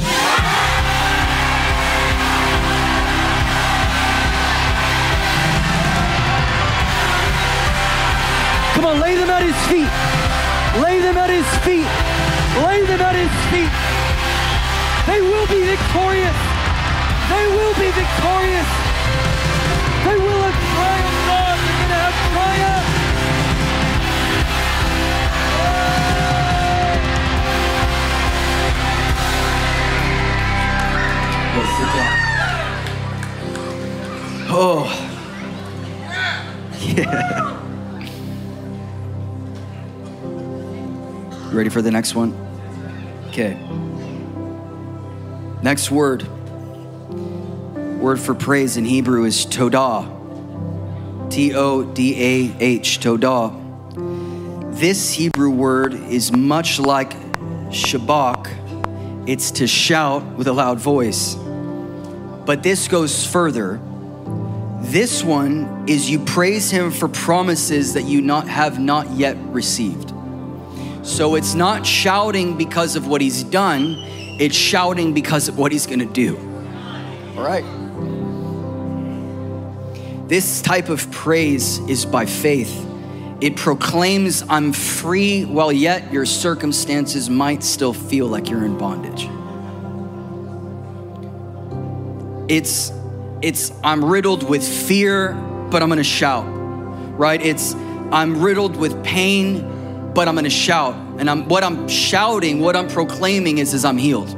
Come 8.71 8.85
on, 8.85 9.01
lay 9.01 9.15
them 9.15 9.29
at 9.29 9.43
his 9.43 9.59
feet. 9.67 9.91
Lay 10.81 11.01
them 11.01 11.17
at 11.17 11.29
his 11.29 11.45
feet. 11.67 11.91
Lay 12.63 12.85
them 12.87 13.01
at 13.01 13.15
his 13.19 13.35
feet. 13.51 13.73
They 15.11 15.19
will 15.19 15.47
be 15.47 15.67
victorious. 15.67 16.39
They 17.27 17.47
will 17.51 17.73
be 17.75 17.91
victorious. 17.91 18.69
They 20.07 20.17
will 20.17 20.52
Oh. 34.55 34.85
Yeah. 36.79 37.59
You 41.49 41.57
ready 41.57 41.69
for 41.69 41.81
the 41.81 41.89
next 41.89 42.13
one? 42.13 42.33
Okay. 43.29 43.57
Next 45.63 45.89
word. 45.89 46.27
Word 47.99 48.19
for 48.19 48.35
praise 48.35 48.77
in 48.77 48.85
Hebrew 48.85 49.23
is 49.23 49.45
todah. 49.45 50.09
T 51.31 51.55
O 51.55 51.83
D 51.83 52.21
A 52.21 52.55
H, 52.59 52.99
todah. 52.99 53.59
This 54.77 55.13
Hebrew 55.13 55.49
word 55.49 55.93
is 55.93 56.31
much 56.31 56.79
like 56.79 57.13
shabach, 57.69 58.47
it's 59.27 59.49
to 59.51 59.65
shout 59.65 60.23
with 60.37 60.47
a 60.47 60.53
loud 60.53 60.79
voice. 60.79 61.37
But 62.45 62.63
this 62.63 62.87
goes 62.87 63.25
further. 63.25 63.79
This 64.81 65.23
one 65.23 65.85
is 65.87 66.09
you 66.09 66.19
praise 66.19 66.69
him 66.69 66.91
for 66.91 67.07
promises 67.07 67.93
that 67.93 68.03
you 68.03 68.21
not 68.21 68.47
have 68.47 68.79
not 68.79 69.09
yet 69.11 69.37
received. 69.47 70.13
So 71.03 71.35
it's 71.35 71.53
not 71.53 71.85
shouting 71.85 72.57
because 72.57 72.95
of 72.95 73.07
what 73.07 73.21
he's 73.21 73.43
done, 73.43 73.95
it's 74.39 74.55
shouting 74.55 75.13
because 75.13 75.47
of 75.47 75.57
what 75.57 75.71
he's 75.71 75.85
gonna 75.85 76.05
do. 76.05 76.37
All 77.37 77.43
right. 77.43 77.63
This 80.27 80.61
type 80.61 80.89
of 80.89 81.11
praise 81.11 81.79
is 81.89 82.05
by 82.05 82.25
faith. 82.25 82.85
It 83.41 83.57
proclaims, 83.57 84.43
I'm 84.49 84.71
free, 84.71 85.43
while 85.43 85.71
yet 85.71 86.13
your 86.13 86.25
circumstances 86.25 87.29
might 87.29 87.63
still 87.63 87.93
feel 87.93 88.27
like 88.27 88.49
you're 88.49 88.65
in 88.65 88.77
bondage. 88.77 89.27
It's, 92.53 92.91
it's, 93.41 93.71
I'm 93.83 94.05
riddled 94.05 94.47
with 94.47 94.63
fear, 94.63 95.33
but 95.71 95.81
I'm 95.81 95.89
gonna 95.89 96.03
shout, 96.03 96.45
right? 97.17 97.41
It's, 97.41 97.73
I'm 98.11 98.43
riddled 98.43 98.75
with 98.75 99.03
pain, 99.03 100.11
but 100.13 100.27
I'm 100.27 100.35
gonna 100.35 100.51
shout. 100.51 100.93
And 101.17 101.31
I'm, 101.31 101.47
what 101.47 101.63
I'm 101.63 101.87
shouting, 101.87 102.59
what 102.59 102.75
I'm 102.75 102.87
proclaiming 102.87 103.57
is, 103.57 103.73
is 103.73 103.83
I'm 103.83 103.97
healed, 103.97 104.35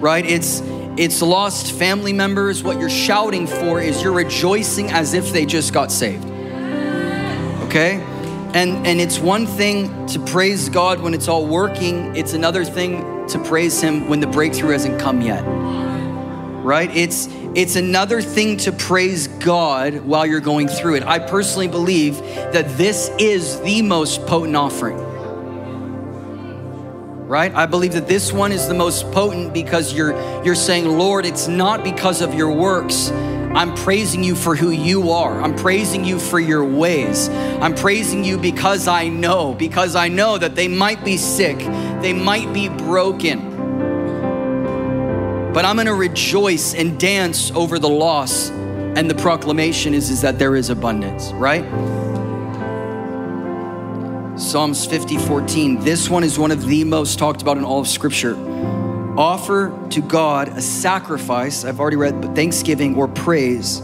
right? 0.00 0.24
It's, 0.24 0.62
it's 0.96 1.20
lost 1.20 1.72
family 1.72 2.12
members. 2.12 2.62
What 2.62 2.78
you're 2.78 2.88
shouting 2.88 3.48
for 3.48 3.80
is 3.80 4.04
you're 4.04 4.12
rejoicing 4.12 4.90
as 4.90 5.12
if 5.12 5.32
they 5.32 5.44
just 5.44 5.72
got 5.72 5.90
saved. 5.90 6.24
Okay? 7.64 8.00
And 8.54 8.86
and 8.86 9.00
it's 9.00 9.18
one 9.18 9.48
thing 9.48 10.06
to 10.08 10.20
praise 10.20 10.68
God 10.68 11.00
when 11.00 11.12
it's 11.12 11.26
all 11.26 11.46
working, 11.46 12.14
it's 12.14 12.34
another 12.34 12.64
thing 12.64 13.26
to 13.28 13.38
praise 13.40 13.80
him 13.80 14.08
when 14.08 14.20
the 14.20 14.28
breakthrough 14.28 14.70
hasn't 14.70 15.00
come 15.00 15.22
yet. 15.22 15.42
Right? 16.62 16.94
It's 16.96 17.28
it's 17.54 17.76
another 17.76 18.22
thing 18.22 18.56
to 18.58 18.72
praise 18.72 19.26
God 19.26 20.00
while 20.00 20.24
you're 20.24 20.40
going 20.40 20.68
through 20.68 20.96
it. 20.96 21.02
I 21.02 21.18
personally 21.18 21.68
believe 21.68 22.18
that 22.18 22.78
this 22.78 23.10
is 23.18 23.60
the 23.60 23.82
most 23.82 24.24
potent 24.26 24.56
offering 24.56 25.12
right? 27.32 27.54
I 27.54 27.64
believe 27.64 27.94
that 27.94 28.06
this 28.06 28.30
one 28.30 28.52
is 28.52 28.68
the 28.68 28.74
most 28.74 29.10
potent 29.10 29.54
because 29.54 29.94
you're 29.94 30.12
you're 30.44 30.54
saying, 30.54 30.86
"Lord, 30.86 31.24
it's 31.24 31.48
not 31.48 31.82
because 31.82 32.20
of 32.20 32.34
your 32.34 32.52
works. 32.52 33.10
I'm 33.54 33.74
praising 33.74 34.24
you 34.24 34.34
for 34.34 34.56
who 34.56 34.70
you 34.70 35.10
are. 35.10 35.42
I'm 35.42 35.54
praising 35.54 36.06
you 36.06 36.18
for 36.18 36.40
your 36.40 36.64
ways. 36.64 37.28
I'm 37.60 37.74
praising 37.74 38.24
you 38.24 38.38
because 38.38 38.88
I 38.88 39.08
know, 39.08 39.52
because 39.52 39.94
I 39.94 40.08
know 40.08 40.38
that 40.38 40.54
they 40.54 40.68
might 40.68 41.04
be 41.04 41.18
sick, 41.18 41.58
they 42.00 42.14
might 42.14 42.50
be 42.54 42.70
broken. 42.70 43.51
But 45.52 45.66
I'm 45.66 45.76
to 45.76 45.94
rejoice 45.94 46.74
and 46.74 46.98
dance 46.98 47.50
over 47.50 47.78
the 47.78 47.88
loss 47.88 48.50
and 48.50 49.08
the 49.08 49.14
proclamation 49.14 49.94
is, 49.94 50.10
is 50.10 50.20
that 50.20 50.38
there 50.38 50.54
is 50.54 50.70
abundance, 50.70 51.32
right? 51.32 51.62
Psalms 54.38 54.86
50, 54.86 55.18
14. 55.18 55.80
This 55.80 56.10
one 56.10 56.24
is 56.24 56.38
one 56.38 56.50
of 56.50 56.66
the 56.66 56.84
most 56.84 57.18
talked 57.18 57.42
about 57.42 57.58
in 57.58 57.64
all 57.64 57.80
of 57.80 57.88
Scripture. 57.88 58.34
Offer 59.18 59.88
to 59.90 60.00
God 60.00 60.48
a 60.48 60.60
sacrifice, 60.62 61.64
I've 61.64 61.80
already 61.80 61.96
read, 61.96 62.20
but 62.20 62.34
thanksgiving 62.34 62.96
or 62.96 63.08
praise, 63.08 63.80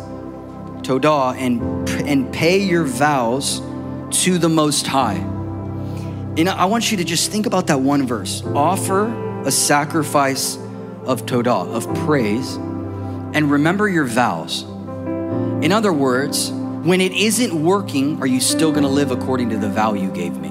todah, 0.83 1.37
and, 1.37 1.89
and 2.09 2.33
pay 2.33 2.59
your 2.59 2.85
vows 2.85 3.61
to 4.23 4.39
the 4.39 4.49
Most 4.49 4.87
High. 4.87 5.16
And 5.16 6.49
I 6.49 6.66
want 6.66 6.91
you 6.91 6.97
to 6.97 7.05
just 7.05 7.31
think 7.31 7.47
about 7.47 7.66
that 7.66 7.81
one 7.81 8.07
verse. 8.07 8.43
Offer 8.55 9.43
a 9.45 9.51
sacrifice 9.51 10.59
of 11.09 11.24
todah, 11.24 11.74
of 11.74 11.92
praise, 12.04 12.56
and 13.34 13.50
remember 13.50 13.88
your 13.88 14.04
vows. 14.04 14.62
In 15.64 15.72
other 15.72 15.92
words, 15.92 16.52
when 16.52 17.00
it 17.00 17.12
isn't 17.12 17.64
working, 17.64 18.20
are 18.20 18.26
you 18.26 18.40
still 18.40 18.70
gonna 18.70 18.88
live 18.88 19.11
according 19.11 19.48
to 19.50 19.56
the 19.56 19.68
vow 19.68 19.94
you 19.94 20.11
gave 20.11 20.36
me? 20.36 20.50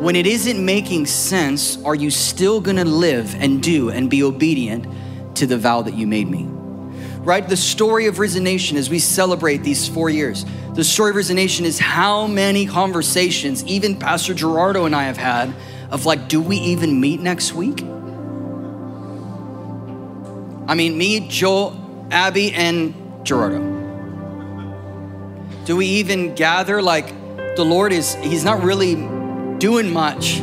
When 0.00 0.16
it 0.16 0.26
isn't 0.26 0.64
making 0.64 1.06
sense, 1.06 1.82
are 1.84 1.94
you 1.96 2.10
still 2.10 2.60
gonna 2.60 2.84
live 2.84 3.34
and 3.34 3.60
do 3.62 3.90
and 3.90 4.08
be 4.08 4.22
obedient 4.22 4.86
to 5.36 5.46
the 5.46 5.58
vow 5.58 5.82
that 5.82 5.94
you 5.94 6.06
made 6.06 6.28
me? 6.28 6.44
Right? 7.24 7.48
The 7.48 7.56
story 7.56 8.06
of 8.06 8.18
Risen 8.18 8.44
Nation 8.44 8.76
as 8.76 8.88
we 8.88 9.00
celebrate 9.00 9.58
these 9.58 9.88
four 9.88 10.10
years, 10.10 10.44
the 10.74 10.84
story 10.84 11.10
of 11.10 11.16
Risen 11.16 11.36
Nation 11.36 11.64
is 11.66 11.78
how 11.78 12.26
many 12.26 12.66
conversations, 12.66 13.64
even 13.64 13.96
Pastor 13.96 14.32
Gerardo 14.32 14.86
and 14.86 14.94
I 14.94 15.04
have 15.04 15.16
had, 15.16 15.54
of 15.90 16.06
like, 16.06 16.28
do 16.28 16.40
we 16.40 16.56
even 16.56 17.00
meet 17.00 17.20
next 17.20 17.52
week? 17.52 17.84
I 20.72 20.74
mean, 20.74 20.96
me, 20.96 21.28
Joel, 21.28 22.08
Abby, 22.10 22.50
and 22.54 22.94
Gerardo. 23.26 23.58
Do 25.66 25.76
we 25.76 25.84
even 25.84 26.34
gather 26.34 26.80
like 26.80 27.08
the 27.56 27.62
Lord 27.62 27.92
is, 27.92 28.14
He's 28.14 28.42
not 28.42 28.62
really 28.62 28.94
doing 29.58 29.92
much, 29.92 30.40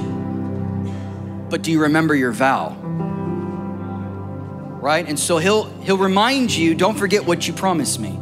but 1.50 1.64
do 1.64 1.72
you 1.72 1.82
remember 1.82 2.14
your 2.14 2.32
vow? 2.32 2.78
Right? 4.80 5.10
And 5.10 5.18
so 5.18 5.40
He'll 5.40 5.64
He'll 5.82 5.98
remind 5.98 6.56
you, 6.56 6.76
don't 6.76 6.96
forget 6.96 7.26
what 7.26 7.48
you 7.48 7.54
promised 7.56 8.00
me. 8.00 8.16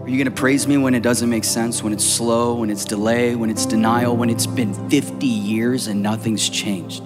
Are 0.00 0.08
you 0.08 0.18
gonna 0.18 0.34
praise 0.34 0.66
me 0.66 0.78
when 0.78 0.96
it 0.96 1.02
doesn't 1.04 1.30
make 1.30 1.44
sense, 1.44 1.80
when 1.80 1.92
it's 1.92 2.04
slow, 2.04 2.56
when 2.56 2.70
it's 2.70 2.84
delay, 2.84 3.36
when 3.36 3.50
it's 3.50 3.66
denial, 3.66 4.16
when 4.16 4.30
it's 4.30 4.48
been 4.48 4.74
50 4.90 5.26
years 5.28 5.86
and 5.86 6.02
nothing's 6.02 6.48
changed? 6.48 7.04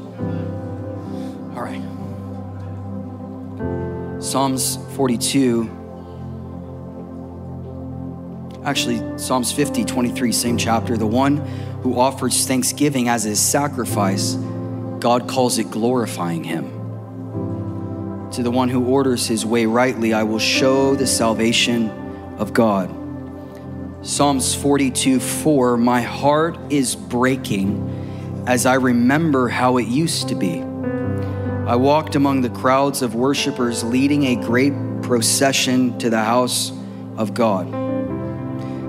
Psalms 4.20 4.76
42 4.94 5.78
actually 8.64 9.18
Psalms 9.18 9.52
50, 9.52 9.84
23, 9.84 10.32
same 10.32 10.56
chapter. 10.58 10.96
The 10.96 11.06
one 11.06 11.38
who 11.82 11.98
offers 11.98 12.46
thanksgiving 12.46 13.08
as 13.08 13.24
his 13.24 13.40
sacrifice, 13.40 14.34
God 14.98 15.28
calls 15.28 15.58
it 15.58 15.70
glorifying 15.70 16.44
him. 16.44 16.70
To 18.32 18.42
the 18.42 18.50
one 18.50 18.68
who 18.68 18.84
orders 18.84 19.26
his 19.26 19.44
way 19.46 19.66
rightly, 19.66 20.12
I 20.12 20.22
will 20.22 20.38
show 20.38 20.94
the 20.94 21.06
salvation 21.06 21.90
of 22.38 22.52
God. 22.52 22.94
Psalms 24.02 24.54
42, 24.54 25.20
4, 25.20 25.76
my 25.76 26.02
heart 26.02 26.58
is 26.70 26.94
breaking 26.94 28.44
as 28.46 28.66
I 28.66 28.74
remember 28.74 29.48
how 29.48 29.78
it 29.78 29.88
used 29.88 30.28
to 30.28 30.34
be. 30.34 30.69
I 31.70 31.76
walked 31.76 32.16
among 32.16 32.40
the 32.40 32.50
crowds 32.50 33.00
of 33.00 33.14
worshipers 33.14 33.84
leading 33.84 34.24
a 34.24 34.34
great 34.34 34.72
procession 35.02 35.96
to 36.00 36.10
the 36.10 36.18
house 36.18 36.72
of 37.16 37.32
God, 37.32 37.68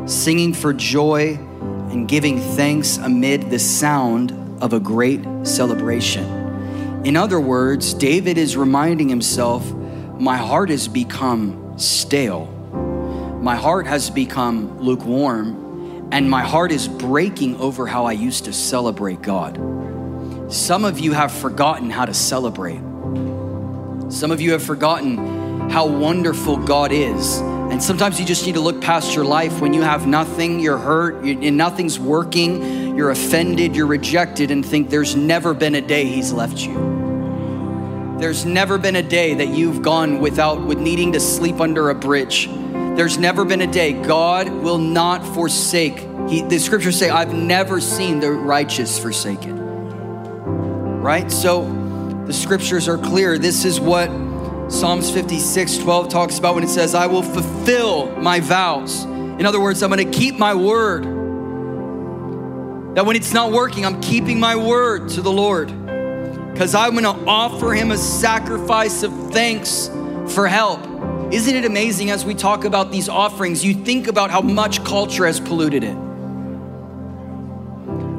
singing 0.09 0.51
for 0.51 0.73
joy 0.73 1.35
and 1.91 2.07
giving 2.07 2.39
thanks 2.39 2.97
amid 2.97 3.51
the 3.51 3.59
sound 3.59 4.31
of 4.63 4.73
a 4.73 4.79
great 4.79 5.23
celebration. 5.43 6.25
In 7.05 7.15
other 7.15 7.39
words, 7.39 7.93
David 7.93 8.39
is 8.39 8.57
reminding 8.57 9.09
himself, 9.09 9.71
My 10.19 10.37
heart 10.37 10.71
has 10.71 10.87
become 10.87 11.77
stale. 11.77 12.47
My 13.43 13.57
heart 13.57 13.85
has 13.85 14.09
become 14.09 14.79
lukewarm, 14.79 16.09
and 16.11 16.27
my 16.27 16.41
heart 16.41 16.71
is 16.71 16.87
breaking 16.87 17.57
over 17.57 17.85
how 17.85 18.05
I 18.05 18.13
used 18.13 18.45
to 18.45 18.53
celebrate 18.53 19.21
God. 19.21 19.59
Some 20.51 20.83
of 20.83 20.99
you 20.99 21.13
have 21.13 21.31
forgotten 21.31 21.89
how 21.89 22.03
to 22.03 22.13
celebrate. 22.13 22.81
Some 24.09 24.31
of 24.31 24.41
you 24.41 24.51
have 24.51 24.61
forgotten 24.61 25.69
how 25.69 25.87
wonderful 25.87 26.57
God 26.57 26.91
is. 26.91 27.39
And 27.39 27.81
sometimes 27.81 28.19
you 28.19 28.25
just 28.25 28.45
need 28.45 28.55
to 28.55 28.59
look 28.59 28.81
past 28.81 29.15
your 29.15 29.23
life 29.23 29.61
when 29.61 29.73
you 29.73 29.81
have 29.81 30.05
nothing, 30.07 30.59
you're 30.59 30.77
hurt, 30.77 31.23
and 31.23 31.55
nothing's 31.55 31.97
working, 31.97 32.97
you're 32.97 33.11
offended, 33.11 33.77
you're 33.77 33.87
rejected, 33.87 34.51
and 34.51 34.65
think 34.65 34.89
there's 34.89 35.15
never 35.15 35.53
been 35.53 35.75
a 35.75 35.81
day 35.81 36.03
He's 36.03 36.33
left 36.33 36.57
you. 36.57 38.17
There's 38.19 38.43
never 38.45 38.77
been 38.77 38.97
a 38.97 39.03
day 39.03 39.35
that 39.35 39.47
you've 39.47 39.81
gone 39.81 40.19
without, 40.19 40.67
with 40.67 40.79
needing 40.79 41.13
to 41.13 41.21
sleep 41.21 41.61
under 41.61 41.91
a 41.91 41.95
bridge. 41.95 42.47
There's 42.47 43.17
never 43.17 43.45
been 43.45 43.61
a 43.61 43.71
day. 43.71 43.93
God 43.93 44.49
will 44.49 44.79
not 44.79 45.25
forsake. 45.33 45.97
He, 46.27 46.41
the 46.41 46.59
scriptures 46.59 46.99
say, 46.99 47.09
I've 47.09 47.33
never 47.33 47.79
seen 47.79 48.19
the 48.19 48.31
righteous 48.33 48.99
forsaken. 48.99 49.60
Right? 51.01 51.31
So 51.31 51.65
the 52.27 52.33
scriptures 52.33 52.87
are 52.87 52.97
clear. 52.99 53.39
This 53.39 53.65
is 53.65 53.79
what 53.79 54.07
Psalms 54.71 55.09
56 55.09 55.79
12 55.79 56.09
talks 56.09 56.37
about 56.37 56.53
when 56.53 56.63
it 56.63 56.69
says, 56.69 56.93
I 56.93 57.07
will 57.07 57.23
fulfill 57.23 58.15
my 58.17 58.39
vows. 58.39 59.03
In 59.03 59.47
other 59.47 59.59
words, 59.59 59.81
I'm 59.81 59.89
gonna 59.89 60.05
keep 60.05 60.37
my 60.37 60.53
word. 60.53 61.05
That 62.95 63.05
when 63.05 63.15
it's 63.15 63.33
not 63.33 63.51
working, 63.51 63.83
I'm 63.83 63.99
keeping 63.99 64.39
my 64.39 64.55
word 64.55 65.09
to 65.09 65.21
the 65.21 65.31
Lord. 65.31 65.69
Because 66.53 66.75
I'm 66.75 66.93
gonna 66.93 67.25
offer 67.27 67.73
him 67.73 67.89
a 67.89 67.97
sacrifice 67.97 69.01
of 69.01 69.11
thanks 69.31 69.89
for 70.27 70.47
help. 70.47 70.79
Isn't 71.33 71.55
it 71.55 71.65
amazing 71.65 72.11
as 72.11 72.25
we 72.25 72.35
talk 72.35 72.63
about 72.63 72.91
these 72.91 73.09
offerings, 73.09 73.65
you 73.65 73.73
think 73.73 74.07
about 74.07 74.29
how 74.29 74.41
much 74.41 74.83
culture 74.83 75.25
has 75.25 75.39
polluted 75.39 75.83
it? 75.83 75.95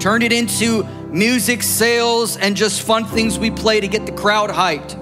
Turned 0.00 0.24
it 0.24 0.32
into 0.32 0.84
music 1.12 1.62
sales 1.62 2.36
and 2.36 2.56
just 2.56 2.82
fun 2.82 3.04
things 3.04 3.38
we 3.38 3.50
play 3.50 3.80
to 3.80 3.88
get 3.88 4.06
the 4.06 4.12
crowd 4.12 4.50
hyped. 4.50 4.98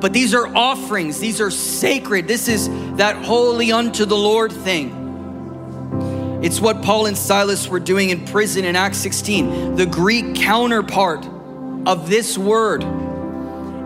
But 0.00 0.12
these 0.12 0.34
are 0.34 0.46
offerings, 0.54 1.18
these 1.18 1.40
are 1.40 1.50
sacred. 1.50 2.28
This 2.28 2.46
is 2.46 2.68
that 2.96 3.16
holy 3.24 3.72
unto 3.72 4.04
the 4.04 4.16
Lord 4.16 4.52
thing. 4.52 5.00
It's 6.42 6.60
what 6.60 6.82
Paul 6.82 7.06
and 7.06 7.16
Silas 7.16 7.68
were 7.68 7.80
doing 7.80 8.10
in 8.10 8.26
prison 8.26 8.66
in 8.66 8.76
Acts 8.76 8.98
16. 8.98 9.76
The 9.76 9.86
Greek 9.86 10.34
counterpart 10.34 11.26
of 11.86 12.10
this 12.10 12.36
word 12.36 12.84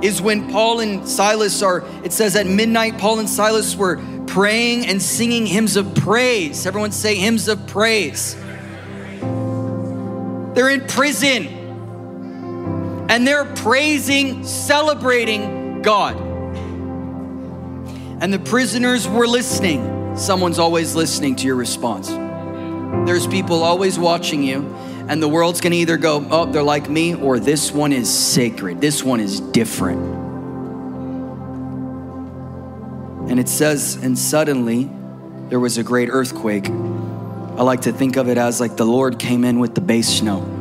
is 0.03 0.20
when 0.20 0.51
Paul 0.51 0.81
and 0.81 1.09
Silas 1.09 1.62
are, 1.62 1.85
it 2.03 2.12
says 2.12 2.35
at 2.35 2.49
midnight, 2.49 2.99
Paul 2.99 3.20
and 3.20 3.29
Silas 3.29 3.76
were 3.76 4.01
praying 4.26 4.87
and 4.87 5.01
singing 5.01 5.47
hymns 5.47 5.76
of 5.76 5.95
praise. 5.95 6.66
Everyone 6.66 6.91
say 6.91 7.14
hymns 7.14 7.47
of 7.47 7.64
praise. 7.68 8.37
They're 10.59 10.70
in 10.70 10.88
prison 10.88 11.46
and 13.09 13.24
they're 13.24 13.44
praising, 13.44 14.42
celebrating 14.44 15.82
God. 15.82 16.16
And 18.20 18.34
the 18.34 18.40
prisoners 18.40 19.06
were 19.06 19.28
listening. 19.28 20.16
Someone's 20.16 20.59
always 20.59 20.96
listening 20.96 21.36
to 21.36 21.46
your 21.46 21.54
response. 21.54 22.09
There's 22.09 23.24
people 23.28 23.62
always 23.62 24.00
watching 24.00 24.42
you, 24.42 24.62
and 25.09 25.22
the 25.22 25.28
world's 25.28 25.61
gonna 25.61 25.76
either 25.76 25.96
go, 25.96 26.26
oh, 26.28 26.46
they're 26.46 26.61
like 26.64 26.90
me, 26.90 27.14
or 27.14 27.38
this 27.38 27.70
one 27.70 27.92
is 27.92 28.12
sacred. 28.12 28.80
This 28.80 29.04
one 29.04 29.20
is 29.20 29.38
different. 29.38 30.00
And 33.30 33.38
it 33.38 33.48
says, 33.48 33.94
and 33.94 34.18
suddenly 34.18 34.90
there 35.50 35.61
was 35.61 35.78
a 35.78 35.84
great 35.84 36.09
earthquake. 36.11 36.68
I 37.59 37.62
like 37.62 37.80
to 37.82 37.92
think 37.92 38.16
of 38.16 38.28
it 38.28 38.38
as 38.38 38.61
like 38.61 38.76
the 38.76 38.86
Lord 38.86 39.18
came 39.18 39.44
in 39.44 39.59
with 39.59 39.74
the 39.74 39.80
base 39.80 40.09
snow 40.09 40.54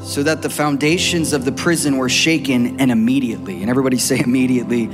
so 0.00 0.22
that 0.22 0.42
the 0.42 0.50
foundations 0.50 1.32
of 1.32 1.44
the 1.44 1.50
prison 1.50 1.96
were 1.96 2.08
shaken 2.08 2.80
and 2.80 2.90
immediately, 2.90 3.62
and 3.62 3.70
everybody 3.70 3.98
say 3.98 4.20
immediately, 4.20 4.88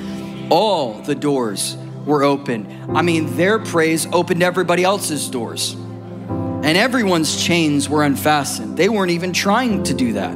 all 0.48 0.94
the 1.02 1.14
doors 1.14 1.76
were 2.06 2.22
open. 2.22 2.90
I 2.96 3.02
mean, 3.02 3.36
their 3.36 3.59
praise 3.59 4.06
opened 4.11 4.42
everybody 4.42 4.82
else's 4.82 5.28
doors. 5.28 5.74
And 5.74 6.76
everyone's 6.76 7.44
chains 7.44 7.86
were 7.88 8.02
unfastened. 8.02 8.78
They 8.78 8.88
weren't 8.88 9.11
even 9.11 9.34
trying 9.34 9.82
to 9.84 9.94
do 9.94 10.14
that. 10.14 10.32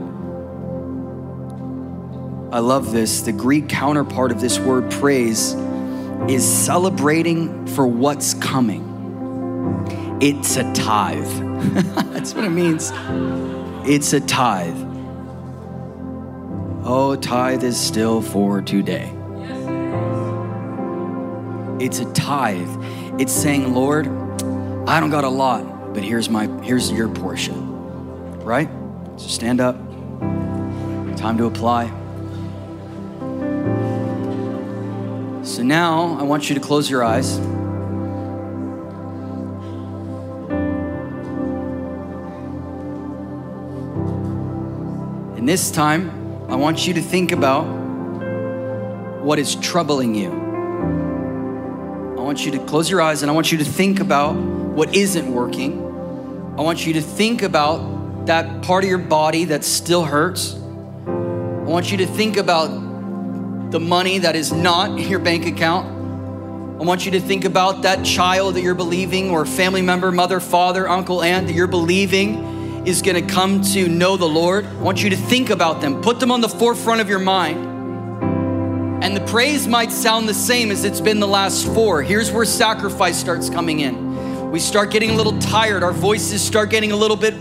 I 2.55 2.59
love 2.59 2.93
this. 2.93 3.23
The 3.23 3.33
Greek 3.33 3.71
counterpart 3.71 4.33
of 4.33 4.41
this 4.41 4.59
word 4.59 4.91
praise 4.91 5.55
is 6.29 6.45
celebrating 6.45 7.67
for 7.69 7.87
what's 7.87 8.35
coming. 8.35 8.92
It's 10.21 10.57
a 10.57 10.73
tithe. 10.73 11.27
That's 12.13 12.35
what 12.35 12.45
it 12.45 12.51
means. 12.51 12.93
It's 13.85 14.13
a 14.13 14.21
tithe. 14.21 14.77
Oh, 16.85 17.17
tithe 17.17 17.65
is 17.65 17.79
still 17.79 18.23
for 18.23 18.63
today. 18.63 19.13
It's 21.81 21.99
a 21.99 22.13
tithe. 22.13 22.71
It's 23.21 23.33
saying, 23.33 23.75
Lord, 23.75 24.07
I 24.87 25.01
don't 25.01 25.11
got 25.11 25.25
a 25.25 25.29
lot, 25.29 25.95
but 25.95 26.03
here's 26.03 26.29
my 26.29 26.47
here's 26.63 26.91
your 26.91 27.09
portion. 27.09 28.39
Right? 28.41 28.69
So 29.17 29.29
stand 29.29 29.61
up. 29.61 29.77
Time 31.17 31.39
to 31.39 31.47
apply. 31.47 31.87
So 35.45 35.63
now 35.63 36.17
I 36.19 36.23
want 36.23 36.49
you 36.49 36.55
to 36.55 36.61
close 36.61 36.89
your 36.89 37.03
eyes. 37.03 37.39
And 45.43 45.49
this 45.49 45.73
time, 45.73 46.47
I 46.49 46.55
want 46.55 46.87
you 46.87 46.95
to 46.95 47.03
think 47.03 47.33
about 47.33 47.65
what 49.25 49.41
is 49.41 49.57
troubling 49.57 50.15
you. 50.15 50.31
I 52.17 52.23
want 52.23 52.47
you 52.47 52.53
to 52.53 52.61
close 52.61 52.89
your 52.89 53.03
eyes 53.03 53.23
and 53.23 53.29
I 53.29 53.35
want 53.35 53.51
you 53.51 53.59
to 53.59 53.65
think 53.65 53.99
about 53.99 54.37
what 54.37 54.95
isn't 54.95 55.35
working. 55.35 55.83
I 56.57 56.61
want 56.61 56.87
you 56.87 56.93
to 56.93 57.01
think 57.01 57.43
about 57.43 58.27
that 58.27 58.63
part 58.63 58.85
of 58.85 58.89
your 58.89 58.99
body 58.99 59.47
that 59.47 59.65
still 59.65 60.05
hurts. 60.05 60.55
I 60.55 61.65
want 61.65 61.91
you 61.91 61.99
to 61.99 62.07
think 62.07 62.37
about 62.37 62.69
the 63.73 63.81
money 63.81 64.19
that 64.19 64.37
is 64.37 64.53
not 64.53 64.91
in 64.91 65.09
your 65.09 65.19
bank 65.19 65.47
account. 65.47 65.89
I 66.81 66.85
want 66.85 67.05
you 67.05 67.11
to 67.11 67.21
think 67.21 67.45
about 67.45 67.83
that 67.83 68.05
child 68.05 68.55
that 68.55 68.61
you're 68.61 68.77
believing, 68.77 69.31
or 69.31 69.45
family 69.45 69.83
member, 69.83 70.13
mother, 70.13 70.39
father, 70.39 70.89
uncle, 70.89 71.21
aunt 71.21 71.49
that 71.49 71.55
you're 71.55 71.67
believing 71.67 72.52
is 72.85 73.01
going 73.01 73.27
to 73.27 73.33
come 73.35 73.63
to 73.63 73.89
know 73.89 74.17
the 74.17 74.29
Lord, 74.29 74.67
I 74.67 74.75
want 74.75 75.03
you 75.03 75.11
to 75.11 75.17
think 75.17 75.51
about 75.51 75.81
them, 75.81 76.03
put 76.03 76.19
them 76.19 76.31
on 76.31 76.41
the 76.41 76.49
forefront 76.49 77.01
of 77.01 77.09
your 77.09 77.21
mind. 77.21 77.73
And 79.05 79.17
the 79.17 79.21
praise 79.21 79.67
might 79.67 79.93
sound 79.93 80.29
the 80.29 80.35
same 80.35 80.71
as 80.71 80.85
it's 80.85 81.01
been 81.01 81.21
the 81.21 81.29
last 81.29 81.67
four. 81.75 82.03
Here's 82.03 82.31
where 82.31 82.45
sacrifice 82.45 83.19
starts 83.19 83.51
coming 83.51 83.81
in. 83.81 84.51
We 84.51 84.61
start 84.61 84.91
getting 84.91 85.11
a 85.11 85.15
little 85.15 85.39
tired, 85.39 85.83
our 85.83 85.93
voices 85.93 86.43
start 86.43 86.71
getting 86.71 86.93
a 86.93 86.97
little 86.97 87.17
bit 87.17 87.35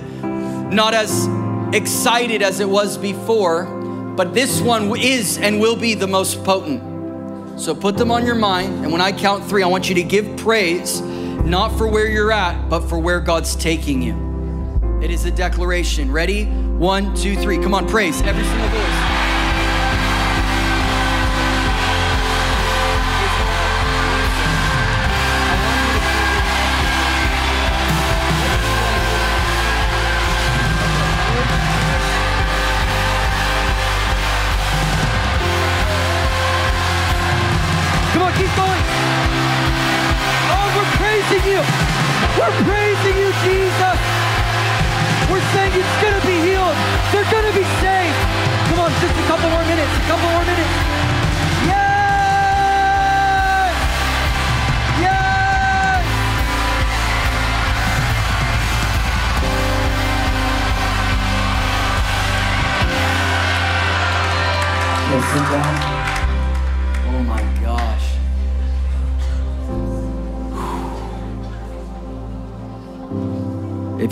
not 0.73 0.93
as 0.93 1.27
excited 1.75 2.41
as 2.41 2.59
it 2.59 2.69
was 2.69 2.97
before, 2.97 3.65
but 4.15 4.33
this 4.33 4.61
one 4.61 4.95
is 4.97 5.37
and 5.37 5.59
will 5.59 5.75
be 5.75 5.93
the 5.93 6.07
most 6.07 6.43
potent. 6.43 7.59
So 7.59 7.75
put 7.75 7.97
them 7.97 8.11
on 8.11 8.25
your 8.25 8.35
mind, 8.35 8.83
and 8.83 8.91
when 8.91 9.01
I 9.01 9.11
count 9.11 9.45
three, 9.45 9.61
I 9.61 9.67
want 9.67 9.89
you 9.89 9.95
to 9.95 10.03
give 10.03 10.37
praise, 10.37 11.01
not 11.01 11.77
for 11.77 11.87
where 11.87 12.07
you're 12.07 12.31
at, 12.31 12.69
but 12.69 12.87
for 12.87 12.97
where 12.97 13.19
God's 13.19 13.55
taking 13.55 14.01
you. 14.01 14.30
It 15.01 15.09
is 15.09 15.25
a 15.25 15.31
declaration. 15.31 16.11
Ready? 16.11 16.45
One, 16.45 17.15
two, 17.15 17.35
three. 17.35 17.57
Come 17.57 17.73
on, 17.73 17.87
praise 17.87 18.21
every 18.21 18.43
single 18.43 18.69
voice. 18.69 19.10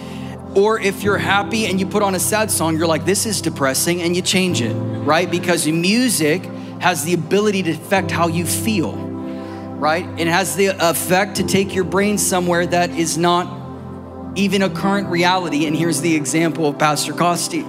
Or 0.55 0.79
if 0.79 1.03
you're 1.03 1.19
happy 1.19 1.67
and 1.67 1.81
you 1.81 1.87
put 1.87 2.05
on 2.05 2.15
a 2.15 2.21
sad 2.21 2.53
song, 2.53 2.79
you're 2.79 2.87
like, 2.87 3.05
this 3.05 3.27
is 3.27 3.41
depressing, 3.41 4.01
and 4.01 4.15
you 4.15 4.23
change 4.23 4.61
it, 4.61 4.73
right? 4.73 5.29
Because 5.29 5.67
music 5.67 6.45
has 6.81 7.03
the 7.03 7.15
ability 7.15 7.65
to 7.65 7.73
affect 7.73 8.13
how 8.13 8.29
you 8.29 8.47
feel, 8.47 8.95
right? 8.95 10.07
It 10.21 10.29
has 10.29 10.55
the 10.55 10.67
effect 10.79 11.35
to 11.39 11.43
take 11.43 11.75
your 11.75 11.83
brain 11.83 12.19
somewhere 12.19 12.65
that 12.65 12.91
is 12.91 13.19
not 13.19 14.39
even 14.39 14.63
a 14.63 14.71
current 14.71 15.09
reality. 15.09 15.67
And 15.67 15.75
here's 15.75 16.01
the 16.01 16.15
example 16.15 16.69
of 16.69 16.79
Pastor 16.79 17.13
Costi. 17.13 17.63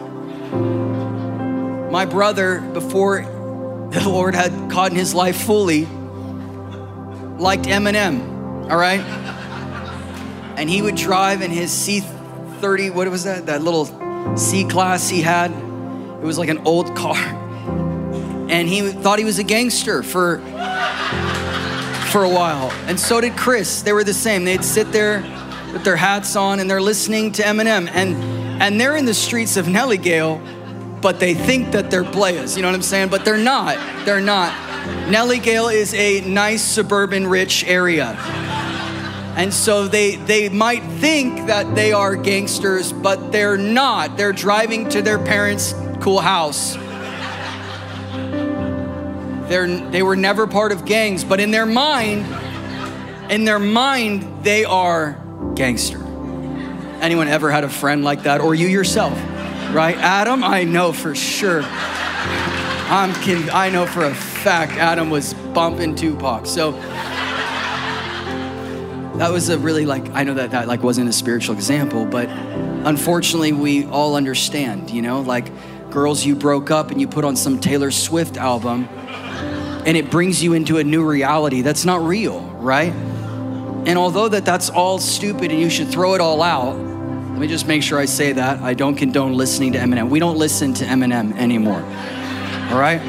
My 1.90 2.06
brother, 2.06 2.62
before 2.62 3.33
the 3.94 4.10
Lord 4.10 4.34
had 4.34 4.72
caught 4.72 4.92
in 4.92 4.98
his 4.98 5.14
life 5.14 5.44
fully, 5.44 5.86
liked 7.38 7.66
Eminem, 7.66 8.70
all 8.70 8.78
right? 8.78 9.02
And 10.58 10.68
he 10.68 10.82
would 10.82 10.96
drive 10.96 11.44
in 11.44 11.52
his 11.52 11.72
C30, 11.72 12.94
what 12.94 13.08
was 13.10 13.26
that? 13.26 13.46
That 13.46 13.62
little 13.62 13.86
C 14.36 14.66
class 14.66 15.10
he 15.10 15.22
had. 15.22 15.52
It 15.52 16.26
was 16.26 16.40
like 16.40 16.50
an 16.50 16.60
old 16.66 16.96
car. 16.96 17.18
And 18.50 18.68
he 18.68 18.92
thought 18.92 19.20
he 19.20 19.26
was 19.26 19.38
a 19.38 19.44
gangster 19.44 20.02
for, 20.02 20.40
for 22.12 22.24
a 22.24 22.30
while. 22.30 22.72
And 22.88 23.00
so 23.00 23.22
did 23.22 23.38
Chris. 23.38 23.84
They 23.84 23.94
were 23.94 24.04
the 24.04 24.14
same. 24.14 24.44
They'd 24.44 24.64
sit 24.64 24.92
there 24.92 25.22
with 25.72 25.84
their 25.84 25.96
hats 25.96 26.36
on 26.36 26.60
and 26.60 26.70
they're 26.70 26.82
listening 26.82 27.32
to 27.34 27.44
Eminem. 27.44 27.90
And, 27.92 28.16
and 28.62 28.82
they're 28.82 28.96
in 28.96 29.06
the 29.06 29.14
streets 29.14 29.56
of 29.56 29.68
Nellie 29.68 29.98
Gail 29.98 30.42
but 31.04 31.20
they 31.20 31.34
think 31.34 31.74
that 31.74 31.92
they're 31.92 32.06
players, 32.06 32.56
you 32.56 32.62
know 32.62 32.70
what 32.70 32.76
I'm 32.76 32.82
saying? 32.82 33.10
But 33.10 33.26
they're 33.26 33.38
not. 33.38 33.76
They're 34.06 34.22
not. 34.22 34.52
Nellie 35.10 35.40
Gail 35.40 35.68
is 35.68 35.94
a 35.94 36.22
nice 36.22 36.64
suburban 36.64 37.28
rich 37.28 37.66
area. 37.66 38.16
And 39.36 39.54
so 39.54 39.88
they 39.88 40.16
they 40.16 40.48
might 40.48 40.84
think 40.84 41.48
that 41.48 41.76
they 41.76 41.92
are 41.92 42.16
gangsters, 42.16 42.94
but 42.94 43.32
they're 43.32 43.58
not. 43.58 44.16
They're 44.16 44.32
driving 44.32 44.90
to 44.90 45.02
their 45.02 45.20
parents' 45.20 45.74
cool 46.00 46.22
house. 46.22 46.76
They're, 49.50 49.68
they 49.68 50.04
were 50.04 50.16
never 50.16 50.48
part 50.48 50.72
of 50.72 50.86
gangs, 50.86 51.24
but 51.24 51.40
in 51.40 51.52
their 51.52 51.66
mind, 51.66 52.26
in 53.30 53.44
their 53.44 53.60
mind, 53.60 54.44
they 54.44 54.64
are 54.64 55.22
gangster. 55.56 56.02
Anyone 57.02 57.28
ever 57.28 57.52
had 57.52 57.64
a 57.64 57.70
friend 57.70 58.04
like 58.04 58.24
that, 58.24 58.40
or 58.40 58.56
you 58.56 58.68
yourself? 58.68 59.18
Right? 59.74 59.98
Adam, 59.98 60.44
I 60.44 60.64
know 60.64 60.94
for 60.94 61.16
sure. 61.16 61.64
I'm 61.64 63.14
can, 63.24 63.50
I 63.50 63.70
know 63.70 63.88
for 63.88 64.06
a 64.06 64.14
fact 64.14 64.74
Adam 64.74 65.10
was 65.10 65.34
bumping 65.34 65.96
Tupac. 65.96 66.46
So 66.46 66.74
that 69.18 69.32
was 69.32 69.50
a 69.50 69.58
really 69.58 69.86
like 69.86 70.08
I 70.12 70.24
know 70.24 70.36
that 70.36 70.52
that 70.52 70.68
like 70.68 70.84
wasn't 70.84 71.10
a 71.10 71.14
spiritual 71.14 71.56
example, 71.56 72.06
but 72.06 72.30
unfortunately 72.30 73.52
we 73.52 73.86
all 73.86 74.16
understand, 74.16 74.92
you 74.92 75.02
know, 75.02 75.22
like 75.22 75.50
girls 75.90 76.24
you 76.24 76.36
broke 76.36 76.70
up 76.70 76.92
and 76.92 77.02
you 77.02 77.08
put 77.08 77.26
on 77.26 77.36
some 77.36 77.60
Taylor 77.60 77.90
Swift 77.90 78.38
album 78.38 78.88
and 79.86 79.98
it 79.98 80.12
brings 80.12 80.44
you 80.44 80.54
into 80.54 80.78
a 80.78 80.84
new 80.84 81.04
reality 81.04 81.62
that's 81.62 81.86
not 81.86 82.02
real, 82.06 82.42
right? 82.42 82.94
And 83.86 83.98
although 83.98 84.30
that 84.30 84.46
that's 84.46 84.70
all 84.70 85.00
stupid 85.00 85.52
and 85.52 85.60
you 85.60 85.70
should 85.70 85.90
throw 85.90 86.14
it 86.14 86.22
all 86.22 86.42
out, 86.42 86.93
let 87.34 87.40
me 87.40 87.48
just 87.48 87.68
make 87.68 87.82
sure 87.82 87.98
I 87.98 88.06
say 88.06 88.32
that. 88.34 88.62
I 88.62 88.76
don't 88.76 88.94
condone 88.94 89.34
listening 89.34 89.74
to 89.74 89.80
Eminem. 89.80 90.08
We 90.10 90.20
don't 90.20 90.38
listen 90.38 90.72
to 90.76 90.86
Eminem 90.86 91.36
anymore. 91.36 91.82
All 92.70 92.80
right? 92.80 93.02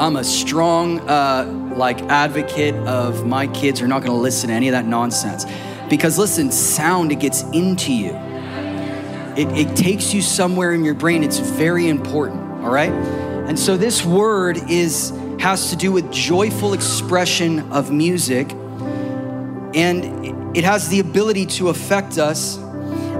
I'm 0.00 0.16
a 0.16 0.24
strong, 0.24 1.00
uh, 1.00 1.44
like, 1.76 2.00
advocate 2.04 2.74
of 2.74 3.26
my 3.26 3.46
kids 3.48 3.82
are 3.82 3.88
not 3.88 4.02
gonna 4.02 4.18
listen 4.18 4.48
to 4.48 4.54
any 4.54 4.68
of 4.68 4.72
that 4.72 4.86
nonsense. 4.86 5.44
Because 5.90 6.18
listen, 6.18 6.50
sound, 6.50 7.12
it 7.12 7.20
gets 7.20 7.42
into 7.52 7.92
you. 7.92 8.14
It, 9.36 9.68
it 9.68 9.76
takes 9.76 10.14
you 10.14 10.22
somewhere 10.22 10.72
in 10.72 10.82
your 10.82 10.94
brain. 10.94 11.22
It's 11.22 11.38
very 11.38 11.88
important, 11.88 12.40
all 12.64 12.70
right? 12.70 12.90
And 12.90 13.58
so 13.58 13.76
this 13.76 14.02
word 14.02 14.58
is 14.70 15.12
has 15.40 15.68
to 15.68 15.76
do 15.76 15.92
with 15.92 16.10
joyful 16.10 16.72
expression 16.72 17.70
of 17.70 17.92
music, 17.92 18.50
and 19.74 20.56
it 20.56 20.64
has 20.64 20.88
the 20.88 21.00
ability 21.00 21.44
to 21.44 21.68
affect 21.68 22.16
us 22.16 22.58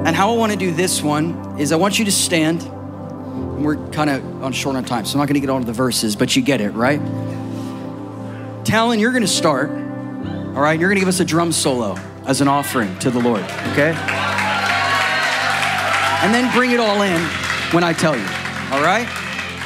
and 0.05 0.15
how 0.15 0.33
I 0.33 0.37
want 0.37 0.53
to 0.53 0.59
do 0.59 0.73
this 0.73 1.03
one 1.03 1.59
is 1.59 1.73
I 1.73 1.77
want 1.77 1.99
you 1.99 2.05
to 2.05 2.13
stand. 2.13 2.63
And 2.63 3.65
We're 3.65 3.77
kind 3.89 4.11
of 4.11 4.43
on 4.43 4.53
short 4.53 4.77
on 4.77 4.85
time, 4.85 5.05
so 5.05 5.15
I'm 5.15 5.19
not 5.19 5.29
going 5.29 5.41
to 5.41 5.47
get 5.47 5.59
to 5.59 5.65
the 5.65 5.73
verses, 5.73 6.17
but 6.17 6.37
you 6.37 6.43
get 6.43 6.61
it, 6.61 6.71
right? 6.71 7.01
Talon, 8.65 8.99
you're 8.99 9.13
going 9.13 9.23
to 9.23 9.29
start. 9.29 9.71
All 9.71 10.63
right, 10.63 10.79
you're 10.79 10.89
going 10.89 10.97
to 10.97 11.01
give 11.01 11.09
us 11.09 11.21
a 11.21 11.25
drum 11.25 11.53
solo 11.53 11.97
as 12.27 12.41
an 12.41 12.49
offering 12.49 12.99
to 12.99 13.11
the 13.11 13.21
Lord, 13.21 13.43
okay? 13.73 13.95
And 16.23 16.35
then 16.35 16.53
bring 16.53 16.73
it 16.73 16.81
all 16.81 17.03
in 17.03 17.21
when 17.73 17.85
I 17.85 17.93
tell 17.93 18.17
you, 18.17 18.27
all 18.73 18.83
right? 18.83 19.07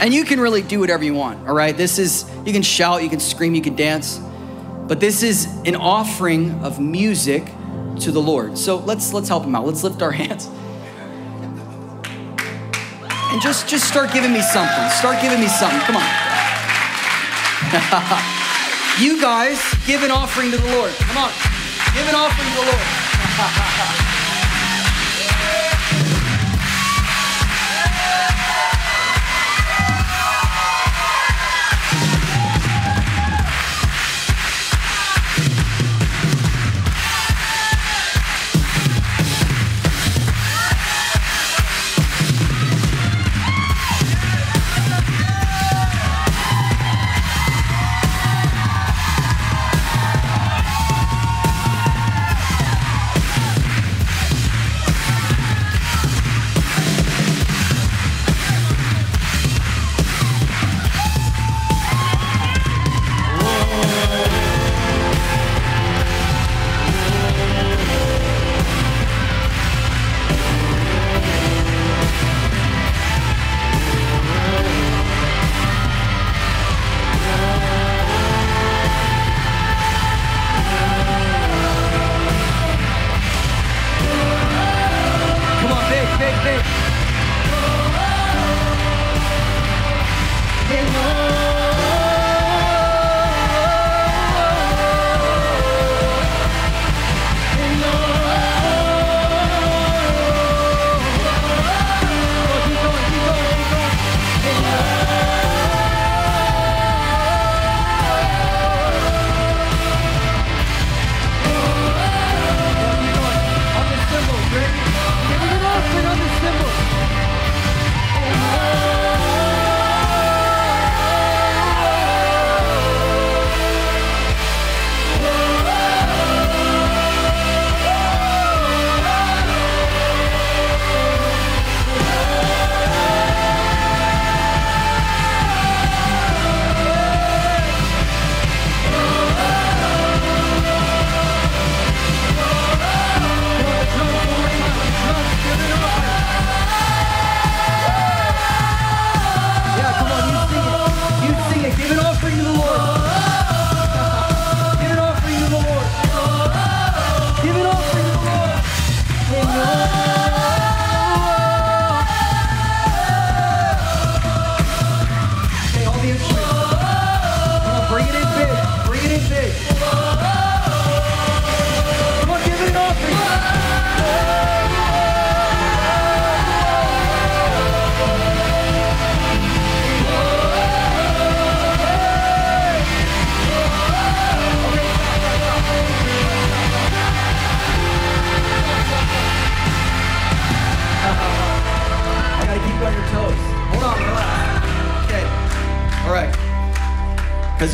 And 0.00 0.12
you 0.12 0.24
can 0.24 0.40
really 0.40 0.62
do 0.62 0.80
whatever 0.80 1.04
you 1.04 1.14
want, 1.14 1.48
all 1.48 1.54
right? 1.54 1.76
This 1.76 1.98
is, 1.98 2.30
you 2.44 2.52
can 2.52 2.62
shout, 2.62 3.02
you 3.02 3.08
can 3.08 3.20
scream, 3.20 3.54
you 3.54 3.62
can 3.62 3.76
dance, 3.76 4.20
but 4.86 5.00
this 5.00 5.22
is 5.22 5.46
an 5.64 5.76
offering 5.76 6.52
of 6.64 6.80
music 6.80 7.44
to 8.01 8.12
the 8.12 8.20
Lord. 8.20 8.59
So 8.59 8.76
let's 8.78 9.12
let's 9.12 9.28
help 9.28 9.44
him 9.44 9.55
out. 9.55 9.66
Let's 9.66 9.84
lift 9.84 10.03
our 10.03 10.11
hands. 10.11 10.48
And 13.32 13.40
just 13.40 13.68
just 13.68 13.86
start 13.86 14.12
giving 14.12 14.32
me 14.32 14.42
something. 14.42 14.88
Start 14.90 15.22
giving 15.22 15.40
me 15.40 15.48
something. 15.48 15.80
Come 15.80 15.96
on. 15.96 16.09
you 19.01 19.20
guys 19.20 19.62
give 19.86 20.03
an 20.03 20.11
offering 20.11 20.51
to 20.51 20.57
the 20.57 20.72
Lord. 20.72 20.92
Come 20.92 21.18
on. 21.18 21.30
Give 21.94 22.09
an 22.09 22.14
offering 22.14 22.48
to 22.48 22.55
the 22.55 22.66
Lord. 22.66 24.07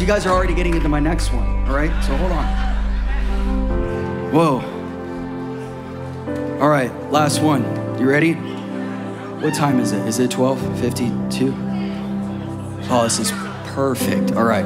you 0.07 0.13
guys 0.13 0.25
are 0.25 0.33
already 0.33 0.55
getting 0.55 0.77
into 0.77 0.89
my 0.89 1.01
next 1.01 1.33
one, 1.33 1.69
all 1.69 1.75
right? 1.75 1.91
So 2.05 2.17
hold 2.17 2.31
on. 2.31 2.47
Whoa. 4.33 4.61
All 6.61 6.69
right, 6.69 6.93
last 7.11 7.43
one. 7.43 7.65
You 7.99 8.09
ready? 8.09 8.35
What 8.35 9.53
time 9.53 9.81
is 9.81 9.91
it? 9.91 10.07
Is 10.07 10.21
it 10.21 10.31
12:52? 10.31 11.53
Oh, 12.89 13.03
this 13.03 13.19
is 13.19 13.33
perfect. 13.75 14.31
All 14.37 14.45
right. 14.45 14.65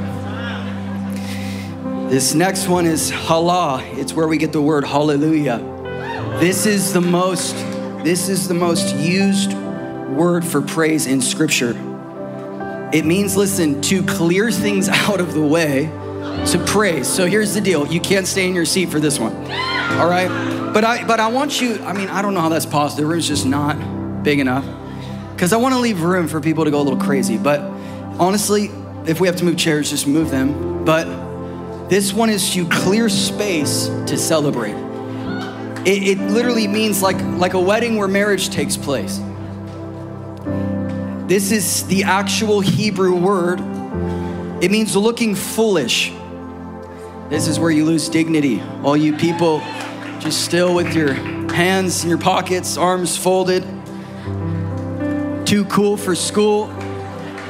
This 2.10 2.34
next 2.34 2.68
one 2.68 2.84
is 2.84 3.08
hallah. 3.08 3.82
It's 3.92 4.12
where 4.12 4.28
we 4.28 4.36
get 4.36 4.52
the 4.52 4.60
word 4.60 4.84
hallelujah. 4.84 5.56
This 6.38 6.66
is 6.66 6.92
the 6.92 7.00
most 7.00 7.54
this 8.04 8.28
is 8.28 8.46
the 8.46 8.52
most 8.52 8.94
used 8.94 9.54
word 10.10 10.44
for 10.44 10.60
praise 10.60 11.06
in 11.06 11.22
scripture. 11.22 11.72
It 12.92 13.04
means 13.04 13.36
listen, 13.36 13.80
to 13.82 14.02
clear 14.02 14.50
things 14.50 14.88
out 14.90 15.20
of 15.20 15.34
the 15.34 15.40
way 15.40 15.86
to 16.46 16.64
praise. 16.66 17.06
So 17.08 17.26
here's 17.26 17.54
the 17.54 17.60
deal. 17.60 17.86
You 17.86 18.00
can't 18.00 18.26
stay 18.26 18.48
in 18.48 18.54
your 18.54 18.64
seat 18.64 18.88
for 18.90 19.00
this 19.00 19.18
one. 19.18 19.34
All 19.34 20.08
right? 20.08 20.28
But 20.72 20.84
I 20.84 21.04
but 21.04 21.20
I 21.20 21.28
want 21.28 21.60
you, 21.60 21.82
I 21.84 21.92
mean, 21.92 22.08
I 22.08 22.22
don't 22.22 22.34
know 22.34 22.40
how 22.40 22.48
that's 22.48 22.66
possible. 22.66 23.02
The 23.02 23.06
room's 23.06 23.26
just 23.26 23.46
not 23.46 24.22
big 24.22 24.38
enough. 24.38 24.64
Cuz 25.36 25.52
I 25.52 25.56
want 25.56 25.74
to 25.74 25.80
leave 25.80 26.02
room 26.02 26.28
for 26.28 26.40
people 26.40 26.64
to 26.64 26.70
go 26.70 26.80
a 26.80 26.82
little 26.82 26.98
crazy, 26.98 27.38
but 27.38 27.60
honestly, 28.18 28.70
if 29.06 29.20
we 29.20 29.26
have 29.26 29.36
to 29.36 29.44
move 29.44 29.56
chairs, 29.56 29.90
just 29.90 30.06
move 30.06 30.30
them. 30.30 30.84
But 30.84 31.88
this 31.88 32.12
one 32.12 32.30
is 32.30 32.52
to 32.54 32.66
clear 32.68 33.08
space 33.08 33.86
to 34.06 34.16
celebrate. 34.16 34.76
It, 35.84 36.02
it, 36.02 36.18
literally 36.18 36.68
means 36.68 37.02
like, 37.02 37.20
like 37.38 37.54
a 37.54 37.60
wedding 37.60 37.96
where 37.96 38.06
marriage 38.06 38.50
takes 38.50 38.76
place. 38.76 39.18
This 41.30 41.52
is 41.52 41.86
the 41.86 42.02
actual 42.02 42.58
Hebrew 42.58 43.14
word. 43.14 43.60
It 44.60 44.72
means 44.72 44.96
looking 44.96 45.36
foolish. 45.36 46.10
This 47.28 47.46
is 47.46 47.56
where 47.56 47.70
you 47.70 47.84
lose 47.84 48.08
dignity. 48.08 48.60
All 48.82 48.96
you 48.96 49.16
people 49.16 49.60
just 50.18 50.44
still 50.44 50.74
with 50.74 50.92
your 50.92 51.12
hands 51.12 52.02
in 52.02 52.08
your 52.08 52.18
pockets, 52.18 52.76
arms 52.76 53.16
folded, 53.16 53.62
too 55.46 55.64
cool 55.66 55.96
for 55.96 56.16
school. 56.16 56.68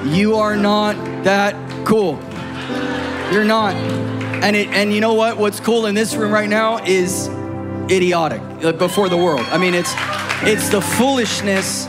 You 0.04 0.34
are 0.36 0.58
not 0.58 0.94
that 1.24 1.54
cool. 1.86 2.18
You're 3.32 3.44
not. 3.44 3.74
And 4.44 4.56
it, 4.56 4.68
and 4.68 4.92
you 4.92 5.00
know 5.00 5.14
what? 5.14 5.38
What's 5.38 5.58
cool 5.58 5.86
in 5.86 5.94
this 5.94 6.14
room 6.14 6.32
right 6.32 6.50
now 6.50 6.84
is 6.84 7.28
idiotic 7.90 8.42
uh, 8.62 8.72
before 8.72 9.08
the 9.08 9.16
world. 9.16 9.46
I 9.46 9.56
mean, 9.56 9.72
it's 9.72 9.94
it's 10.42 10.68
the 10.68 10.82
foolishness. 10.82 11.86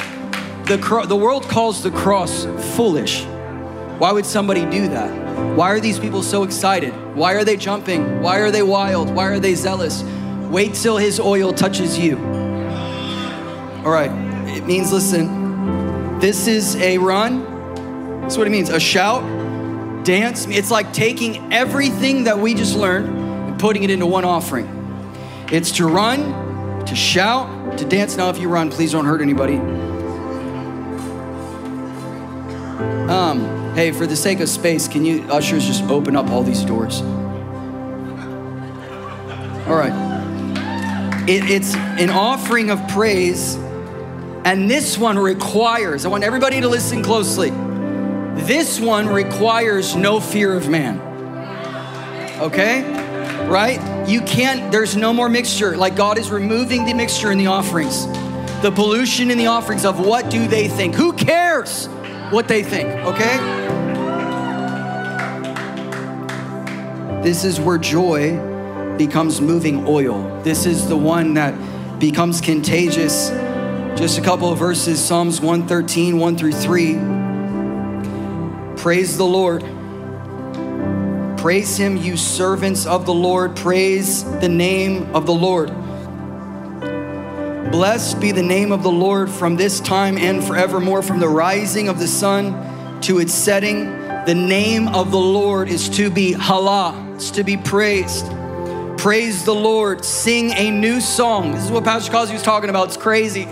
The 0.72 0.78
cro- 0.78 1.05
the 1.05 1.17
world 1.17 1.49
calls 1.49 1.84
the 1.84 1.91
cross 1.91 2.45
foolish. 2.78 3.26
Why 3.97 4.13
would 4.13 4.26
somebody 4.26 4.61
do 4.67 4.88
that? 4.88 5.57
Why 5.57 5.69
are 5.69 5.82
these 5.82 5.99
people 5.99 6.24
so 6.24 6.43
excited? 6.43 6.93
Why 7.13 7.34
are 7.34 7.43
they 7.43 7.57
jumping? 7.57 8.22
Why 8.22 8.38
are 8.38 8.51
they 8.51 8.63
wild? 8.63 9.09
Why 9.13 9.26
are 9.26 9.39
they 9.39 9.53
zealous? 9.53 10.01
Wait 10.49 10.74
till 10.76 10.95
his 10.95 11.19
oil 11.19 11.51
touches 11.51 11.99
you. 11.99 12.15
All 12.15 13.91
right. 13.91 14.11
It 14.47 14.65
means 14.65 14.93
listen. 14.93 16.19
This 16.19 16.47
is 16.47 16.78
a 16.78 16.97
run. 16.99 18.22
That's 18.22 18.38
what 18.38 18.47
it 18.47 18.51
means. 18.51 18.69
A 18.69 18.80
shout 18.80 19.26
dance. 20.05 20.47
It's 20.47 20.72
like 20.72 20.93
taking 20.93 21.51
everything 21.51 22.24
that 22.24 22.39
we 22.39 22.53
just 22.53 22.78
learned 22.78 23.09
and 23.09 23.59
putting 23.59 23.84
it 23.84 23.89
into 23.89 24.05
one 24.05 24.24
offering. 24.24 24.69
It's 25.51 25.74
to 25.74 25.86
run, 25.86 26.86
to 26.86 26.95
shout, 26.95 27.78
to 27.78 27.84
dance. 27.84 28.15
Now, 28.15 28.30
if 28.30 28.38
you 28.38 28.47
run, 28.47 28.72
please 28.72 28.93
don't 28.93 29.03
hurt 29.03 29.19
anybody. 29.22 29.59
Um, 33.09 33.73
hey, 33.75 33.91
for 33.91 34.07
the 34.07 34.15
sake 34.15 34.39
of 34.39 34.49
space, 34.49 34.88
can 34.88 35.05
you 35.05 35.23
ushers 35.32 35.65
just 35.65 35.84
open 35.84 36.15
up 36.15 36.29
all 36.29 36.43
these 36.43 36.63
doors? 36.63 37.01
All 39.67 39.75
right. 39.75 39.93
It, 41.27 41.49
it's 41.49 41.75
an 41.75 42.09
offering 42.09 42.69
of 42.71 42.86
praise, 42.88 43.55
and 44.43 44.69
this 44.69 44.97
one 44.97 45.17
requires, 45.19 46.05
I 46.05 46.09
want 46.09 46.23
everybody 46.23 46.61
to 46.61 46.67
listen 46.67 47.03
closely 47.03 47.51
this 48.36 48.79
one 48.79 49.07
requires 49.07 49.95
no 49.95 50.19
fear 50.19 50.55
of 50.55 50.67
man. 50.67 50.99
Okay? 52.39 52.82
Right? 53.47 54.07
You 54.07 54.21
can't, 54.21 54.71
there's 54.71 54.95
no 54.95 55.13
more 55.13 55.29
mixture. 55.29 55.77
Like 55.77 55.95
God 55.95 56.17
is 56.17 56.32
removing 56.32 56.86
the 56.86 56.93
mixture 56.93 57.32
in 57.32 57.38
the 57.38 57.47
offerings, 57.47 58.07
the 58.61 58.71
pollution 58.73 59.32
in 59.32 59.38
the 59.38 59.47
offerings 59.47 59.86
of 59.86 60.05
what 60.05 60.29
do 60.29 60.47
they 60.47 60.67
think. 60.67 60.95
Who 60.95 61.13
cares 61.13 61.88
what 62.32 62.47
they 62.47 62.63
think? 62.63 62.89
Okay? 63.05 63.38
This 67.21 67.43
is 67.43 67.59
where 67.59 67.77
joy 67.77 68.38
becomes 68.97 69.41
moving 69.41 69.86
oil. 69.88 70.41
This 70.41 70.65
is 70.65 70.88
the 70.88 70.97
one 70.97 71.34
that 71.36 71.53
becomes 71.99 72.41
contagious. 72.41 73.29
Just 73.99 74.17
a 74.17 74.21
couple 74.21 74.51
of 74.51 74.57
verses 74.57 75.03
Psalms 75.03 75.41
113, 75.41 76.17
1 76.17 76.38
through 76.38 76.53
3. 76.53 76.93
Praise 78.82 79.17
the 79.17 79.25
Lord. 79.25 79.63
Praise 81.38 81.77
him, 81.77 81.97
you 81.97 82.17
servants 82.17 82.86
of 82.86 83.05
the 83.05 83.13
Lord. 83.13 83.55
Praise 83.55 84.23
the 84.39 84.49
name 84.49 85.13
of 85.15 85.25
the 85.25 85.34
Lord. 85.34 85.69
Blessed 87.72 88.19
be 88.19 88.32
the 88.32 88.43
name 88.43 88.72
of 88.72 88.84
the 88.84 88.91
Lord 88.91 89.30
from 89.30 89.55
this 89.55 89.80
time 89.80 90.17
and 90.17 90.43
forevermore, 90.43 91.01
from 91.01 91.19
the 91.19 91.30
rising 91.30 91.88
of 91.88 91.99
the 91.99 92.07
sun 92.07 93.01
to 93.01 93.19
its 93.19 93.34
setting. 93.34 93.86
The 94.26 94.36
name 94.36 94.89
of 94.89 95.11
the 95.11 95.19
Lord 95.19 95.69
is 95.69 95.88
to 95.89 96.11
be 96.11 96.34
hallah, 96.34 97.13
it's 97.15 97.32
to 97.32 97.43
be 97.43 97.57
praised. 97.57 98.26
Praise 98.97 99.45
the 99.45 99.55
Lord. 99.55 100.05
Sing 100.05 100.51
a 100.51 100.69
new 100.69 101.01
song. 101.01 101.53
This 101.53 101.65
is 101.65 101.72
what 101.72 101.84
Pastor 101.84 102.11
Cosby 102.11 102.34
was 102.34 102.43
talking 102.43 102.69
about. 102.69 102.89
It's 102.89 102.97
crazy 102.97 103.47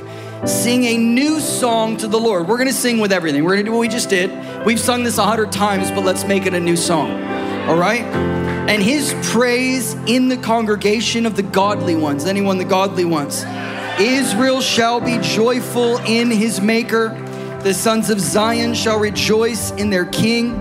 sing 0.46 0.86
a 0.86 0.98
new 0.98 1.40
song 1.40 1.98
to 1.98 2.08
the 2.08 2.20
Lord. 2.20 2.48
We're 2.48 2.58
gonna 2.58 2.72
sing 2.72 3.00
with 3.00 3.12
everything. 3.12 3.44
We're 3.44 3.52
gonna 3.52 3.64
do 3.64 3.72
what 3.72 3.80
we 3.80 3.88
just 3.88 4.10
did. 4.10 4.32
We've 4.66 4.80
sung 4.80 5.04
this 5.04 5.18
a 5.18 5.24
hundred 5.24 5.52
times, 5.52 5.92
but 5.92 6.06
let's 6.06 6.24
make 6.24 6.46
it 6.46 6.54
a 6.54 6.60
new 6.60 6.78
song. 6.78 7.12
All 7.68 7.78
right? 7.78 8.04
And 8.70 8.82
his 8.82 9.14
praise 9.24 9.96
in 10.06 10.30
the 10.30 10.38
congregation 10.38 11.26
of 11.26 11.36
the 11.36 11.44
godly 11.44 11.96
ones. 11.96 12.26
Anyone, 12.26 12.58
the 12.58 12.66
godly 12.66 13.06
ones. 13.06 13.44
Israel 14.00 14.62
shall 14.62 15.02
be 15.02 15.18
joyful 15.20 15.98
in 16.06 16.32
his 16.32 16.62
maker. 16.62 17.10
The 17.64 17.74
sons 17.74 18.10
of 18.10 18.22
Zion 18.22 18.74
shall 18.74 18.98
rejoice 18.98 19.72
in 19.72 19.90
their 19.90 20.06
king. 20.06 20.56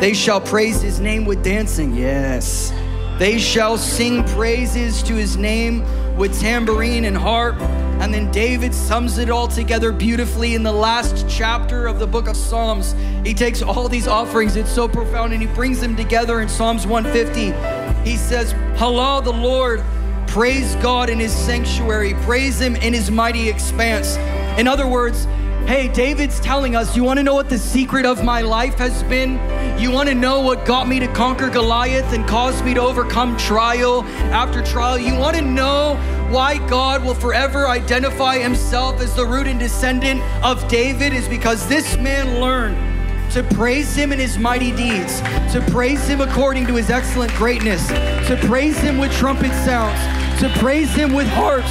They 0.00 0.14
shall 0.14 0.40
praise 0.40 0.80
his 0.80 0.98
name 0.98 1.26
with 1.26 1.44
dancing. 1.44 1.94
Yes. 1.94 2.72
They 3.18 3.38
shall 3.38 3.76
sing 3.76 4.24
praises 4.28 5.02
to 5.02 5.14
his 5.14 5.36
name 5.36 5.84
with 6.16 6.40
tambourine 6.40 7.04
and 7.04 7.14
harp. 7.16 7.60
And 8.00 8.14
then 8.14 8.30
David 8.30 8.72
sums 8.72 9.18
it 9.18 9.28
all 9.28 9.48
together 9.48 9.92
beautifully 9.92 10.54
in 10.54 10.62
the 10.62 10.72
last 10.72 11.26
chapter 11.28 11.88
of 11.88 11.98
the 11.98 12.06
book 12.06 12.26
of 12.26 12.36
Psalms. 12.36 12.94
He 13.22 13.34
takes 13.34 13.60
all 13.60 13.88
these 13.88 14.08
offerings, 14.08 14.56
it's 14.56 14.72
so 14.72 14.88
profound, 14.88 15.34
and 15.34 15.42
he 15.42 15.48
brings 15.48 15.78
them 15.80 15.94
together 15.94 16.40
in 16.40 16.48
Psalms 16.48 16.86
150. 16.86 18.08
He 18.08 18.16
says, 18.16 18.52
Hallah 18.78 19.22
the 19.22 19.32
Lord, 19.32 19.82
praise 20.28 20.74
God 20.76 21.10
in 21.10 21.18
his 21.18 21.34
sanctuary, 21.34 22.14
praise 22.22 22.60
him 22.60 22.76
in 22.76 22.92
his 22.92 23.10
mighty 23.10 23.48
expanse. 23.48 24.16
In 24.58 24.68
other 24.68 24.86
words, 24.86 25.26
Hey, 25.68 25.86
David's 25.86 26.40
telling 26.40 26.74
us, 26.74 26.96
you 26.96 27.04
want 27.04 27.18
to 27.18 27.22
know 27.22 27.34
what 27.34 27.50
the 27.50 27.58
secret 27.58 28.06
of 28.06 28.24
my 28.24 28.40
life 28.40 28.76
has 28.76 29.02
been? 29.02 29.32
You 29.78 29.90
want 29.90 30.08
to 30.08 30.14
know 30.14 30.40
what 30.40 30.64
got 30.64 30.88
me 30.88 30.98
to 30.98 31.06
conquer 31.08 31.50
Goliath 31.50 32.10
and 32.14 32.26
caused 32.26 32.64
me 32.64 32.72
to 32.72 32.80
overcome 32.80 33.36
trial 33.36 34.02
after 34.32 34.62
trial? 34.62 34.98
You 34.98 35.14
want 35.14 35.36
to 35.36 35.42
know 35.42 35.96
why 36.30 36.56
God 36.68 37.04
will 37.04 37.14
forever 37.14 37.68
identify 37.68 38.38
himself 38.38 39.02
as 39.02 39.14
the 39.14 39.26
root 39.26 39.46
and 39.46 39.60
descendant 39.60 40.22
of 40.42 40.66
David? 40.68 41.12
Is 41.12 41.28
because 41.28 41.68
this 41.68 41.98
man 41.98 42.40
learned 42.40 42.87
to 43.32 43.42
praise 43.54 43.94
him 43.94 44.12
in 44.12 44.18
his 44.18 44.38
mighty 44.38 44.72
deeds, 44.72 45.20
to 45.52 45.64
praise 45.70 46.06
him 46.06 46.20
according 46.20 46.66
to 46.66 46.74
his 46.74 46.90
excellent 46.90 47.32
greatness, 47.34 47.86
to 48.28 48.38
praise 48.46 48.78
him 48.78 48.98
with 48.98 49.12
trumpet 49.12 49.52
sounds, 49.64 50.00
to 50.40 50.48
praise 50.58 50.92
him 50.94 51.12
with 51.12 51.28
harps, 51.28 51.70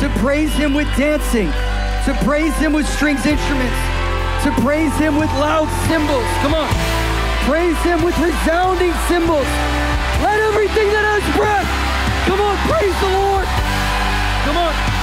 to 0.00 0.08
praise 0.20 0.52
him 0.52 0.74
with 0.74 0.88
dancing 0.96 1.52
to 2.06 2.14
praise 2.22 2.54
Him 2.58 2.72
with 2.72 2.86
strings 2.86 3.26
instruments, 3.26 3.74
to 4.44 4.52
praise 4.62 4.94
Him 4.96 5.16
with 5.16 5.28
loud 5.42 5.66
cymbals. 5.90 6.24
Come 6.38 6.54
on. 6.54 6.70
Praise 7.50 7.76
Him 7.82 8.04
with 8.04 8.16
resounding 8.18 8.92
cymbals. 9.08 9.50
Let 10.22 10.38
everything 10.38 10.86
that 10.94 11.02
has 11.02 11.24
breath, 11.34 11.66
come 12.30 12.40
on, 12.40 12.56
praise 12.70 12.94
the 13.02 13.10
Lord. 13.10 13.46
Come 14.46 14.56
on. 14.56 14.95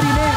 Jesus' 0.00 0.31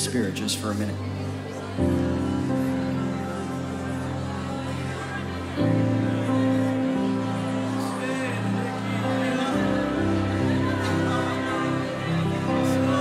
Spirit 0.00 0.34
just 0.34 0.56
for 0.56 0.70
a 0.70 0.74
minute. 0.74 0.96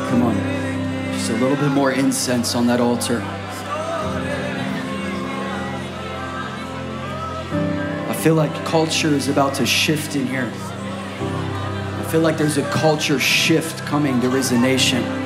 Come 0.10 0.24
on. 0.24 0.36
Just 1.14 1.30
a 1.30 1.34
little 1.36 1.56
bit 1.56 1.70
more 1.72 1.94
incense 1.94 2.54
on 2.54 2.68
that 2.68 2.82
altar. 2.82 3.22
I 8.10 8.14
feel 8.22 8.36
like 8.36 8.54
culture 8.66 9.08
is 9.08 9.30
about 9.30 9.54
to 9.56 9.66
shift 9.66 10.18
in 10.18 10.28
here. 10.28 10.52
I 10.54 12.06
feel 12.12 12.20
like 12.20 12.38
there's 12.38 12.58
a 12.58 12.70
culture 12.72 13.20
shift 13.20 13.86
coming. 13.86 14.20
There 14.20 14.36
is 14.36 14.52
a 14.52 14.60
nation. 14.60 15.19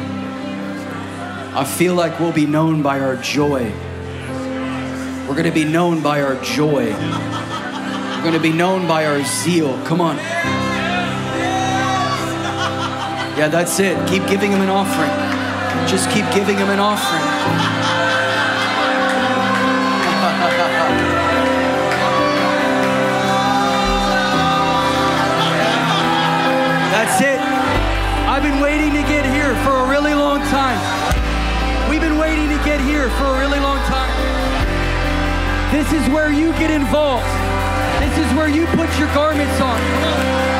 I 1.56 1.64
feel 1.66 1.94
like 1.94 2.20
we'll 2.20 2.32
be 2.32 2.48
known 2.48 2.82
by 2.82 3.00
our 3.00 3.16
joy. 3.16 3.72
We're 5.28 5.36
going 5.36 5.44
to 5.44 5.52
be 5.52 5.66
known 5.66 6.02
by 6.02 6.24
our 6.24 6.36
joy. 6.42 6.86
We're 6.86 8.22
going 8.24 8.34
to 8.34 8.40
be 8.40 8.52
known 8.52 8.88
by 8.88 9.06
our 9.06 9.24
zeal. 9.24 9.78
Come 9.86 10.02
on. 10.02 10.18
Yeah, 13.38 13.50
that's 13.50 13.80
it. 13.80 13.96
Keep 14.10 14.28
giving 14.28 14.52
him 14.52 14.62
an 14.62 14.70
offering. 14.70 15.12
Just 15.88 16.10
keep 16.10 16.26
giving 16.34 16.58
him 16.58 16.70
an 16.70 16.80
offering. 16.80 17.33
This 35.74 35.92
is 35.92 36.08
where 36.10 36.32
you 36.32 36.52
get 36.60 36.70
involved. 36.70 37.26
This 38.00 38.16
is 38.20 38.32
where 38.38 38.48
you 38.48 38.68
put 38.68 38.96
your 39.00 39.12
garments 39.16 39.60
on. 39.60 40.53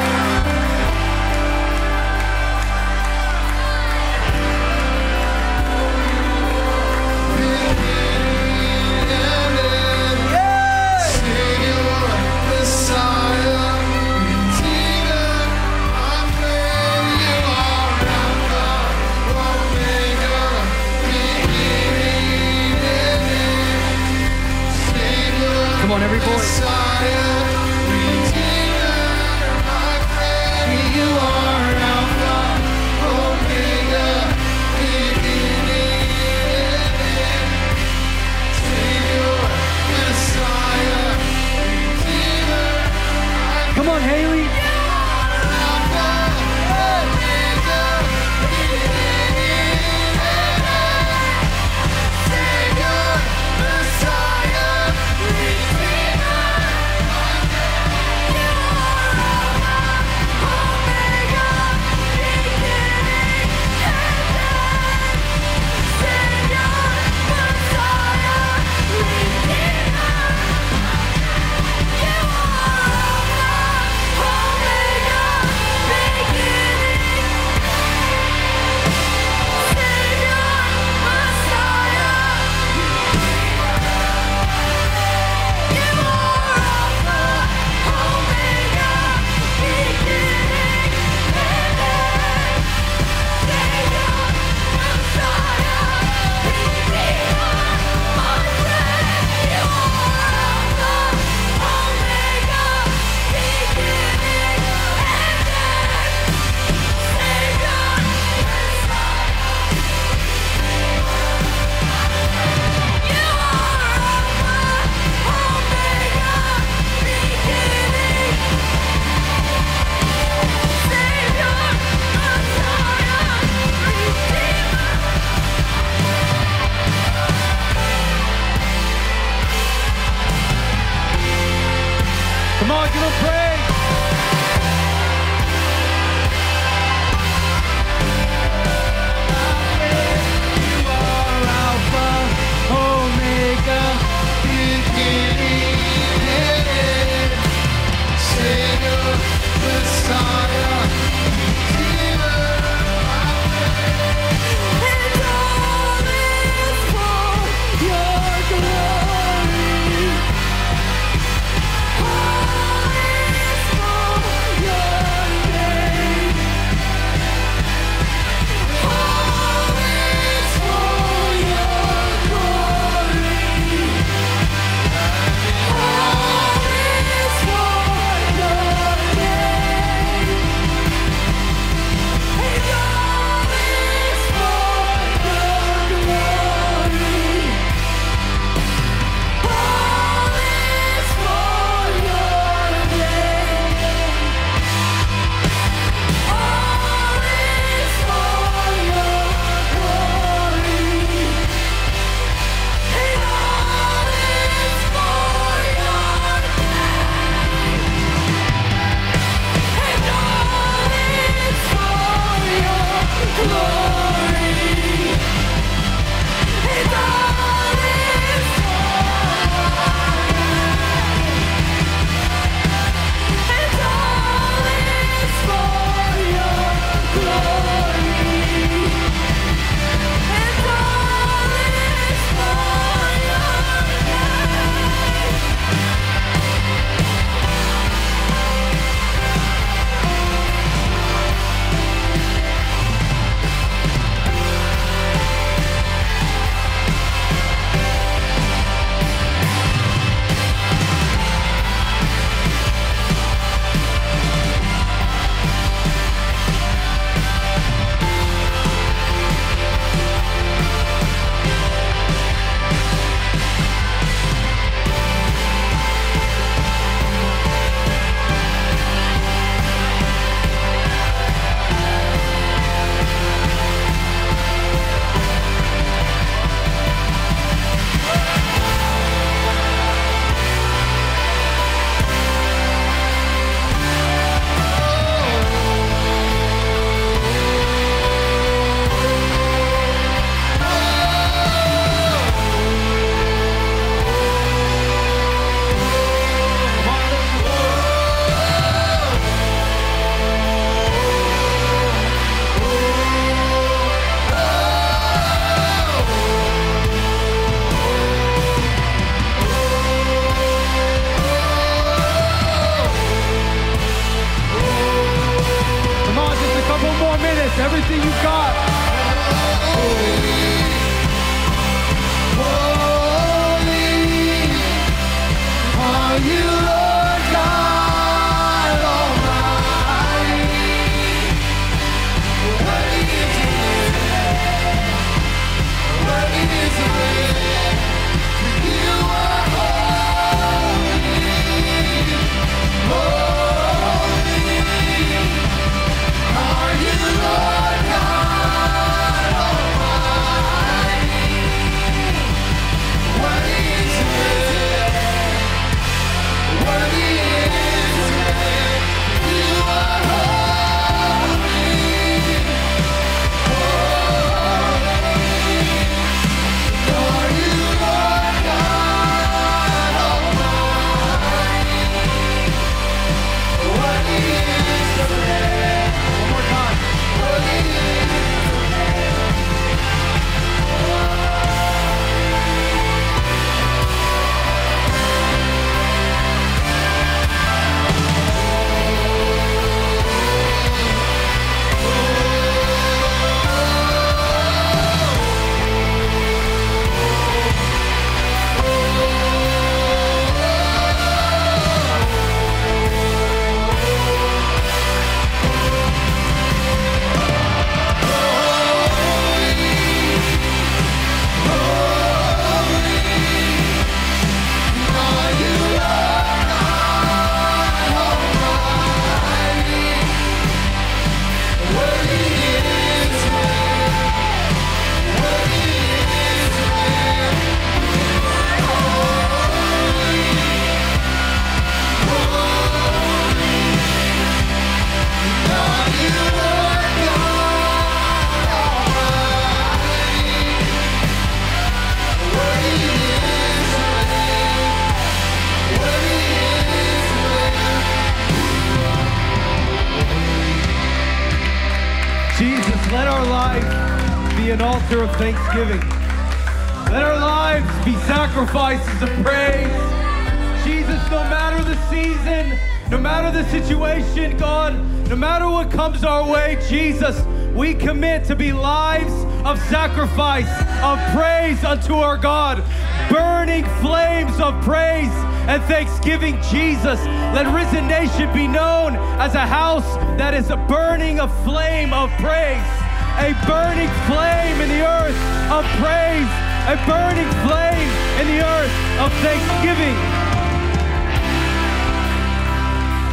A 486.66 486.78
burning 486.88 487.30
flame 487.44 487.90
in 488.22 488.28
the 488.28 488.40
earth 488.42 488.72
of 489.00 489.12
thanksgiving. 489.22 489.96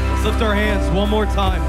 Let's 0.08 0.24
lift 0.24 0.40
our 0.40 0.54
hands 0.54 0.88
one 0.94 1.10
more 1.10 1.26
time. 1.26 1.60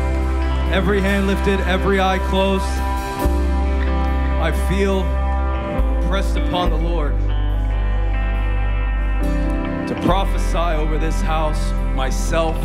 Every 0.72 1.02
hand 1.02 1.26
lifted, 1.26 1.60
every 1.62 2.00
eye 2.00 2.20
closed. 2.30 2.64
I 2.64 4.52
feel 4.70 5.02
pressed 6.08 6.38
upon 6.38 6.70
the 6.70 6.78
Lord 6.78 7.18
to 9.88 9.96
prophesy 10.06 10.58
over 10.58 11.00
this 11.00 11.20
house, 11.22 11.72
myself, 11.96 12.56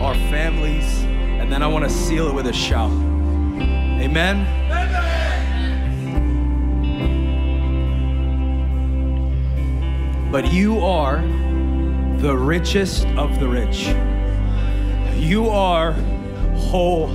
our 0.00 0.14
families, 0.30 1.02
and 1.02 1.52
then 1.52 1.64
I 1.64 1.66
want 1.66 1.84
to 1.84 1.90
seal 1.90 2.28
it 2.28 2.34
with 2.34 2.46
a 2.46 2.52
shout. 2.52 2.92
Amen. 4.00 4.46
But 10.30 10.52
you 10.52 10.80
are 10.80 11.18
the 12.18 12.36
richest 12.36 13.06
of 13.16 13.38
the 13.38 13.48
rich. 13.48 13.88
You 15.16 15.48
are 15.48 15.92
whole. 16.56 17.10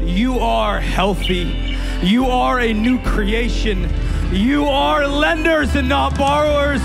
You 0.00 0.38
are 0.38 0.80
healthy. 0.80 1.76
You 2.02 2.26
are 2.26 2.60
a 2.60 2.72
new 2.72 2.98
creation. 3.02 3.88
You 4.32 4.66
are 4.66 5.06
lenders 5.06 5.74
and 5.74 5.88
not 5.88 6.16
borrowers. 6.16 6.82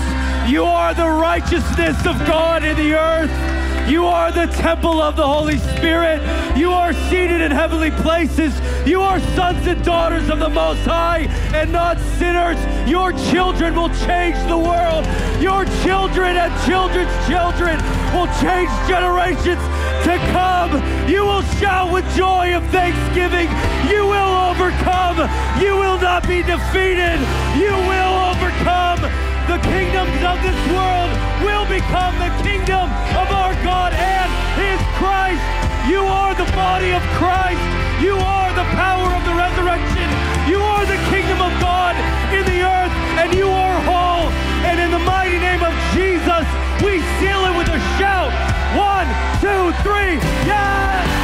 You 0.50 0.64
are 0.64 0.94
the 0.94 1.08
righteousness 1.08 1.98
of 2.06 2.18
God 2.26 2.64
in 2.64 2.76
the 2.76 2.94
earth. 2.94 3.55
You 3.88 4.04
are 4.04 4.32
the 4.32 4.46
temple 4.46 5.00
of 5.00 5.14
the 5.14 5.26
Holy 5.26 5.58
Spirit. 5.58 6.20
You 6.56 6.72
are 6.72 6.92
seated 7.08 7.40
in 7.40 7.52
heavenly 7.52 7.92
places. 7.92 8.52
You 8.84 9.00
are 9.00 9.20
sons 9.36 9.64
and 9.68 9.84
daughters 9.84 10.28
of 10.28 10.40
the 10.40 10.48
Most 10.48 10.80
High 10.80 11.28
and 11.54 11.70
not 11.70 12.00
sinners. 12.18 12.58
Your 12.88 13.12
children 13.30 13.76
will 13.76 13.94
change 14.06 14.36
the 14.48 14.58
world. 14.58 15.06
Your 15.40 15.66
children 15.86 16.36
and 16.36 16.52
children's 16.66 17.14
children 17.28 17.78
will 18.10 18.26
change 18.42 18.70
generations 18.90 19.62
to 20.02 20.18
come. 20.34 20.82
You 21.08 21.24
will 21.24 21.42
shout 21.62 21.92
with 21.92 22.04
joy 22.16 22.56
of 22.56 22.66
thanksgiving. 22.70 23.46
You 23.88 24.04
will 24.04 24.50
overcome. 24.50 25.30
You 25.62 25.76
will 25.76 26.00
not 26.00 26.26
be 26.26 26.42
defeated. 26.42 27.20
You 27.54 27.70
will 27.86 28.14
overcome. 28.34 29.05
The 29.46 29.62
kingdoms 29.62 30.22
of 30.26 30.42
this 30.42 30.58
world 30.74 31.10
will 31.46 31.66
become 31.70 32.18
the 32.18 32.34
kingdom 32.42 32.90
of 33.14 33.30
our 33.30 33.54
God 33.62 33.92
and 33.94 34.28
His 34.58 34.80
Christ. 34.98 35.40
You 35.88 36.02
are 36.02 36.34
the 36.34 36.50
body 36.50 36.90
of 36.90 37.02
Christ. 37.14 37.62
You 38.02 38.18
are 38.18 38.52
the 38.54 38.66
power 38.74 39.06
of 39.14 39.22
the 39.24 39.34
resurrection. 39.38 40.08
You 40.50 40.58
are 40.58 40.84
the 40.84 40.98
kingdom 41.14 41.40
of 41.40 41.52
God 41.60 41.94
in 42.34 42.44
the 42.44 42.60
earth, 42.66 42.92
and 43.22 43.32
you 43.34 43.48
are 43.48 43.80
whole. 43.86 44.28
And 44.66 44.80
in 44.80 44.90
the 44.90 44.98
mighty 44.98 45.38
name 45.38 45.62
of 45.62 45.72
Jesus, 45.94 46.44
we 46.82 46.98
seal 47.22 47.46
it 47.46 47.56
with 47.56 47.68
a 47.68 47.78
shout. 48.02 48.34
One, 48.74 49.06
two, 49.40 49.70
three. 49.86 50.18
Yes! 50.42 51.15